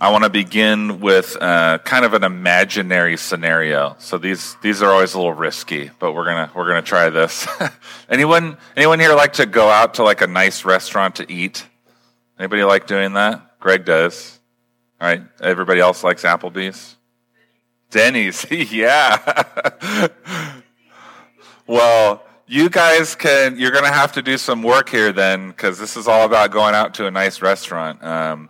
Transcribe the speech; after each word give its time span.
I 0.00 0.10
want 0.10 0.24
to 0.24 0.30
begin 0.30 1.00
with 1.00 1.36
uh, 1.38 1.76
kind 1.78 2.06
of 2.06 2.14
an 2.14 2.24
imaginary 2.24 3.18
scenario. 3.18 3.96
So 3.98 4.16
these 4.16 4.56
these 4.62 4.80
are 4.80 4.90
always 4.90 5.12
a 5.12 5.18
little 5.18 5.34
risky, 5.34 5.90
but 5.98 6.14
we're 6.14 6.24
gonna 6.24 6.50
we're 6.54 6.66
gonna 6.66 6.80
try 6.80 7.10
this. 7.10 7.46
anyone 8.08 8.56
anyone 8.76 8.98
here 8.98 9.14
like 9.14 9.34
to 9.34 9.44
go 9.44 9.68
out 9.68 9.94
to 9.94 10.02
like 10.02 10.22
a 10.22 10.26
nice 10.26 10.64
restaurant 10.64 11.16
to 11.16 11.30
eat? 11.30 11.66
Anybody 12.38 12.64
like 12.64 12.86
doing 12.86 13.12
that? 13.12 13.60
Greg 13.60 13.84
does. 13.84 14.40
All 15.00 15.08
right. 15.08 15.22
Everybody 15.40 15.80
else 15.80 16.02
likes 16.02 16.22
Applebee's. 16.22 16.96
Denny's, 17.90 18.46
yeah. 18.50 20.08
well, 21.66 22.24
you 22.46 22.70
guys 22.70 23.14
can. 23.14 23.58
You're 23.58 23.70
to 23.72 23.90
have 23.90 24.12
to 24.12 24.22
do 24.22 24.38
some 24.38 24.62
work 24.62 24.88
here 24.88 25.12
then, 25.12 25.50
because 25.50 25.78
this 25.78 25.96
is 25.96 26.08
all 26.08 26.24
about 26.24 26.52
going 26.52 26.74
out 26.74 26.94
to 26.94 27.06
a 27.06 27.10
nice 27.10 27.42
restaurant. 27.42 28.02
Um, 28.02 28.48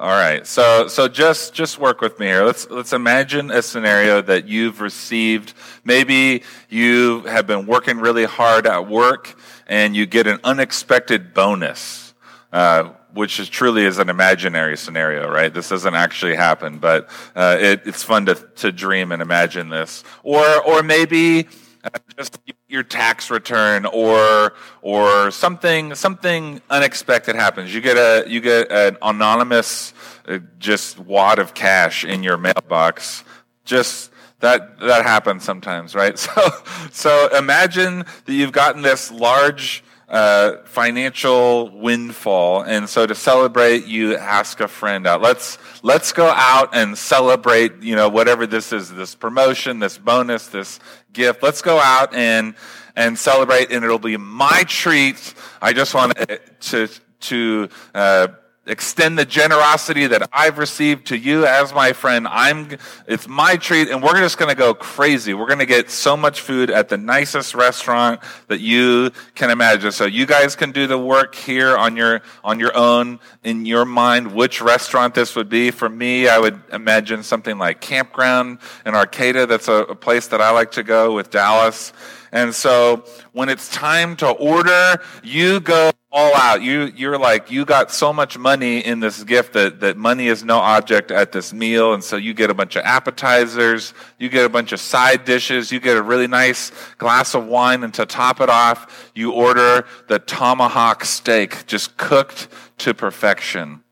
all 0.00 0.08
right. 0.08 0.46
So 0.46 0.88
so 0.88 1.08
just 1.08 1.52
just 1.52 1.78
work 1.78 2.00
with 2.00 2.18
me 2.18 2.24
here. 2.24 2.42
Let's 2.42 2.70
let's 2.70 2.94
imagine 2.94 3.50
a 3.50 3.60
scenario 3.60 4.22
that 4.22 4.48
you've 4.48 4.80
received. 4.80 5.52
Maybe 5.84 6.42
you 6.70 7.20
have 7.24 7.46
been 7.46 7.66
working 7.66 7.98
really 7.98 8.24
hard 8.24 8.66
at 8.66 8.88
work 8.88 9.38
and 9.66 9.94
you 9.94 10.06
get 10.06 10.26
an 10.26 10.40
unexpected 10.42 11.34
bonus. 11.34 12.14
Uh, 12.50 12.94
which 13.12 13.38
is 13.40 13.48
truly 13.48 13.84
is 13.84 13.98
an 13.98 14.08
imaginary 14.08 14.76
scenario, 14.76 15.28
right? 15.28 15.52
This 15.52 15.68
doesn't 15.68 15.94
actually 15.94 16.36
happen, 16.36 16.78
but 16.78 17.10
uh, 17.34 17.56
it, 17.60 17.82
it's 17.84 18.02
fun 18.02 18.26
to, 18.26 18.36
to 18.36 18.72
dream 18.72 19.12
and 19.12 19.20
imagine 19.20 19.68
this. 19.68 20.04
Or, 20.22 20.44
or 20.62 20.82
maybe 20.84 21.48
uh, 21.82 21.90
just 22.16 22.38
your 22.70 22.82
tax 22.82 23.30
return 23.30 23.84
or 23.86 24.54
or 24.82 25.30
something 25.30 25.94
something 25.94 26.60
unexpected 26.70 27.34
happens. 27.34 27.74
You 27.74 27.80
get 27.80 27.96
a 27.96 28.28
you 28.30 28.40
get 28.40 28.70
an 28.70 28.96
anonymous 29.02 29.92
uh, 30.28 30.38
just 30.58 30.98
wad 30.98 31.38
of 31.38 31.54
cash 31.54 32.04
in 32.04 32.22
your 32.22 32.36
mailbox. 32.36 33.24
Just 33.64 34.10
that 34.40 34.78
that 34.80 35.04
happens 35.04 35.44
sometimes 35.44 35.94
right? 35.94 36.18
So 36.34 36.50
so 36.90 37.36
imagine 37.36 38.04
that 38.24 38.32
you've 38.32 38.52
gotten 38.52 38.82
this 38.82 39.10
large 39.10 39.84
uh, 40.10 40.56
financial 40.64 41.70
windfall, 41.70 42.62
and 42.62 42.88
so 42.88 43.06
to 43.06 43.14
celebrate, 43.14 43.86
you 43.86 44.16
ask 44.16 44.60
a 44.60 44.66
friend 44.66 45.06
out. 45.06 45.22
Let's 45.22 45.56
let's 45.82 46.12
go 46.12 46.26
out 46.26 46.74
and 46.74 46.98
celebrate. 46.98 47.80
You 47.80 47.94
know, 47.94 48.08
whatever 48.08 48.46
this 48.46 48.72
is, 48.72 48.92
this 48.92 49.14
promotion, 49.14 49.78
this 49.78 49.98
bonus, 49.98 50.48
this 50.48 50.80
gift. 51.12 51.42
Let's 51.42 51.62
go 51.62 51.78
out 51.78 52.12
and 52.12 52.56
and 52.96 53.16
celebrate, 53.16 53.70
and 53.70 53.84
it'll 53.84 54.00
be 54.00 54.16
my 54.16 54.64
treat. 54.66 55.34
I 55.62 55.72
just 55.72 55.94
want 55.94 56.16
to 56.16 56.88
to 57.20 57.68
uh, 57.94 58.28
extend 58.66 59.18
the 59.18 59.24
generosity 59.24 60.06
that 60.06 60.28
I've 60.32 60.58
received 60.58 61.06
to 61.06 61.16
you 61.16 61.46
as 61.46 61.72
my 61.72 61.92
friend. 61.92 62.28
I'm, 62.28 62.76
it's 63.08 63.26
my 63.26 63.56
treat 63.56 63.88
and 63.88 64.02
we're 64.02 64.18
just 64.18 64.38
going 64.38 64.50
to 64.50 64.54
go 64.54 64.74
crazy. 64.74 65.32
We're 65.34 65.46
going 65.46 65.60
to 65.60 65.66
get 65.66 65.90
so 65.90 66.16
much 66.16 66.42
food 66.42 66.70
at 66.70 66.88
the 66.88 66.98
nicest 66.98 67.54
restaurant 67.54 68.20
that 68.48 68.60
you 68.60 69.12
can 69.34 69.50
imagine. 69.50 69.92
So 69.92 70.04
you 70.04 70.26
guys 70.26 70.56
can 70.56 70.72
do 70.72 70.86
the 70.86 70.98
work 70.98 71.34
here 71.34 71.76
on 71.76 71.96
your, 71.96 72.20
on 72.44 72.60
your 72.60 72.76
own 72.76 73.18
in 73.42 73.64
your 73.64 73.84
mind, 73.84 74.34
which 74.34 74.60
restaurant 74.60 75.14
this 75.14 75.34
would 75.36 75.48
be. 75.48 75.70
For 75.70 75.88
me, 75.88 76.28
I 76.28 76.38
would 76.38 76.60
imagine 76.72 77.22
something 77.22 77.56
like 77.56 77.80
Campground 77.80 78.58
in 78.84 78.94
Arcata. 78.94 79.46
That's 79.46 79.68
a, 79.68 79.84
a 79.84 79.94
place 79.94 80.26
that 80.28 80.40
I 80.40 80.50
like 80.50 80.70
to 80.72 80.82
go 80.82 81.14
with 81.14 81.30
Dallas. 81.30 81.92
And 82.30 82.54
so 82.54 83.04
when 83.32 83.48
it's 83.48 83.68
time 83.70 84.16
to 84.16 84.28
order, 84.28 85.02
you 85.24 85.60
go 85.60 85.90
all 86.12 86.34
out. 86.34 86.60
You, 86.60 86.92
you're 86.96 87.18
like, 87.18 87.50
you 87.50 87.64
got 87.64 87.92
so 87.92 88.12
much 88.12 88.36
money 88.36 88.80
in 88.80 88.98
this 88.98 89.22
gift 89.22 89.52
that, 89.52 89.80
that 89.80 89.96
money 89.96 90.26
is 90.26 90.42
no 90.42 90.58
object 90.58 91.10
at 91.12 91.30
this 91.30 91.52
meal. 91.52 91.94
And 91.94 92.02
so 92.02 92.16
you 92.16 92.34
get 92.34 92.50
a 92.50 92.54
bunch 92.54 92.74
of 92.74 92.82
appetizers, 92.84 93.94
you 94.18 94.28
get 94.28 94.44
a 94.44 94.48
bunch 94.48 94.72
of 94.72 94.80
side 94.80 95.24
dishes, 95.24 95.70
you 95.70 95.78
get 95.78 95.96
a 95.96 96.02
really 96.02 96.26
nice 96.26 96.72
glass 96.98 97.34
of 97.34 97.46
wine. 97.46 97.84
And 97.84 97.94
to 97.94 98.06
top 98.06 98.40
it 98.40 98.50
off, 98.50 99.12
you 99.14 99.32
order 99.32 99.86
the 100.08 100.18
tomahawk 100.18 101.04
steak, 101.04 101.66
just 101.66 101.96
cooked 101.96 102.48
to 102.78 102.92
perfection. 102.92 103.84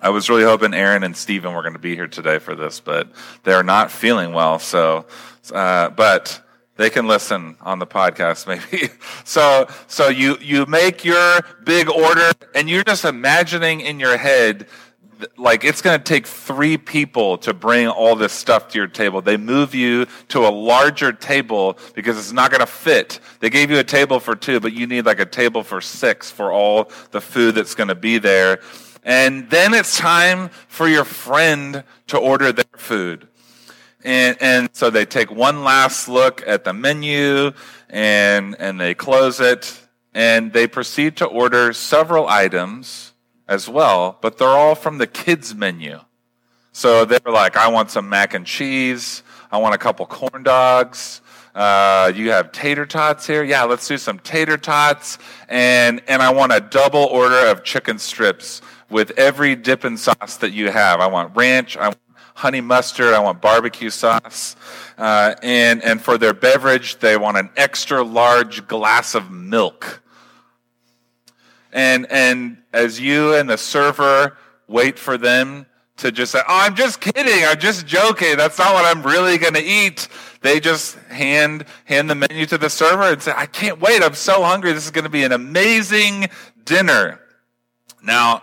I 0.00 0.10
was 0.10 0.28
really 0.28 0.42
hoping 0.42 0.74
Aaron 0.74 1.04
and 1.04 1.16
Stephen 1.16 1.54
were 1.54 1.62
going 1.62 1.74
to 1.74 1.78
be 1.78 1.94
here 1.94 2.08
today 2.08 2.38
for 2.38 2.54
this, 2.54 2.80
but 2.80 3.08
they're 3.44 3.62
not 3.62 3.90
feeling 3.90 4.34
well. 4.34 4.58
So, 4.58 5.06
uh, 5.52 5.90
but 5.90 6.43
they 6.76 6.90
can 6.90 7.06
listen 7.06 7.56
on 7.60 7.78
the 7.78 7.86
podcast 7.86 8.46
maybe. 8.72 8.92
so, 9.24 9.68
so 9.86 10.08
you, 10.08 10.36
you 10.40 10.66
make 10.66 11.04
your 11.04 11.40
big 11.64 11.88
order 11.88 12.32
and 12.54 12.68
you're 12.68 12.84
just 12.84 13.04
imagining 13.04 13.80
in 13.80 14.00
your 14.00 14.16
head, 14.16 14.66
like 15.36 15.64
it's 15.64 15.80
going 15.80 15.98
to 15.98 16.04
take 16.04 16.26
three 16.26 16.76
people 16.76 17.38
to 17.38 17.54
bring 17.54 17.88
all 17.88 18.16
this 18.16 18.32
stuff 18.32 18.68
to 18.68 18.78
your 18.78 18.88
table. 18.88 19.22
They 19.22 19.36
move 19.36 19.74
you 19.74 20.06
to 20.28 20.40
a 20.40 20.50
larger 20.50 21.12
table 21.12 21.78
because 21.94 22.18
it's 22.18 22.32
not 22.32 22.50
going 22.50 22.60
to 22.60 22.66
fit. 22.66 23.20
They 23.40 23.50
gave 23.50 23.70
you 23.70 23.78
a 23.78 23.84
table 23.84 24.20
for 24.20 24.34
two, 24.34 24.60
but 24.60 24.72
you 24.72 24.86
need 24.86 25.06
like 25.06 25.20
a 25.20 25.26
table 25.26 25.62
for 25.62 25.80
six 25.80 26.30
for 26.30 26.52
all 26.52 26.90
the 27.12 27.20
food 27.20 27.54
that's 27.54 27.74
going 27.74 27.88
to 27.88 27.94
be 27.94 28.18
there. 28.18 28.60
And 29.04 29.48
then 29.50 29.74
it's 29.74 29.98
time 29.98 30.48
for 30.66 30.88
your 30.88 31.04
friend 31.04 31.84
to 32.08 32.18
order 32.18 32.52
their 32.52 32.64
food. 32.76 33.28
And, 34.04 34.36
and 34.40 34.68
so 34.72 34.90
they 34.90 35.06
take 35.06 35.30
one 35.30 35.64
last 35.64 36.08
look 36.08 36.42
at 36.46 36.64
the 36.64 36.74
menu 36.74 37.52
and, 37.88 38.54
and 38.58 38.78
they 38.78 38.94
close 38.94 39.40
it 39.40 39.80
and 40.12 40.52
they 40.52 40.66
proceed 40.66 41.16
to 41.16 41.26
order 41.26 41.72
several 41.72 42.28
items 42.28 43.12
as 43.48 43.68
well, 43.68 44.18
but 44.20 44.38
they're 44.38 44.48
all 44.48 44.74
from 44.74 44.98
the 44.98 45.06
kids 45.06 45.54
menu. 45.54 45.98
So 46.72 47.04
they're 47.04 47.20
like, 47.24 47.56
I 47.56 47.68
want 47.68 47.90
some 47.90 48.08
mac 48.08 48.34
and 48.34 48.46
cheese. 48.46 49.22
I 49.50 49.58
want 49.58 49.74
a 49.74 49.78
couple 49.78 50.06
corn 50.06 50.42
dogs. 50.42 51.20
Uh, 51.54 52.10
you 52.14 52.30
have 52.30 52.50
tater 52.50 52.84
tots 52.84 53.26
here. 53.26 53.44
Yeah, 53.44 53.64
let's 53.64 53.86
do 53.86 53.96
some 53.96 54.18
tater 54.18 54.56
tots. 54.56 55.18
And, 55.48 56.02
and 56.08 56.20
I 56.20 56.32
want 56.32 56.52
a 56.52 56.60
double 56.60 57.04
order 57.04 57.46
of 57.46 57.62
chicken 57.62 57.98
strips 57.98 58.60
with 58.90 59.12
every 59.12 59.54
dip 59.54 59.84
and 59.84 59.98
sauce 59.98 60.36
that 60.38 60.52
you 60.52 60.70
have. 60.70 61.00
I 61.00 61.06
want 61.06 61.36
ranch. 61.36 61.76
I 61.76 61.88
want 61.88 61.98
honey 62.34 62.60
mustard. 62.60 63.14
I 63.14 63.20
want 63.20 63.40
barbecue 63.40 63.90
sauce. 63.90 64.56
Uh, 64.98 65.34
and, 65.42 65.82
and 65.82 66.00
for 66.00 66.18
their 66.18 66.34
beverage, 66.34 66.98
they 66.98 67.16
want 67.16 67.36
an 67.36 67.50
extra 67.56 68.02
large 68.02 68.66
glass 68.66 69.14
of 69.14 69.30
milk. 69.30 70.02
And, 71.72 72.06
and 72.10 72.58
as 72.72 73.00
you 73.00 73.34
and 73.34 73.48
the 73.48 73.56
server 73.56 74.36
wait 74.68 74.98
for 74.98 75.16
them 75.16 75.66
to 75.96 76.10
just 76.12 76.32
say, 76.32 76.40
Oh, 76.40 76.60
I'm 76.60 76.74
just 76.74 77.00
kidding. 77.00 77.44
I'm 77.44 77.58
just 77.58 77.86
joking. 77.86 78.36
That's 78.36 78.58
not 78.58 78.74
what 78.74 78.84
I'm 78.84 79.02
really 79.02 79.38
going 79.38 79.54
to 79.54 79.64
eat. 79.64 80.08
They 80.40 80.60
just 80.60 80.96
hand, 81.08 81.64
hand 81.84 82.10
the 82.10 82.14
menu 82.14 82.46
to 82.46 82.58
the 82.58 82.68
server 82.68 83.04
and 83.04 83.22
say, 83.22 83.32
I 83.34 83.46
can't 83.46 83.80
wait. 83.80 84.02
I'm 84.02 84.14
so 84.14 84.42
hungry. 84.42 84.72
This 84.72 84.84
is 84.84 84.90
going 84.90 85.04
to 85.04 85.10
be 85.10 85.24
an 85.24 85.32
amazing 85.32 86.28
dinner. 86.64 87.20
Now, 88.02 88.42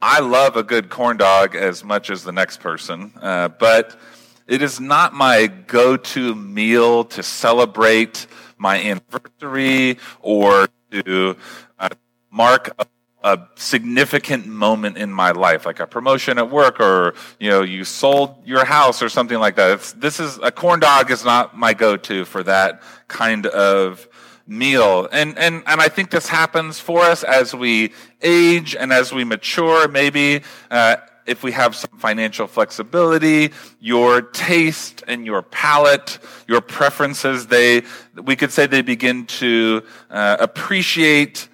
I 0.00 0.20
love 0.20 0.56
a 0.56 0.62
good 0.62 0.90
corn 0.90 1.16
dog 1.16 1.54
as 1.54 1.82
much 1.82 2.10
as 2.10 2.24
the 2.24 2.32
next 2.32 2.60
person, 2.60 3.12
uh, 3.20 3.48
but 3.48 3.98
it 4.46 4.60
is 4.60 4.78
not 4.78 5.14
my 5.14 5.46
go 5.46 5.96
to 5.96 6.34
meal 6.34 7.04
to 7.04 7.22
celebrate 7.22 8.26
my 8.58 8.76
anniversary 8.76 9.98
or 10.20 10.68
to 10.90 11.36
uh, 11.78 11.88
mark 12.30 12.70
a, 12.78 12.86
a, 13.22 13.48
significant 13.54 14.46
moment 14.46 14.98
in 14.98 15.10
my 15.10 15.30
life, 15.30 15.64
like 15.64 15.80
a 15.80 15.86
promotion 15.86 16.36
at 16.36 16.50
work 16.50 16.80
or 16.80 17.14
you 17.40 17.48
know 17.48 17.62
you 17.62 17.84
sold 17.84 18.36
your 18.44 18.64
house 18.64 19.02
or 19.02 19.08
something 19.08 19.38
like 19.38 19.56
that. 19.56 19.70
It's, 19.70 19.92
this 19.94 20.20
is 20.20 20.38
a 20.42 20.52
corn 20.52 20.80
dog 20.80 21.10
is 21.10 21.24
not 21.24 21.56
my 21.56 21.72
go 21.72 21.96
to 21.96 22.24
for 22.26 22.42
that 22.42 22.82
kind 23.08 23.46
of 23.46 24.06
meal. 24.46 25.08
And, 25.10 25.38
and, 25.38 25.62
and 25.66 25.80
I 25.80 25.88
think 25.88 26.10
this 26.10 26.28
happens 26.28 26.78
for 26.78 27.00
us 27.00 27.24
as 27.24 27.54
we 27.54 27.92
age 28.22 28.76
and 28.76 28.92
as 28.92 29.12
we 29.12 29.24
mature. 29.24 29.88
Maybe 29.88 30.42
uh, 30.70 30.96
if 31.26 31.42
we 31.42 31.52
have 31.52 31.74
some 31.74 31.98
financial 31.98 32.46
flexibility, 32.46 33.52
your 33.80 34.20
taste 34.20 35.02
and 35.08 35.24
your 35.24 35.42
palate, 35.42 36.18
your 36.46 36.60
preferences, 36.60 37.46
they, 37.46 37.82
we 38.22 38.36
could 38.36 38.52
say 38.52 38.66
they 38.66 38.82
begin 38.82 39.26
to 39.26 39.82
uh, 40.10 40.36
appreciate 40.40 41.48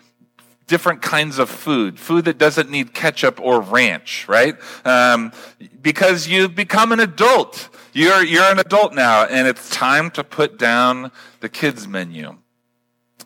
different 0.66 1.02
kinds 1.02 1.38
of 1.38 1.50
food, 1.50 1.98
food 1.98 2.24
that 2.24 2.38
doesn't 2.38 2.70
need 2.70 2.94
ketchup 2.94 3.40
or 3.40 3.60
ranch, 3.60 4.26
right? 4.28 4.54
Um, 4.84 5.32
because 5.82 6.28
you've 6.28 6.54
become 6.54 6.92
an 6.92 7.00
adult. 7.00 7.68
You're, 7.92 8.24
you're 8.24 8.44
an 8.44 8.60
adult 8.60 8.94
now, 8.94 9.24
and 9.24 9.48
it's 9.48 9.68
time 9.68 10.12
to 10.12 10.22
put 10.22 10.58
down 10.58 11.10
the 11.40 11.48
kids' 11.48 11.88
menu. 11.88 12.36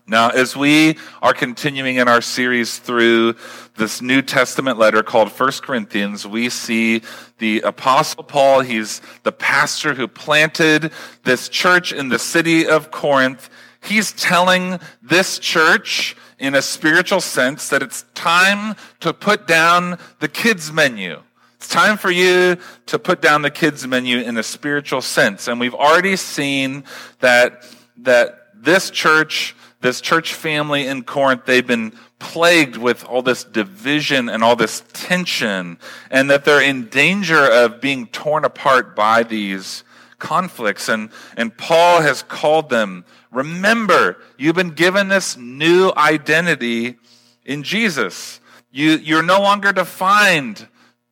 Now, 0.07 0.29
as 0.29 0.55
we 0.55 0.99
are 1.23 1.33
continuing 1.33 1.97
in 1.97 2.09
our 2.09 2.21
series 2.21 2.79
through 2.79 3.37
this 3.79 4.03
New 4.03 4.21
Testament 4.21 4.79
letter 4.79 5.03
called 5.03 5.33
First 5.33 5.63
Corinthians, 5.63 6.27
we 6.27 6.51
see 6.51 7.01
the 7.39 7.63
Apostle 7.63 8.23
Paul. 8.23 8.61
He's 8.61 9.01
the 9.23 9.33
pastor 9.33 9.95
who 9.95 10.07
planted 10.07 10.93
this 11.23 11.49
church 11.49 11.91
in 11.91 12.11
the 12.11 12.19
city 12.19 12.67
of 12.67 12.91
Corinth. 12.91 13.49
He's 13.83 14.13
telling 14.13 14.79
this 15.01 15.39
church, 15.39 16.17
in 16.39 16.55
a 16.55 16.61
spiritual 16.61 17.23
sense, 17.23 17.71
that 17.71 17.83
it's 17.83 18.05
time 18.13 18.77
to 19.01 19.15
put 19.15 19.47
down 19.47 19.99
the 20.21 20.29
kids' 20.29 20.71
menu. 20.71 21.23
It's 21.57 21.69
time 21.69 21.97
for 21.97 22.11
you 22.11 22.59
to 22.87 22.99
put 22.99 23.23
down 23.23 23.41
the 23.41 23.51
kids 23.51 23.87
menu 23.87 24.19
in 24.19 24.37
a 24.37 24.43
spiritual 24.43 25.01
sense. 25.01 25.49
And 25.49 25.59
we've 25.59 25.75
already 25.75 26.17
seen 26.17 26.85
that, 27.21 27.65
that 27.99 28.51
this 28.55 28.91
church, 28.91 29.57
this 29.85 30.01
church 30.01 30.33
family 30.33 30.87
in 30.87 31.03
Corinth, 31.05 31.45
they've 31.45 31.67
been 31.67 31.93
plagued 32.19 32.79
with 32.79 33.05
all 33.05 33.21
this 33.21 33.45
division 33.45 34.31
and 34.31 34.43
all 34.43 34.57
this 34.57 34.83
tension, 34.95 35.79
and 36.11 36.31
that 36.31 36.47
they're 36.47 36.63
in 36.63 36.89
danger 36.89 37.45
of 37.45 37.83
being 37.83 38.07
torn 38.07 38.47
apart 38.47 38.97
by 38.97 39.23
these 39.23 39.85
conflicts. 40.19 40.89
And, 40.89 41.11
and 41.37 41.55
Paul 41.55 42.01
has 42.01 42.23
called 42.23 42.71
them, 42.71 43.05
remember, 43.31 44.17
you've 44.39 44.57
been 44.57 44.71
given 44.71 45.09
this 45.09 45.37
new 45.37 45.93
identity 45.99 46.97
in 47.45 47.63
Jesus. 47.63 48.41
You, 48.73 48.93
you're 48.93 49.23
no 49.23 49.43
longer 49.43 49.71
defined 49.71 50.67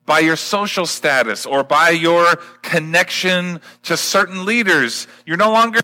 by 0.07 0.21
your 0.21 0.37
social 0.37 0.87
status 0.87 1.45
or 1.45 1.63
by 1.63 1.91
your 1.91 2.37
connection 2.63 3.61
to 3.83 3.99
certain 3.99 4.47
leaders. 4.47 5.07
You're 5.27 5.37
no 5.37 5.53
longer 5.53 5.81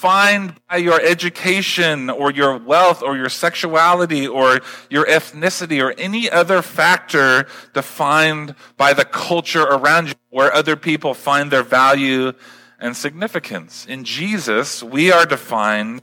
defined 0.00 0.54
by 0.70 0.78
your 0.78 0.98
education 1.02 2.08
or 2.08 2.32
your 2.32 2.56
wealth 2.56 3.02
or 3.02 3.18
your 3.18 3.28
sexuality 3.28 4.26
or 4.26 4.58
your 4.88 5.04
ethnicity 5.04 5.78
or 5.78 5.92
any 5.98 6.30
other 6.30 6.62
factor 6.62 7.46
defined 7.74 8.54
by 8.78 8.94
the 8.94 9.04
culture 9.04 9.60
around 9.64 10.08
you 10.08 10.14
where 10.30 10.50
other 10.54 10.74
people 10.74 11.12
find 11.12 11.50
their 11.50 11.62
value 11.62 12.32
and 12.78 12.96
significance. 12.96 13.84
In 13.84 14.02
Jesus, 14.04 14.82
we 14.82 15.12
are 15.12 15.26
defined 15.26 16.00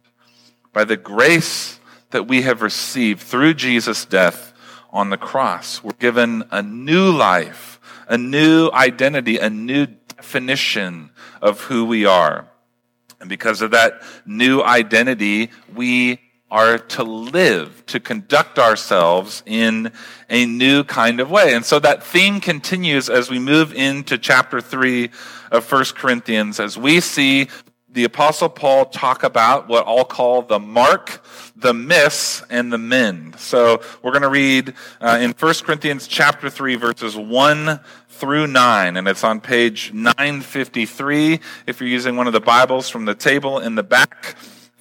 by 0.74 0.84
the 0.84 0.96
grace 0.96 1.80
that 2.12 2.28
we 2.28 2.44
have 2.44 2.62
received 2.62 3.22
through 3.24 3.56
Jesus' 3.56 4.06
death 4.06 4.54
on 4.92 5.10
the 5.10 5.18
cross. 5.18 5.84
We're 5.84 5.94
given 5.94 6.44
a 6.52 6.62
new 6.62 7.10
life, 7.10 7.80
a 8.08 8.16
new 8.16 8.70
identity, 8.74 9.40
a 9.40 9.50
new 9.50 9.88
definition 9.88 11.10
of 11.42 11.62
who 11.62 11.84
we 11.84 12.06
are. 12.06 12.48
And 13.20 13.30
because 13.30 13.62
of 13.62 13.72
that 13.72 14.02
new 14.26 14.62
identity, 14.62 15.50
we 15.74 16.20
are 16.50 16.78
to 16.78 17.04
live, 17.04 17.86
to 17.88 18.00
conduct 18.00 18.58
ourselves 18.58 19.44
in 19.46 19.92
a 20.30 20.46
new 20.46 20.84
kind 20.84 21.20
of 21.20 21.30
way. 21.30 21.54
And 21.54 21.66
so 21.66 21.80
that 21.80 22.04
theme 22.04 22.40
continues 22.40 23.10
as 23.10 23.30
we 23.30 23.38
move 23.38 23.74
into 23.74 24.18
chapter 24.18 24.62
3 24.62 25.10
of 25.52 25.66
First 25.66 25.96
Corinthians, 25.96 26.60
as 26.60 26.78
we 26.78 27.02
see 27.02 27.50
the 27.90 28.04
Apostle 28.04 28.48
Paul 28.48 28.86
talk 28.86 29.24
about 29.24 29.68
what 29.68 29.88
I'll 29.88 30.06
call 30.06 30.44
the 30.44 30.60
mark, 30.60 31.24
the 31.56 31.74
miss, 31.74 32.44
and 32.50 32.72
the 32.72 32.78
mend. 32.78 33.40
So 33.40 33.82
we're 34.04 34.12
going 34.12 34.22
to 34.22 34.30
read 34.30 34.74
uh, 35.02 35.18
in 35.20 35.32
1 35.32 35.54
Corinthians 35.64 36.08
chapter 36.08 36.50
3, 36.50 36.76
verses 36.76 37.18
1 37.18 37.80
through 38.18 38.48
9, 38.48 38.98
and 38.98 39.08
it's 39.08 39.24
on 39.24 39.40
page 39.40 39.94
953 39.94 41.40
if 41.68 41.80
you're 41.80 41.88
using 41.88 42.16
one 42.16 42.26
of 42.26 42.34
the 42.34 42.40
Bibles 42.40 42.90
from 42.90 43.06
the 43.06 43.14
table 43.14 43.60
in 43.60 43.76
the 43.76 43.84
back. 43.84 44.36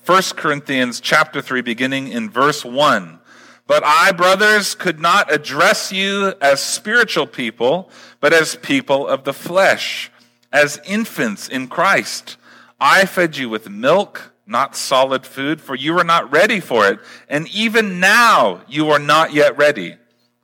1 0.06 0.22
Corinthians 0.36 1.00
chapter 1.00 1.42
3, 1.42 1.60
beginning 1.60 2.08
in 2.08 2.30
verse 2.30 2.64
1. 2.64 3.18
But 3.66 3.84
I, 3.84 4.12
brothers, 4.12 4.74
could 4.74 5.00
not 5.00 5.30
address 5.30 5.92
you 5.92 6.32
as 6.40 6.62
spiritual 6.62 7.26
people, 7.26 7.90
but 8.20 8.32
as 8.32 8.56
people 8.56 9.06
of 9.06 9.24
the 9.24 9.34
flesh, 9.34 10.10
as 10.50 10.80
infants 10.86 11.48
in 11.48 11.68
Christ. 11.68 12.38
I 12.80 13.04
fed 13.04 13.36
you 13.36 13.50
with 13.50 13.68
milk, 13.68 14.32
not 14.46 14.76
solid 14.76 15.26
food, 15.26 15.60
for 15.60 15.74
you 15.74 15.92
were 15.92 16.04
not 16.04 16.30
ready 16.32 16.60
for 16.60 16.88
it. 16.88 17.00
And 17.28 17.48
even 17.48 18.00
now 18.00 18.62
you 18.66 18.90
are 18.90 18.98
not 18.98 19.34
yet 19.34 19.58
ready, 19.58 19.96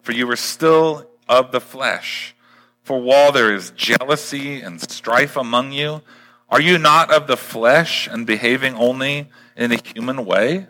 for 0.03 0.13
you 0.13 0.31
are 0.31 0.37
still 0.37 1.09
of 1.29 1.53
the 1.53 1.61
flesh. 1.61 2.35
For 2.83 3.01
while 3.01 3.33
there 3.33 3.55
is 3.55 3.71
jealousy 3.71 4.61
and 4.61 4.81
strife 4.81 5.37
among 5.37 5.73
you, 5.73 6.03
are 6.49 6.61
you 6.61 6.79
not 6.79 7.13
of 7.13 7.27
the 7.27 7.37
flesh 7.37 8.07
and 8.07 8.27
behaving 8.27 8.75
only 8.75 9.29
in 9.57 9.73
a 9.73 9.81
human 9.83 10.25
way? 10.25 10.67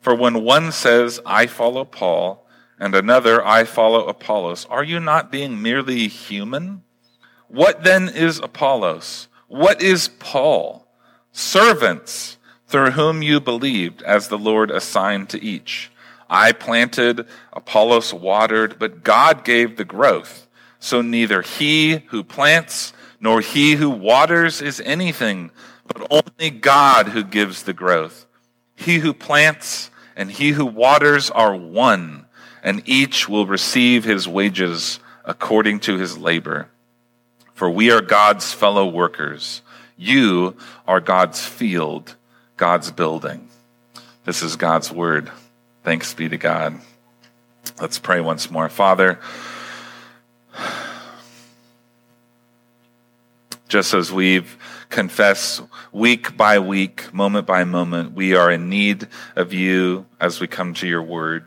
For 0.00 0.14
when 0.14 0.42
one 0.42 0.72
says, 0.72 1.20
I 1.24 1.46
follow 1.46 1.84
Paul, 1.84 2.46
and 2.78 2.94
another, 2.94 3.44
I 3.46 3.64
follow 3.64 4.06
Apollos, 4.06 4.66
are 4.66 4.84
you 4.84 5.00
not 5.00 5.30
being 5.30 5.62
merely 5.62 6.08
human? 6.08 6.82
What 7.48 7.84
then 7.84 8.08
is 8.08 8.38
Apollos? 8.38 9.28
What 9.48 9.80
is 9.82 10.08
Paul? 10.08 10.84
servants 11.34 12.38
through 12.68 12.92
whom 12.92 13.20
you 13.20 13.40
believed, 13.40 14.00
as 14.02 14.28
the 14.28 14.38
Lord 14.38 14.70
assigned 14.70 15.28
to 15.28 15.42
each. 15.42 15.90
I 16.30 16.52
planted, 16.52 17.26
Apollos 17.52 18.14
watered, 18.14 18.78
but 18.78 19.04
God 19.04 19.44
gave 19.44 19.76
the 19.76 19.84
growth. 19.84 20.46
So 20.84 21.00
neither 21.00 21.40
he 21.40 22.02
who 22.08 22.22
plants 22.22 22.92
nor 23.18 23.40
he 23.40 23.76
who 23.76 23.88
waters 23.88 24.60
is 24.60 24.82
anything, 24.84 25.50
but 25.86 26.06
only 26.10 26.50
God 26.50 27.08
who 27.08 27.24
gives 27.24 27.62
the 27.62 27.72
growth. 27.72 28.26
He 28.76 28.98
who 28.98 29.14
plants 29.14 29.90
and 30.14 30.30
he 30.30 30.50
who 30.50 30.66
waters 30.66 31.30
are 31.30 31.56
one, 31.56 32.26
and 32.62 32.82
each 32.84 33.30
will 33.30 33.46
receive 33.46 34.04
his 34.04 34.28
wages 34.28 35.00
according 35.24 35.80
to 35.80 35.96
his 35.96 36.18
labor. 36.18 36.68
For 37.54 37.70
we 37.70 37.90
are 37.90 38.02
God's 38.02 38.52
fellow 38.52 38.86
workers. 38.86 39.62
You 39.96 40.54
are 40.86 41.00
God's 41.00 41.42
field, 41.42 42.14
God's 42.58 42.90
building. 42.90 43.48
This 44.26 44.42
is 44.42 44.56
God's 44.56 44.92
word. 44.92 45.30
Thanks 45.82 46.12
be 46.12 46.28
to 46.28 46.36
God. 46.36 46.78
Let's 47.80 47.98
pray 47.98 48.20
once 48.20 48.50
more. 48.50 48.68
Father, 48.68 49.18
just 53.68 53.94
as 53.94 54.12
we've 54.12 54.56
confessed 54.90 55.62
week 55.92 56.36
by 56.36 56.58
week, 56.58 57.12
moment 57.12 57.46
by 57.46 57.64
moment, 57.64 58.12
we 58.12 58.34
are 58.34 58.50
in 58.50 58.68
need 58.68 59.08
of 59.36 59.52
you 59.52 60.06
as 60.20 60.40
we 60.40 60.46
come 60.46 60.74
to 60.74 60.86
your 60.86 61.02
word. 61.02 61.44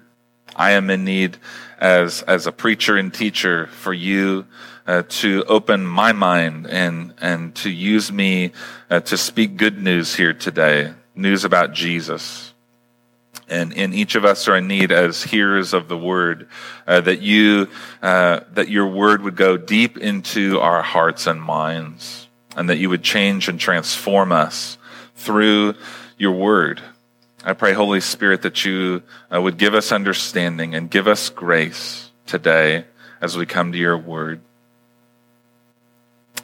I 0.55 0.71
am 0.71 0.89
in 0.89 1.05
need 1.05 1.37
as, 1.79 2.23
as 2.23 2.47
a 2.47 2.51
preacher 2.51 2.97
and 2.97 3.13
teacher 3.13 3.67
for 3.67 3.93
you 3.93 4.45
uh, 4.87 5.03
to 5.07 5.43
open 5.47 5.85
my 5.85 6.13
mind 6.13 6.67
and, 6.67 7.13
and 7.21 7.53
to 7.55 7.69
use 7.69 8.11
me 8.11 8.51
uh, 8.89 9.01
to 9.01 9.17
speak 9.17 9.57
good 9.57 9.81
news 9.81 10.15
here 10.15 10.33
today, 10.33 10.93
news 11.15 11.43
about 11.43 11.73
Jesus. 11.73 12.53
And, 13.49 13.77
and 13.77 13.93
each 13.93 14.15
of 14.15 14.25
us 14.25 14.47
are 14.47 14.57
in 14.57 14.67
need 14.67 14.91
as 14.91 15.23
hearers 15.23 15.73
of 15.73 15.87
the 15.87 15.97
word, 15.97 16.49
uh, 16.85 16.99
that 17.01 17.21
you, 17.21 17.69
uh, 18.01 18.41
that 18.53 18.67
your 18.67 18.87
word 18.87 19.21
would 19.21 19.37
go 19.37 19.55
deep 19.55 19.97
into 19.97 20.59
our 20.59 20.81
hearts 20.81 21.27
and 21.27 21.41
minds, 21.41 22.27
and 22.57 22.69
that 22.69 22.77
you 22.77 22.89
would 22.89 23.03
change 23.03 23.47
and 23.47 23.59
transform 23.59 24.31
us 24.33 24.77
through 25.15 25.75
your 26.17 26.33
word. 26.33 26.81
I 27.43 27.53
pray, 27.53 27.71
Holy 27.71 28.01
Spirit, 28.01 28.41
that 28.41 28.65
you 28.65 29.03
uh, 29.33 29.41
would 29.41 29.57
give 29.57 29.73
us 29.73 29.93
understanding 29.93 30.75
and 30.75 30.91
give 30.91 31.07
us 31.07 31.29
grace 31.29 32.11
today 32.25 32.83
as 33.21 33.37
we 33.37 33.45
come 33.45 33.71
to 33.71 33.77
your 33.77 33.97
word. 33.97 34.41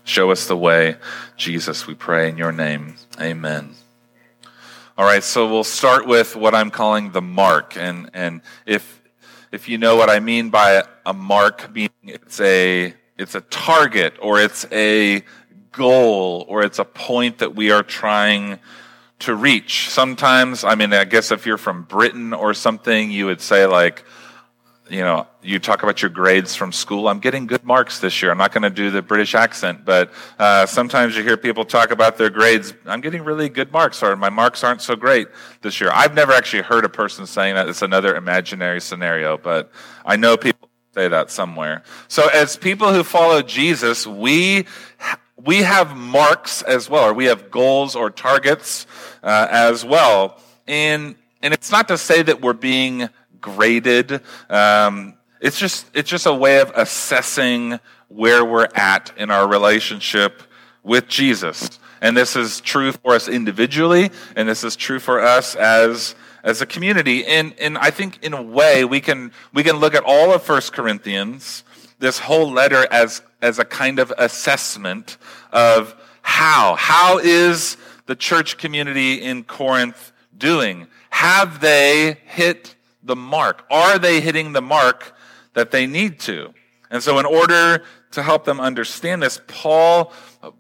Show 0.05 0.31
us 0.31 0.47
the 0.47 0.57
way, 0.57 0.95
Jesus, 1.35 1.87
we 1.87 1.95
pray 1.95 2.29
in 2.29 2.37
your 2.37 2.51
name. 2.51 2.95
Amen. 3.19 3.75
All 4.95 5.05
right, 5.05 5.23
so 5.23 5.49
we'll 5.49 5.63
start 5.63 6.05
with 6.05 6.35
what 6.35 6.53
I'm 6.53 6.69
calling 6.69 7.13
the 7.13 7.21
mark. 7.21 7.75
And, 7.75 8.11
and 8.13 8.41
if, 8.67 9.01
if 9.51 9.67
you 9.67 9.79
know 9.79 9.95
what 9.95 10.07
I 10.07 10.19
mean 10.19 10.51
by 10.51 10.83
a 11.03 11.13
mark, 11.13 11.73
meaning 11.73 11.89
it's 12.03 12.39
a, 12.39 12.93
it's 13.17 13.33
a 13.33 13.41
target 13.41 14.13
or 14.21 14.39
it's 14.39 14.67
a 14.71 15.23
goal 15.71 16.45
or 16.47 16.61
it's 16.61 16.77
a 16.77 16.85
point 16.85 17.39
that 17.39 17.55
we 17.55 17.71
are 17.71 17.81
trying 17.81 18.59
to 19.17 19.33
reach. 19.33 19.89
Sometimes, 19.89 20.63
I 20.63 20.75
mean, 20.75 20.93
I 20.93 21.05
guess 21.05 21.31
if 21.31 21.47
you're 21.47 21.57
from 21.57 21.85
Britain 21.85 22.31
or 22.31 22.53
something, 22.53 23.09
you 23.09 23.25
would 23.25 23.41
say 23.41 23.65
like, 23.65 24.05
you 24.93 25.01
know, 25.01 25.25
you 25.41 25.57
talk 25.57 25.81
about 25.81 26.03
your 26.03 26.09
grades 26.09 26.55
from 26.55 26.71
school. 26.71 27.07
I'm 27.07 27.19
getting 27.19 27.47
good 27.47 27.63
marks 27.63 27.97
this 27.99 28.21
year. 28.21 28.29
I'm 28.29 28.37
not 28.37 28.51
going 28.53 28.61
to 28.61 28.69
do 28.69 28.91
the 28.91 29.01
British 29.01 29.33
accent, 29.33 29.85
but 29.85 30.13
uh, 30.37 30.67
sometimes 30.67 31.17
you 31.17 31.23
hear 31.23 31.35
people 31.35 31.65
talk 31.65 31.89
about 31.89 32.17
their 32.17 32.29
grades. 32.29 32.75
I'm 32.85 33.01
getting 33.01 33.23
really 33.23 33.49
good 33.49 33.71
marks, 33.71 34.03
or 34.03 34.15
my 34.15 34.29
marks 34.29 34.63
aren't 34.63 34.83
so 34.83 34.95
great 34.95 35.29
this 35.61 35.81
year. 35.81 35.89
I've 35.91 36.13
never 36.13 36.31
actually 36.31 36.61
heard 36.61 36.85
a 36.85 36.89
person 36.89 37.25
saying 37.25 37.55
that. 37.55 37.67
It's 37.67 37.81
another 37.81 38.15
imaginary 38.15 38.79
scenario, 38.79 39.35
but 39.35 39.71
I 40.05 40.15
know 40.15 40.37
people 40.37 40.69
say 40.93 41.07
that 41.07 41.31
somewhere. 41.31 41.81
So, 42.07 42.27
as 42.27 42.55
people 42.55 42.93
who 42.93 43.03
follow 43.03 43.41
Jesus, 43.41 44.05
we 44.05 44.67
we 45.43 45.63
have 45.63 45.97
marks 45.97 46.61
as 46.61 46.87
well, 46.87 47.09
or 47.09 47.13
we 47.13 47.25
have 47.25 47.49
goals 47.49 47.95
or 47.95 48.11
targets 48.11 48.85
uh, 49.23 49.47
as 49.49 49.83
well, 49.83 50.39
and 50.67 51.15
and 51.41 51.51
it's 51.51 51.71
not 51.71 51.87
to 51.87 51.97
say 51.97 52.21
that 52.21 52.41
we're 52.41 52.53
being 52.53 53.09
graded. 53.43 54.21
Um, 54.49 55.13
it's 55.39 55.59
just 55.59 55.85
it's 55.93 56.09
just 56.09 56.25
a 56.25 56.33
way 56.33 56.59
of 56.59 56.71
assessing 56.75 57.79
where 58.07 58.43
we're 58.43 58.69
at 58.73 59.11
in 59.15 59.29
our 59.29 59.47
relationship 59.47 60.41
with 60.81 61.07
Jesus. 61.07 61.79
And 62.01 62.17
this 62.17 62.35
is 62.35 62.59
true 62.59 62.91
for 62.91 63.13
us 63.13 63.27
individually, 63.27 64.09
and 64.35 64.49
this 64.49 64.63
is 64.63 64.75
true 64.75 64.99
for 64.99 65.21
us 65.21 65.55
as 65.55 66.15
as 66.43 66.61
a 66.61 66.65
community. 66.65 67.23
And 67.25 67.53
and 67.59 67.77
I 67.77 67.91
think 67.91 68.23
in 68.23 68.33
a 68.33 68.41
way 68.41 68.83
we 68.85 68.99
can 68.99 69.31
we 69.53 69.61
can 69.61 69.75
look 69.75 69.93
at 69.93 70.03
all 70.03 70.33
of 70.33 70.41
First 70.41 70.73
Corinthians 70.73 71.63
this 72.03 72.19
whole 72.19 72.51
letter 72.51 72.85
as, 72.91 73.21
as 73.41 73.59
a 73.59 73.65
kind 73.65 73.97
of 73.97 74.13
assessment 74.17 75.17
of 75.51 75.95
how. 76.21 76.75
How 76.75 77.17
is 77.17 77.77
the 78.05 78.15
church 78.15 78.57
community 78.57 79.21
in 79.21 79.45
Corinth 79.45 80.11
doing? 80.37 80.87
Have 81.09 81.61
they 81.61 82.17
hit 82.25 82.75
the 83.03 83.15
mark? 83.15 83.65
Are 83.69 83.99
they 83.99 84.21
hitting 84.21 84.53
the 84.53 84.61
mark 84.61 85.15
that 85.53 85.71
they 85.71 85.85
need 85.85 86.19
to? 86.21 86.53
And 86.89 87.01
so, 87.01 87.19
in 87.19 87.25
order 87.25 87.83
to 88.11 88.23
help 88.23 88.45
them 88.45 88.59
understand 88.59 89.23
this, 89.23 89.41
Paul, 89.47 90.13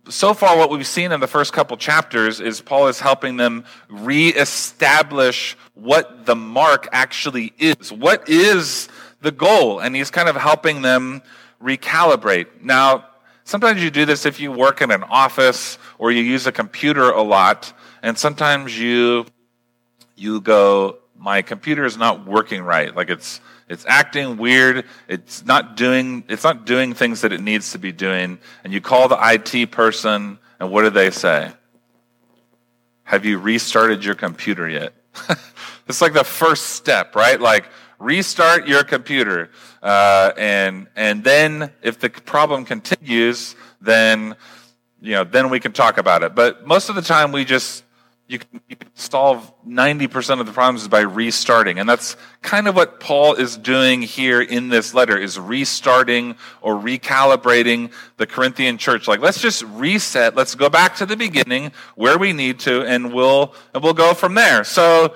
so 0.09 0.33
far, 0.33 0.57
what 0.57 0.71
we've 0.71 0.87
seen 0.87 1.11
in 1.11 1.19
the 1.19 1.27
first 1.27 1.53
couple 1.53 1.77
chapters 1.77 2.39
is 2.39 2.61
Paul 2.61 2.87
is 2.87 2.99
helping 2.99 3.37
them 3.37 3.65
reestablish 3.89 5.55
what 5.75 6.25
the 6.25 6.35
mark 6.35 6.87
actually 6.91 7.53
is. 7.59 7.91
What 7.91 8.27
is 8.27 8.87
the 9.21 9.31
goal? 9.31 9.79
And 9.79 9.95
he's 9.95 10.09
kind 10.09 10.27
of 10.27 10.35
helping 10.35 10.81
them 10.81 11.21
recalibrate. 11.61 12.47
Now, 12.61 13.05
sometimes 13.43 13.83
you 13.83 13.91
do 13.91 14.05
this 14.05 14.25
if 14.25 14.39
you 14.39 14.51
work 14.51 14.81
in 14.81 14.89
an 14.89 15.03
office 15.03 15.77
or 15.99 16.11
you 16.11 16.23
use 16.23 16.47
a 16.47 16.51
computer 16.51 17.11
a 17.11 17.21
lot, 17.21 17.73
and 18.01 18.17
sometimes 18.17 18.77
you 18.77 19.25
you 20.15 20.41
go, 20.41 20.99
my 21.23 21.41
computer 21.41 21.85
is 21.85 21.95
not 21.95 22.25
working 22.27 22.61
right. 22.63 22.93
Like 22.93 23.09
it's 23.09 23.39
it's 23.69 23.85
acting 23.87 24.35
weird. 24.35 24.85
It's 25.07 25.45
not 25.45 25.77
doing 25.77 26.25
it's 26.27 26.43
not 26.43 26.65
doing 26.65 26.93
things 26.93 27.21
that 27.21 27.31
it 27.31 27.39
needs 27.39 27.71
to 27.71 27.79
be 27.79 27.93
doing. 27.93 28.39
And 28.63 28.73
you 28.73 28.81
call 28.81 29.07
the 29.07 29.17
IT 29.17 29.71
person, 29.71 30.37
and 30.59 30.69
what 30.69 30.81
do 30.81 30.89
they 30.89 31.11
say? 31.11 31.51
Have 33.03 33.23
you 33.23 33.39
restarted 33.39 34.03
your 34.03 34.15
computer 34.15 34.67
yet? 34.67 34.93
it's 35.87 36.01
like 36.01 36.11
the 36.11 36.25
first 36.25 36.71
step, 36.71 37.15
right? 37.15 37.39
Like 37.39 37.69
restart 37.99 38.67
your 38.67 38.83
computer, 38.83 39.49
uh, 39.81 40.33
and 40.37 40.87
and 40.97 41.23
then 41.23 41.71
if 41.81 41.99
the 41.99 42.09
problem 42.09 42.65
continues, 42.65 43.55
then 43.79 44.35
you 44.99 45.13
know 45.13 45.23
then 45.23 45.49
we 45.49 45.61
can 45.61 45.71
talk 45.71 45.97
about 45.97 46.21
it. 46.21 46.35
But 46.35 46.67
most 46.67 46.89
of 46.89 46.95
the 46.95 47.01
time, 47.01 47.31
we 47.31 47.45
just 47.45 47.85
you 48.27 48.39
can, 48.39 48.61
solve 48.95 49.51
90% 49.67 50.39
of 50.39 50.45
the 50.45 50.51
problems 50.51 50.87
by 50.87 51.01
restarting. 51.01 51.79
And 51.79 51.89
that's 51.89 52.15
kind 52.41 52.67
of 52.67 52.75
what 52.75 52.99
Paul 52.99 53.33
is 53.33 53.57
doing 53.57 54.01
here 54.01 54.41
in 54.41 54.69
this 54.69 54.93
letter 54.93 55.17
is 55.17 55.39
restarting 55.39 56.35
or 56.61 56.75
recalibrating 56.75 57.91
the 58.17 58.25
Corinthian 58.25 58.77
church. 58.77 59.07
Like, 59.07 59.19
let's 59.19 59.41
just 59.41 59.63
reset. 59.63 60.35
Let's 60.35 60.55
go 60.55 60.69
back 60.69 60.95
to 60.97 61.05
the 61.05 61.17
beginning 61.17 61.71
where 61.95 62.17
we 62.17 62.33
need 62.33 62.59
to, 62.61 62.85
and 62.85 63.13
we'll, 63.13 63.53
and 63.73 63.83
we'll 63.83 63.93
go 63.93 64.13
from 64.13 64.35
there. 64.35 64.63
So, 64.63 65.15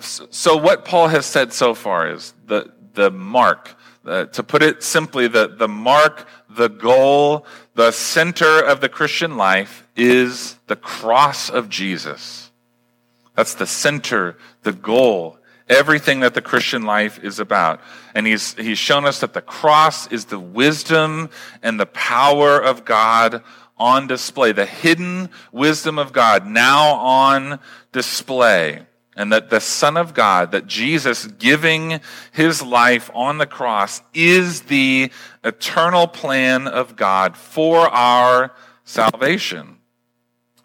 so 0.00 0.56
what 0.56 0.84
Paul 0.84 1.08
has 1.08 1.26
said 1.26 1.52
so 1.52 1.74
far 1.74 2.10
is 2.10 2.32
the, 2.46 2.72
the 2.94 3.10
mark, 3.10 3.74
uh, 4.04 4.24
to 4.26 4.42
put 4.42 4.62
it 4.62 4.82
simply, 4.82 5.28
the, 5.28 5.48
the 5.48 5.68
mark, 5.68 6.26
the 6.48 6.68
goal, 6.68 7.46
the 7.74 7.90
center 7.90 8.60
of 8.60 8.80
the 8.80 8.88
Christian 8.88 9.36
life 9.36 9.86
is 9.96 10.56
the 10.66 10.76
cross 10.76 11.50
of 11.50 11.68
Jesus. 11.68 12.50
That's 13.34 13.54
the 13.54 13.66
center, 13.66 14.36
the 14.62 14.72
goal, 14.72 15.38
everything 15.68 16.20
that 16.20 16.34
the 16.34 16.42
Christian 16.42 16.82
life 16.82 17.22
is 17.22 17.38
about. 17.38 17.80
And 18.14 18.26
he's, 18.26 18.54
he's 18.54 18.78
shown 18.78 19.04
us 19.04 19.20
that 19.20 19.34
the 19.34 19.42
cross 19.42 20.06
is 20.08 20.24
the 20.24 20.40
wisdom 20.40 21.30
and 21.62 21.78
the 21.78 21.86
power 21.86 22.58
of 22.58 22.84
God 22.84 23.42
on 23.76 24.06
display, 24.06 24.52
the 24.52 24.66
hidden 24.66 25.30
wisdom 25.52 25.98
of 25.98 26.12
God 26.12 26.46
now 26.46 26.94
on 26.94 27.60
display 27.92 28.86
and 29.18 29.32
that 29.32 29.50
the 29.50 29.60
Son 29.60 29.96
of 29.96 30.14
God, 30.14 30.52
that 30.52 30.68
Jesus 30.68 31.26
giving 31.26 31.98
his 32.32 32.62
life 32.62 33.10
on 33.12 33.38
the 33.38 33.46
cross 33.46 34.00
is 34.14 34.62
the 34.62 35.10
eternal 35.42 36.06
plan 36.06 36.68
of 36.68 36.94
God 36.94 37.36
for 37.36 37.88
our 37.88 38.54
salvation. 38.84 39.78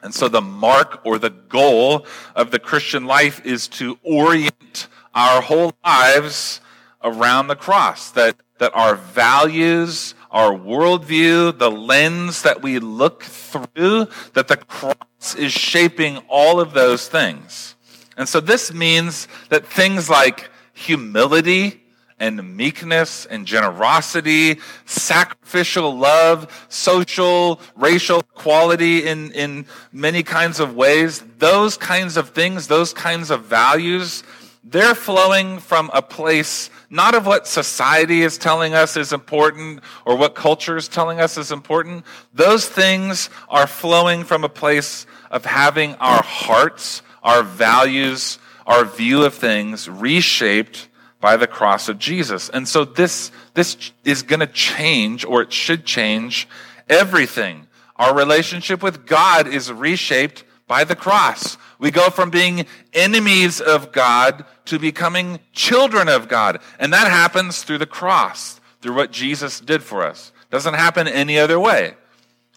And 0.03 0.13
so 0.13 0.27
the 0.27 0.39
mark 0.39 1.01
or 1.03 1.17
the 1.17 1.31
goal 1.31 2.05
of 2.35 2.51
the 2.51 2.59
Christian 2.59 3.05
life 3.05 3.43
is 3.43 3.67
to 3.69 3.97
orient 4.03 4.87
our 5.15 5.41
whole 5.41 5.73
lives 5.83 6.61
around 7.03 7.47
the 7.47 7.55
cross, 7.55 8.11
that, 8.11 8.35
that 8.59 8.75
our 8.75 8.95
values, 8.95 10.13
our 10.29 10.51
worldview, 10.51 11.57
the 11.57 11.71
lens 11.71 12.43
that 12.43 12.61
we 12.61 12.77
look 12.77 13.23
through, 13.23 14.07
that 14.33 14.47
the 14.47 14.57
cross 14.57 15.33
is 15.35 15.51
shaping 15.51 16.17
all 16.29 16.59
of 16.59 16.73
those 16.73 17.07
things. 17.07 17.72
And 18.17 18.27
so 18.27 18.39
this 18.39 18.73
means 18.73 19.27
that 19.49 19.65
things 19.65 20.09
like 20.09 20.49
humility 20.73 21.81
and 22.19 22.55
meekness 22.55 23.25
and 23.25 23.45
generosity, 23.45 24.59
sacrificial 24.85 25.97
love, 25.97 26.65
social, 26.69 27.59
racial 27.75 28.19
equality 28.19 29.07
in, 29.07 29.31
in 29.31 29.65
many 29.91 30.23
kinds 30.23 30.59
of 30.59 30.75
ways, 30.75 31.23
those 31.39 31.75
kinds 31.75 32.15
of 32.15 32.29
things, 32.29 32.67
those 32.67 32.93
kinds 32.93 33.29
of 33.29 33.45
values, 33.45 34.23
they're 34.63 34.95
flowing 34.95 35.59
from 35.59 35.91
a 35.93 36.01
place 36.01 36.69
not 36.93 37.15
of 37.15 37.25
what 37.25 37.47
society 37.47 38.21
is 38.21 38.37
telling 38.37 38.75
us 38.75 38.95
is 38.95 39.13
important 39.13 39.81
or 40.05 40.15
what 40.15 40.35
culture 40.35 40.77
is 40.77 40.87
telling 40.87 41.19
us 41.19 41.39
is 41.39 41.51
important. 41.51 42.05
Those 42.35 42.69
things 42.69 43.31
are 43.49 43.65
flowing 43.65 44.23
from 44.23 44.43
a 44.43 44.49
place 44.49 45.07
of 45.31 45.43
having 45.43 45.95
our 45.95 46.21
hearts 46.21 47.01
our 47.23 47.43
values, 47.43 48.37
our 48.67 48.85
view 48.85 49.23
of 49.23 49.33
things 49.33 49.89
reshaped 49.89 50.89
by 51.19 51.37
the 51.37 51.47
cross 51.47 51.87
of 51.87 51.97
Jesus. 51.97 52.49
And 52.49 52.67
so 52.67 52.83
this, 52.83 53.31
this 53.53 53.91
is 54.03 54.23
going 54.23 54.41
to 54.41 54.47
change, 54.47 55.23
or 55.23 55.41
it 55.41 55.53
should 55.53 55.85
change, 55.85 56.47
everything. 56.89 57.67
Our 57.95 58.15
relationship 58.15 58.83
with 58.83 59.05
God 59.05 59.47
is 59.47 59.71
reshaped 59.71 60.43
by 60.67 60.83
the 60.83 60.95
cross. 60.95 61.57
We 61.79 61.91
go 61.91 62.09
from 62.09 62.29
being 62.29 62.65
enemies 62.93 63.61
of 63.61 63.91
God 63.91 64.45
to 64.65 64.79
becoming 64.79 65.39
children 65.53 66.09
of 66.09 66.27
God. 66.27 66.59
And 66.79 66.91
that 66.91 67.09
happens 67.09 67.63
through 67.63 67.77
the 67.77 67.85
cross, 67.85 68.59
through 68.81 68.95
what 68.95 69.11
Jesus 69.11 69.59
did 69.59 69.83
for 69.83 70.03
us. 70.03 70.31
Doesn't 70.49 70.73
happen 70.73 71.07
any 71.07 71.39
other 71.39 71.59
way. 71.59 71.95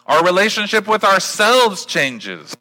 Our 0.05 0.23
relationship 0.23 0.87
with 0.87 1.03
ourselves 1.03 1.85
changes. 1.85 2.55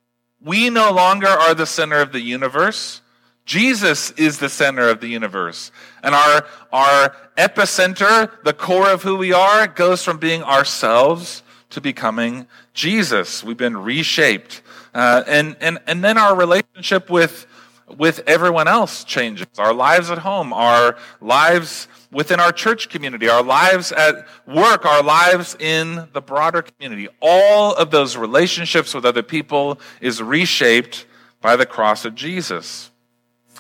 We 0.47 0.71
no 0.71 0.93
longer 0.93 1.26
are 1.26 1.55
the 1.55 1.67
center 1.67 2.00
of 2.00 2.12
the 2.12 2.21
universe. 2.21 3.03
Jesus 3.47 4.12
is 4.12 4.38
the 4.38 4.49
center 4.49 4.88
of 4.88 5.00
the 5.00 5.09
universe. 5.09 5.73
And 6.05 6.15
our, 6.15 6.47
our 6.73 7.17
epicenter, 7.37 8.31
the 8.45 8.53
core 8.53 8.88
of 8.88 9.03
who 9.03 9.17
we 9.17 9.33
are, 9.33 9.67
goes 9.67 10.05
from 10.05 10.19
being 10.19 10.45
ourselves 10.45 11.43
to 11.71 11.81
becoming 11.81 12.47
Jesus. 12.75 13.43
We've 13.43 13.57
been 13.57 13.76
reshaped. 13.76 14.62
Uh, 14.95 15.25
and, 15.26 15.57
and, 15.61 15.81
and 15.88 16.05
then 16.05 16.17
our 16.17 16.37
relationship 16.37 17.11
with, 17.11 17.49
with 17.97 18.23
everyone 18.29 18.69
else 18.69 19.03
changes. 19.03 19.49
Our 19.59 19.75
lives 19.75 20.12
at 20.12 20.19
home, 20.19 20.53
our 20.53 20.97
lives 21.21 21.88
within 22.16 22.40
our 22.40 22.50
church 22.50 22.88
community, 22.88 23.28
our 23.28 23.42
lives 23.42 23.92
at 23.92 24.26
work, 24.46 24.87
our 24.87 25.02
lives 25.02 25.54
in 25.61 26.08
the 26.14 26.23
broader 26.23 26.62
community. 26.62 27.08
All 27.20 27.75
of 27.75 27.90
those 27.90 28.16
relationships 28.16 28.94
with 28.94 29.04
other 29.04 29.23
people 29.23 29.78
is 30.00 30.23
reshaped 30.23 31.04
by 31.42 31.56
the 31.56 31.66
cross 31.66 32.06
of 32.06 32.14
Jesus. 32.14 32.90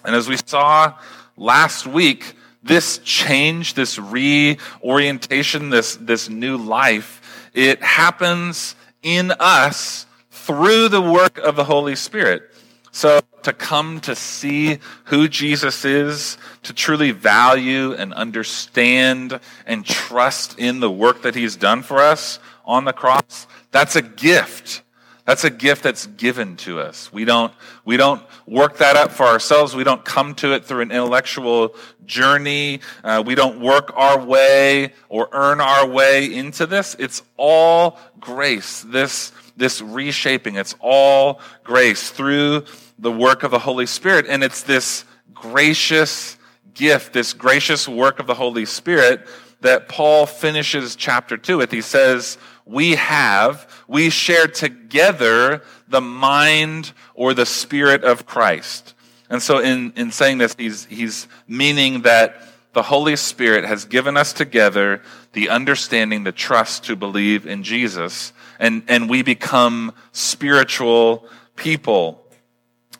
And 0.06 0.16
as 0.16 0.26
we 0.26 0.38
saw 0.38 0.98
last 1.36 1.86
week, 1.86 2.34
this 2.62 2.96
change, 3.04 3.74
this 3.74 3.98
reorientation, 3.98 5.68
this, 5.68 5.96
this 5.96 6.30
new 6.30 6.56
life, 6.56 7.50
it 7.52 7.82
happens 7.82 8.74
in 9.02 9.32
us 9.32 10.06
through 10.30 10.88
the 10.88 11.02
work 11.02 11.36
of 11.36 11.56
the 11.56 11.64
Holy 11.64 11.94
Spirit. 11.94 12.50
So 12.96 13.20
to 13.42 13.52
come 13.52 14.00
to 14.00 14.16
see 14.16 14.78
who 15.04 15.28
Jesus 15.28 15.84
is, 15.84 16.38
to 16.62 16.72
truly 16.72 17.10
value 17.10 17.92
and 17.92 18.14
understand 18.14 19.38
and 19.66 19.84
trust 19.84 20.58
in 20.58 20.80
the 20.80 20.90
work 20.90 21.20
that 21.20 21.34
he's 21.34 21.56
done 21.56 21.82
for 21.82 21.98
us 21.98 22.38
on 22.64 22.86
the 22.86 22.94
cross, 22.94 23.46
that's 23.70 23.96
a 23.96 24.00
gift. 24.00 24.80
That's 25.26 25.44
a 25.44 25.50
gift 25.50 25.82
that's 25.82 26.06
given 26.06 26.56
to 26.58 26.80
us. 26.80 27.12
We 27.12 27.26
don't, 27.26 27.52
we 27.84 27.98
don't 27.98 28.22
work 28.46 28.78
that 28.78 28.96
up 28.96 29.12
for 29.12 29.26
ourselves. 29.26 29.76
We 29.76 29.84
don't 29.84 30.02
come 30.02 30.34
to 30.36 30.54
it 30.54 30.64
through 30.64 30.80
an 30.80 30.90
intellectual 30.90 31.74
journey. 32.06 32.80
Uh, 33.04 33.22
we 33.26 33.34
don't 33.34 33.60
work 33.60 33.92
our 33.94 34.18
way 34.18 34.94
or 35.10 35.28
earn 35.32 35.60
our 35.60 35.86
way 35.86 36.32
into 36.32 36.64
this. 36.64 36.96
It's 36.98 37.22
all 37.36 37.98
grace. 38.18 38.86
This, 38.88 39.32
this 39.54 39.82
reshaping. 39.82 40.54
It's 40.54 40.74
all 40.80 41.40
grace 41.62 42.10
through 42.10 42.64
the 42.98 43.12
work 43.12 43.42
of 43.42 43.50
the 43.50 43.58
Holy 43.58 43.86
Spirit. 43.86 44.26
And 44.28 44.42
it's 44.42 44.62
this 44.62 45.04
gracious 45.34 46.36
gift, 46.74 47.12
this 47.12 47.32
gracious 47.32 47.88
work 47.88 48.18
of 48.18 48.26
the 48.26 48.34
Holy 48.34 48.64
Spirit 48.64 49.26
that 49.60 49.88
Paul 49.88 50.26
finishes 50.26 50.96
chapter 50.96 51.36
2 51.36 51.58
with. 51.58 51.72
He 51.72 51.80
says, 51.80 52.38
We 52.64 52.92
have, 52.92 53.84
we 53.88 54.10
share 54.10 54.46
together 54.46 55.62
the 55.88 56.00
mind 56.00 56.92
or 57.14 57.34
the 57.34 57.46
spirit 57.46 58.04
of 58.04 58.26
Christ. 58.26 58.94
And 59.28 59.42
so 59.42 59.58
in, 59.58 59.92
in 59.96 60.12
saying 60.12 60.38
this, 60.38 60.54
he's, 60.56 60.84
he's 60.86 61.26
meaning 61.48 62.02
that 62.02 62.40
the 62.74 62.82
Holy 62.82 63.16
Spirit 63.16 63.64
has 63.64 63.86
given 63.86 64.16
us 64.16 64.32
together 64.32 65.02
the 65.32 65.48
understanding, 65.48 66.24
the 66.24 66.32
trust 66.32 66.84
to 66.84 66.96
believe 66.96 67.46
in 67.46 67.62
Jesus, 67.62 68.32
and, 68.58 68.82
and 68.88 69.08
we 69.08 69.22
become 69.22 69.92
spiritual 70.12 71.26
people 71.56 72.25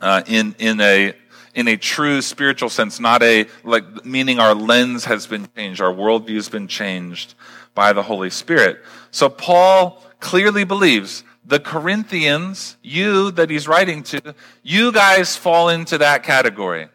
uh, 0.01 0.23
in, 0.27 0.55
in 0.59 0.81
a 0.81 1.15
in 1.55 1.69
a 1.69 1.77
true 1.77 2.21
spiritual 2.21 2.69
sense, 2.69 3.01
not 3.01 3.23
a 3.23 3.47
like 3.65 4.05
meaning 4.05 4.39
our 4.39 4.55
lens 4.55 5.07
has 5.07 5.27
been 5.27 5.49
changed, 5.57 5.81
our 5.81 5.93
worldview 5.93 6.35
has 6.35 6.51
been 6.51 6.69
changed 6.69 7.35
by 7.75 7.95
the 7.95 8.03
Holy 8.03 8.31
Spirit. 8.31 8.83
So 9.11 9.29
Paul 9.31 10.03
clearly 10.21 10.65
believes 10.65 11.25
the 11.47 11.61
Corinthians, 11.61 12.77
you 12.83 13.31
that 13.33 13.49
he's 13.49 13.69
writing 13.69 14.03
to, 14.03 14.35
you 14.63 14.93
guys 14.93 15.37
fall 15.37 15.69
into 15.69 15.97
that 15.99 16.25
category. 16.25 16.89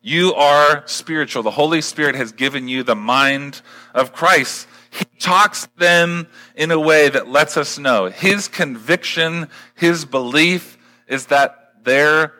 You 0.00 0.32
are 0.34 0.82
spiritual. 0.86 1.42
The 1.42 1.50
Holy 1.50 1.82
Spirit 1.82 2.14
has 2.14 2.32
given 2.32 2.68
you 2.68 2.82
the 2.82 2.96
mind 2.96 3.60
of 3.92 4.12
Christ. 4.12 4.66
He 4.90 5.04
talks 5.18 5.64
to 5.64 5.76
them 5.76 6.26
in 6.56 6.70
a 6.70 6.80
way 6.80 7.10
that 7.10 7.28
lets 7.28 7.56
us 7.56 7.78
know 7.78 8.06
his 8.06 8.48
conviction, 8.48 9.48
his 9.74 10.04
belief 10.04 10.78
is 11.06 11.26
that 11.26 11.59
they're 11.82 12.32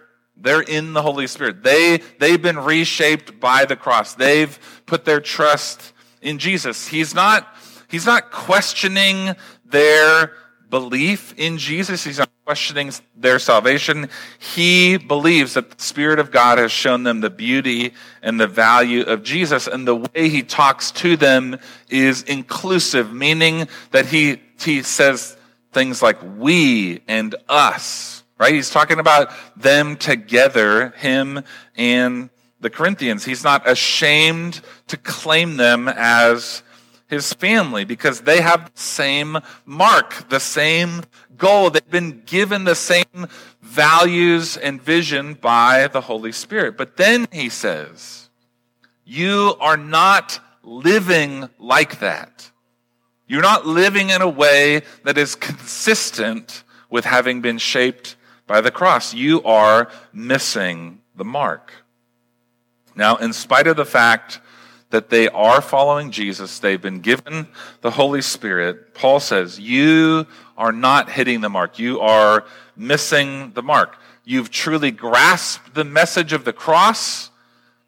they're 0.43 0.63
in 0.63 0.95
the 0.95 1.03
Holy 1.03 1.27
Spirit. 1.27 1.63
They, 1.63 2.01
they've 2.19 2.41
been 2.41 2.59
reshaped 2.59 3.39
by 3.41 3.67
the 3.67 3.77
cross. 3.77 4.15
They've 4.15 4.59
put 4.87 5.05
their 5.05 5.21
trust 5.21 5.93
in 6.23 6.39
Jesus. 6.39 6.87
He's 6.87 7.15
not, 7.15 7.47
he's 7.89 8.07
not 8.07 8.31
questioning 8.31 9.37
their 9.67 10.33
belief 10.71 11.35
in 11.37 11.59
Jesus. 11.59 12.05
He's 12.05 12.19
not 12.19 12.31
questioning 12.47 12.91
their 13.17 13.39
salvation. 13.39 14.09
He 14.39 14.97
believes 14.97 15.55
that 15.55 15.71
the 15.71 15.83
Spirit 15.83 16.19
of 16.19 16.31
God 16.31 16.59
has 16.59 16.73
shown 16.73 17.03
them 17.03 17.21
the 17.21 17.31
beauty 17.31 17.93
and 18.23 18.41
the 18.41 18.47
value 18.47 19.03
of 19.03 19.23
Jesus. 19.23 19.67
And 19.67 19.87
the 19.87 19.97
way 19.97 20.29
he 20.29 20.43
talks 20.43 20.91
to 20.93 21.17
them 21.17 21.59
is 21.91 22.23
inclusive, 22.23 23.13
meaning 23.13 23.69
that 23.91 24.07
he, 24.07 24.41
he 24.59 24.83
says 24.83 25.37
things 25.73 26.03
like 26.03 26.19
we 26.39 27.03
and 27.07 27.35
us, 27.49 28.20
right? 28.41 28.55
He's 28.55 28.71
talking 28.71 28.99
about 28.99 29.31
them 29.55 29.97
together, 29.97 30.95
him 30.97 31.45
and 31.77 32.31
the 32.59 32.71
Corinthians. 32.71 33.27
He's 33.27 33.45
not 33.45 33.69
ashamed 33.69 34.63
to 34.89 34.97
claim 34.97 35.59
them 35.59 35.89
as 35.89 36.63
his 37.07 37.35
family 37.35 37.85
because 37.85 38.23
they 38.23 38.41
have 38.41 38.73
the 38.73 38.81
same 38.81 39.39
mark, 39.67 40.31
the 40.31 40.41
same 40.41 41.03
goal. 41.37 41.69
They've 41.69 41.91
been 41.91 42.23
given 42.25 42.65
the 42.65 42.75
same 42.75 43.29
values 43.61 44.57
and 44.57 44.81
vision 44.81 45.35
by 45.35 45.89
the 45.89 46.01
Holy 46.01 46.33
Spirit. 46.33 46.79
But 46.79 46.97
then 46.97 47.29
he 47.31 47.51
says, 47.51 48.31
you 49.05 49.55
are 49.61 49.77
not 49.77 50.41
living 50.63 51.51
like 51.59 52.01
that. 52.01 52.51
You're 53.27 53.43
not 53.43 53.67
living 53.67 54.09
in 54.09 54.23
a 54.23 54.29
way 54.29 54.83
that 55.05 55.19
is 55.19 55.35
consistent 55.35 56.65
with 56.89 57.05
having 57.05 57.43
been 57.43 57.59
shaped 57.59 58.17
by 58.51 58.61
the 58.61 58.73
cross. 58.73 59.15
You 59.15 59.45
are 59.45 59.89
missing 60.13 60.99
the 61.15 61.25
mark. 61.25 61.73
Now, 62.97 63.15
in 63.15 63.33
spite 63.33 63.69
of 63.69 63.77
the 63.77 63.85
fact 63.85 64.41
that 64.91 65.09
they 65.09 65.29
are 65.29 65.61
following 65.61 66.11
Jesus, 66.11 66.59
they've 66.59 66.83
been 66.83 66.99
given 66.99 67.47
the 67.81 67.93
Holy 67.93 68.21
Spirit, 68.21 68.93
Paul 68.93 69.21
says, 69.21 69.61
You 69.61 70.27
are 70.59 70.73
not 70.73 71.13
hitting 71.13 71.43
the 71.43 71.49
mark. 71.49 71.79
You 71.79 72.01
are 72.01 72.45
missing 72.77 73.53
the 73.53 73.63
mark. 73.63 73.97
You've 74.25 74.51
truly 74.51 74.91
grasped 74.91 75.73
the 75.75 75.85
message 75.85 76.33
of 76.33 76.45
the 76.45 76.53
cross, 76.53 77.31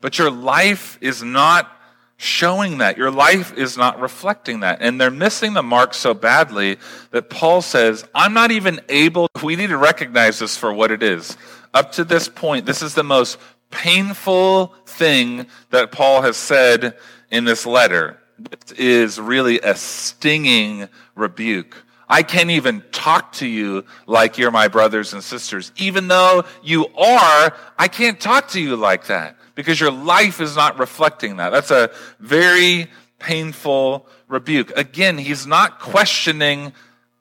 but 0.01 0.17
your 0.17 0.31
life 0.31 0.97
is 1.01 1.25
not 1.25 1.77
showing 2.23 2.79
that. 2.79 2.97
Your 2.97 3.11
life 3.11 3.53
is 3.59 3.77
not 3.77 4.01
reflecting 4.01 4.61
that. 4.61 4.79
And 4.81 5.01
they're 5.01 5.11
missing 5.11 5.55
the 5.55 5.63
mark 5.63 5.93
so 5.93 6.15
badly 6.15 6.79
that 7.11 7.29
Paul 7.29 7.63
says, 7.63 8.05
I'm 8.15 8.33
not 8.33 8.53
even 8.53 8.81
able, 8.89 9.29
we 9.43 9.57
need 9.57 9.71
to 9.71 9.77
recognize 9.77 10.39
this 10.39 10.57
for 10.57 10.73
what 10.73 10.93
it 10.93 11.03
is. 11.03 11.37
Up 11.75 11.91
to 11.93 12.05
this 12.05 12.29
point, 12.29 12.65
this 12.65 12.81
is 12.81 12.95
the 12.95 13.03
most 13.03 13.39
painful 13.71 14.73
thing 14.87 15.47
that 15.71 15.91
Paul 15.91 16.23
has 16.23 16.37
said 16.37 16.97
in 17.31 17.45
this 17.45 17.67
letter. 17.67 18.21
This 18.39 18.79
is 18.79 19.21
really 19.21 19.59
a 19.59 19.75
stinging 19.75 20.89
rebuke. 21.17 21.77
I 22.09 22.23
can't 22.23 22.51
even 22.51 22.85
talk 22.93 23.33
to 23.35 23.49
you 23.49 23.85
like 24.07 24.39
you're 24.39 24.51
my 24.53 24.69
brothers 24.69 25.13
and 25.13 25.25
sisters. 25.25 25.73
Even 25.77 26.07
though 26.07 26.45
you 26.63 26.87
are, 26.87 27.57
I 27.77 27.89
can't 27.89 28.21
talk 28.21 28.49
to 28.51 28.61
you 28.61 28.77
like 28.77 29.07
that 29.07 29.37
because 29.55 29.81
your 29.81 29.91
life 29.91 30.41
is 30.41 30.57
not 30.57 30.79
reflecting 30.79 31.37
that. 31.37 31.51
That's 31.51 31.71
a 31.71 31.91
very 32.19 32.89
painful 33.19 34.07
rebuke. 34.29 34.73
Again, 34.77 35.19
he's 35.19 35.47
not 35.47 35.79
questioning 35.79 36.73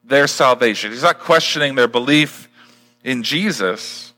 their 0.04 0.26
salvation. 0.26 0.92
He's 0.92 1.02
not 1.02 1.20
questioning 1.20 1.74
their 1.74 1.88
belief 1.88 2.48
in 3.04 3.22
Jesus. 3.22 4.12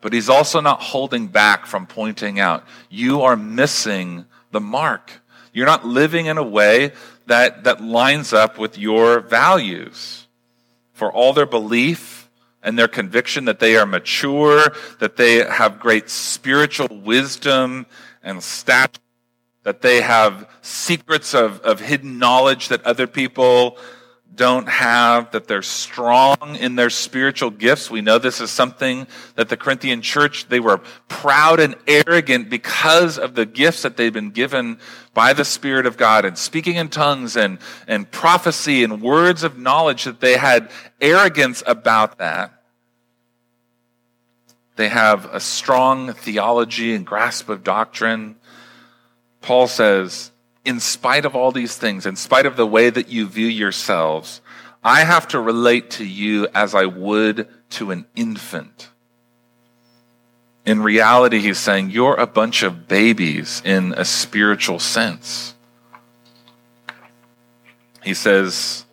But 0.00 0.12
he's 0.12 0.28
also 0.28 0.60
not 0.60 0.80
holding 0.80 1.26
back 1.26 1.66
from 1.66 1.86
pointing 1.86 2.38
out, 2.38 2.64
you 2.88 3.22
are 3.22 3.36
missing 3.36 4.26
the 4.52 4.60
mark. 4.60 5.12
You're 5.52 5.66
not 5.66 5.84
living 5.86 6.26
in 6.26 6.38
a 6.38 6.42
way 6.42 6.92
that, 7.26 7.64
that 7.64 7.82
lines 7.82 8.32
up 8.32 8.58
with 8.58 8.78
your 8.78 9.20
values. 9.20 10.26
For 10.94 11.12
all 11.12 11.32
their 11.32 11.46
belief 11.46 12.17
and 12.68 12.78
their 12.78 12.86
conviction 12.86 13.46
that 13.46 13.60
they 13.60 13.78
are 13.78 13.86
mature, 13.86 14.74
that 14.98 15.16
they 15.16 15.36
have 15.36 15.80
great 15.80 16.10
spiritual 16.10 16.86
wisdom 17.02 17.86
and 18.22 18.42
stature, 18.42 19.00
that 19.62 19.80
they 19.80 20.02
have 20.02 20.46
secrets 20.60 21.34
of, 21.34 21.60
of 21.62 21.80
hidden 21.80 22.18
knowledge 22.18 22.68
that 22.68 22.84
other 22.84 23.06
people 23.06 23.78
don't 24.34 24.68
have, 24.68 25.30
that 25.30 25.48
they're 25.48 25.62
strong 25.62 26.56
in 26.60 26.76
their 26.76 26.90
spiritual 26.90 27.50
gifts. 27.50 27.90
We 27.90 28.02
know 28.02 28.18
this 28.18 28.38
is 28.38 28.50
something 28.50 29.06
that 29.34 29.48
the 29.48 29.56
Corinthian 29.56 30.02
church, 30.02 30.46
they 30.48 30.60
were 30.60 30.78
proud 31.08 31.60
and 31.60 31.74
arrogant 31.86 32.50
because 32.50 33.18
of 33.18 33.34
the 33.34 33.46
gifts 33.46 33.80
that 33.80 33.96
they've 33.96 34.12
been 34.12 34.30
given 34.30 34.78
by 35.14 35.32
the 35.32 35.44
Spirit 35.44 35.86
of 35.86 35.96
God 35.96 36.26
and 36.26 36.36
speaking 36.36 36.76
in 36.76 36.90
tongues 36.90 37.34
and, 37.34 37.58
and 37.86 38.10
prophecy 38.10 38.84
and 38.84 39.00
words 39.00 39.42
of 39.42 39.58
knowledge 39.58 40.04
that 40.04 40.20
they 40.20 40.36
had 40.36 40.70
arrogance 41.00 41.62
about 41.66 42.18
that. 42.18 42.57
They 44.78 44.90
have 44.90 45.24
a 45.34 45.40
strong 45.40 46.12
theology 46.12 46.94
and 46.94 47.04
grasp 47.04 47.48
of 47.48 47.64
doctrine. 47.64 48.36
Paul 49.40 49.66
says, 49.66 50.30
in 50.64 50.78
spite 50.78 51.24
of 51.24 51.34
all 51.34 51.50
these 51.50 51.76
things, 51.76 52.06
in 52.06 52.14
spite 52.14 52.46
of 52.46 52.54
the 52.54 52.64
way 52.64 52.88
that 52.88 53.08
you 53.08 53.26
view 53.26 53.48
yourselves, 53.48 54.40
I 54.84 55.00
have 55.00 55.26
to 55.28 55.40
relate 55.40 55.90
to 55.92 56.04
you 56.04 56.46
as 56.54 56.76
I 56.76 56.84
would 56.84 57.48
to 57.70 57.90
an 57.90 58.06
infant. 58.14 58.90
In 60.64 60.80
reality, 60.80 61.40
he's 61.40 61.58
saying, 61.58 61.90
You're 61.90 62.14
a 62.14 62.28
bunch 62.28 62.62
of 62.62 62.86
babies 62.86 63.60
in 63.64 63.94
a 63.96 64.04
spiritual 64.04 64.78
sense. 64.78 65.56
He 68.04 68.14
says, 68.14 68.84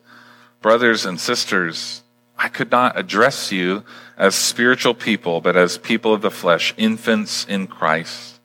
Brothers 0.63 1.05
and 1.05 1.19
sisters, 1.19 2.01
I 2.37 2.49
could 2.49 2.71
not 2.71 2.97
address 2.97 3.51
you 3.51 3.83
as 4.17 4.35
spiritual 4.35 4.93
people, 4.93 5.41
but 5.41 5.55
as 5.55 5.77
people 5.77 6.13
of 6.13 6.21
the 6.21 6.31
flesh, 6.31 6.73
infants 6.77 7.45
in 7.45 7.67
Christ. 7.67 8.39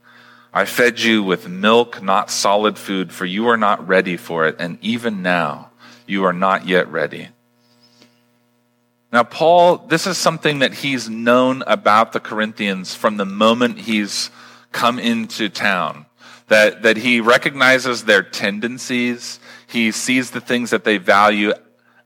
I 0.52 0.64
fed 0.64 1.00
you 1.00 1.22
with 1.22 1.48
milk, 1.48 2.02
not 2.02 2.30
solid 2.30 2.78
food, 2.78 3.12
for 3.12 3.24
you 3.24 3.48
are 3.48 3.56
not 3.56 3.86
ready 3.86 4.16
for 4.16 4.46
it, 4.46 4.56
and 4.58 4.78
even 4.80 5.22
now 5.22 5.70
you 6.06 6.24
are 6.24 6.32
not 6.32 6.66
yet 6.66 6.88
ready. 6.88 7.28
Now, 9.12 9.24
Paul, 9.24 9.78
this 9.78 10.06
is 10.06 10.18
something 10.18 10.60
that 10.60 10.74
he's 10.74 11.08
known 11.08 11.62
about 11.66 12.12
the 12.12 12.20
Corinthians 12.20 12.94
from 12.94 13.16
the 13.16 13.24
moment 13.24 13.78
he's 13.78 14.30
come 14.72 14.98
into 14.98 15.48
town. 15.48 16.06
That, 16.46 16.82
that 16.82 16.96
he 16.96 17.20
recognizes 17.20 18.04
their 18.04 18.22
tendencies. 18.24 19.38
He 19.68 19.92
sees 19.92 20.32
the 20.32 20.40
things 20.40 20.70
that 20.70 20.82
they 20.82 20.98
value 20.98 21.52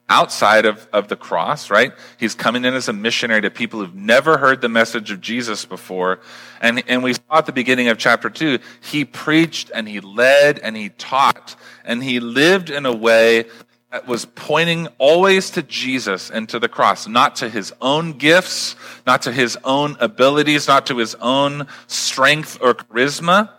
outside 0.08 0.66
of, 0.66 0.86
of 0.92 1.08
the 1.08 1.16
cross, 1.16 1.70
right? 1.70 1.92
He's 2.18 2.34
coming 2.34 2.64
in 2.64 2.74
as 2.74 2.88
a 2.88 2.92
missionary 2.92 3.40
to 3.42 3.50
people 3.50 3.80
who've 3.80 3.94
never 3.94 4.36
heard 4.36 4.60
the 4.60 4.68
message 4.68 5.10
of 5.10 5.20
Jesus 5.20 5.64
before. 5.64 6.20
And, 6.60 6.82
and 6.88 7.02
we 7.02 7.14
saw 7.14 7.38
at 7.38 7.46
the 7.46 7.52
beginning 7.52 7.88
of 7.88 7.96
chapter 7.96 8.28
two, 8.28 8.58
he 8.82 9.04
preached 9.04 9.70
and 9.74 9.88
he 9.88 10.00
led 10.00 10.58
and 10.58 10.76
he 10.76 10.90
taught 10.90 11.56
and 11.84 12.02
he 12.02 12.20
lived 12.20 12.70
in 12.70 12.84
a 12.86 12.94
way 12.94 13.46
that 13.90 14.06
was 14.06 14.24
pointing 14.26 14.88
always 14.98 15.50
to 15.50 15.62
Jesus 15.62 16.30
and 16.30 16.48
to 16.48 16.58
the 16.58 16.68
cross, 16.68 17.06
not 17.06 17.36
to 17.36 17.48
his 17.48 17.72
own 17.80 18.12
gifts, 18.12 18.74
not 19.06 19.22
to 19.22 19.32
his 19.32 19.56
own 19.64 19.96
abilities, 20.00 20.66
not 20.66 20.86
to 20.86 20.96
his 20.98 21.14
own 21.16 21.66
strength 21.86 22.58
or 22.60 22.74
charisma. 22.74 23.50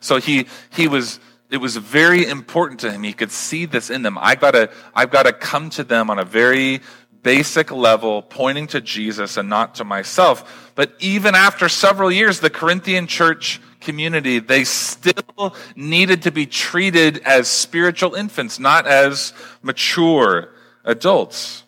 So 0.00 0.18
he, 0.18 0.46
he 0.70 0.88
was, 0.88 1.18
it 1.50 1.58
was 1.58 1.76
very 1.76 2.26
important 2.26 2.80
to 2.80 2.92
him. 2.92 3.02
He 3.02 3.12
could 3.12 3.30
see 3.30 3.64
this 3.64 3.90
in 3.90 4.02
them. 4.02 4.18
I 4.20 4.34
gotta, 4.34 4.70
I've 4.94 5.10
got 5.10 5.24
to 5.24 5.32
come 5.32 5.70
to 5.70 5.84
them 5.84 6.10
on 6.10 6.18
a 6.18 6.24
very 6.24 6.80
basic 7.22 7.70
level, 7.70 8.22
pointing 8.22 8.66
to 8.68 8.80
Jesus 8.80 9.36
and 9.36 9.48
not 9.48 9.76
to 9.76 9.84
myself. 9.84 10.72
But 10.74 10.94
even 10.98 11.34
after 11.34 11.68
several 11.68 12.12
years, 12.12 12.40
the 12.40 12.50
Corinthian 12.50 13.06
church 13.06 13.60
community, 13.80 14.38
they 14.38 14.64
still 14.64 15.54
needed 15.74 16.22
to 16.22 16.30
be 16.30 16.46
treated 16.46 17.18
as 17.24 17.48
spiritual 17.48 18.14
infants, 18.14 18.58
not 18.58 18.86
as 18.86 19.32
mature 19.62 20.50
adults. 20.84 21.64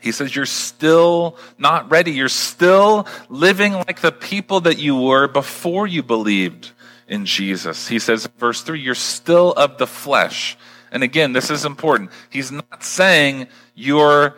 He 0.00 0.12
says, 0.12 0.34
You're 0.34 0.46
still 0.46 1.36
not 1.58 1.90
ready. 1.90 2.12
You're 2.12 2.28
still 2.28 3.06
living 3.28 3.74
like 3.74 4.00
the 4.00 4.12
people 4.12 4.60
that 4.60 4.78
you 4.78 4.96
were 4.96 5.28
before 5.28 5.86
you 5.86 6.02
believed 6.02 6.72
in 7.08 7.24
Jesus. 7.24 7.88
He 7.88 7.98
says, 7.98 8.28
verse 8.38 8.62
3, 8.62 8.80
You're 8.80 8.94
still 8.94 9.52
of 9.52 9.78
the 9.78 9.86
flesh. 9.86 10.56
And 10.90 11.02
again, 11.02 11.32
this 11.32 11.50
is 11.50 11.64
important. 11.64 12.10
He's 12.30 12.52
not 12.52 12.82
saying 12.82 13.48
you're 13.74 14.36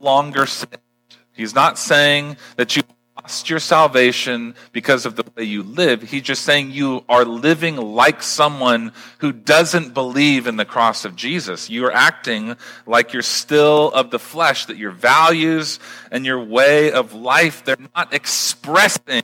longer 0.00 0.46
saved. 0.46 0.78
He's 1.32 1.54
not 1.54 1.78
saying 1.78 2.36
that 2.56 2.76
you 2.76 2.82
lost 3.16 3.48
your 3.48 3.60
salvation 3.60 4.54
because 4.72 5.06
of 5.06 5.16
the 5.16 5.24
way 5.36 5.44
you 5.44 5.62
live. 5.62 6.02
He's 6.02 6.22
just 6.22 6.44
saying 6.44 6.72
you 6.72 7.04
are 7.08 7.24
living 7.24 7.76
like 7.76 8.22
someone 8.22 8.92
who 9.18 9.32
doesn't 9.32 9.94
believe 9.94 10.46
in 10.46 10.56
the 10.56 10.64
cross 10.64 11.04
of 11.04 11.16
Jesus. 11.16 11.70
You 11.70 11.86
are 11.86 11.92
acting 11.92 12.56
like 12.86 13.12
you're 13.12 13.22
still 13.22 13.92
of 13.92 14.10
the 14.10 14.18
flesh, 14.18 14.66
that 14.66 14.76
your 14.76 14.90
values 14.90 15.78
and 16.10 16.26
your 16.26 16.42
way 16.42 16.90
of 16.90 17.14
life, 17.14 17.64
they're 17.64 17.76
not 17.94 18.12
expressing 18.12 19.22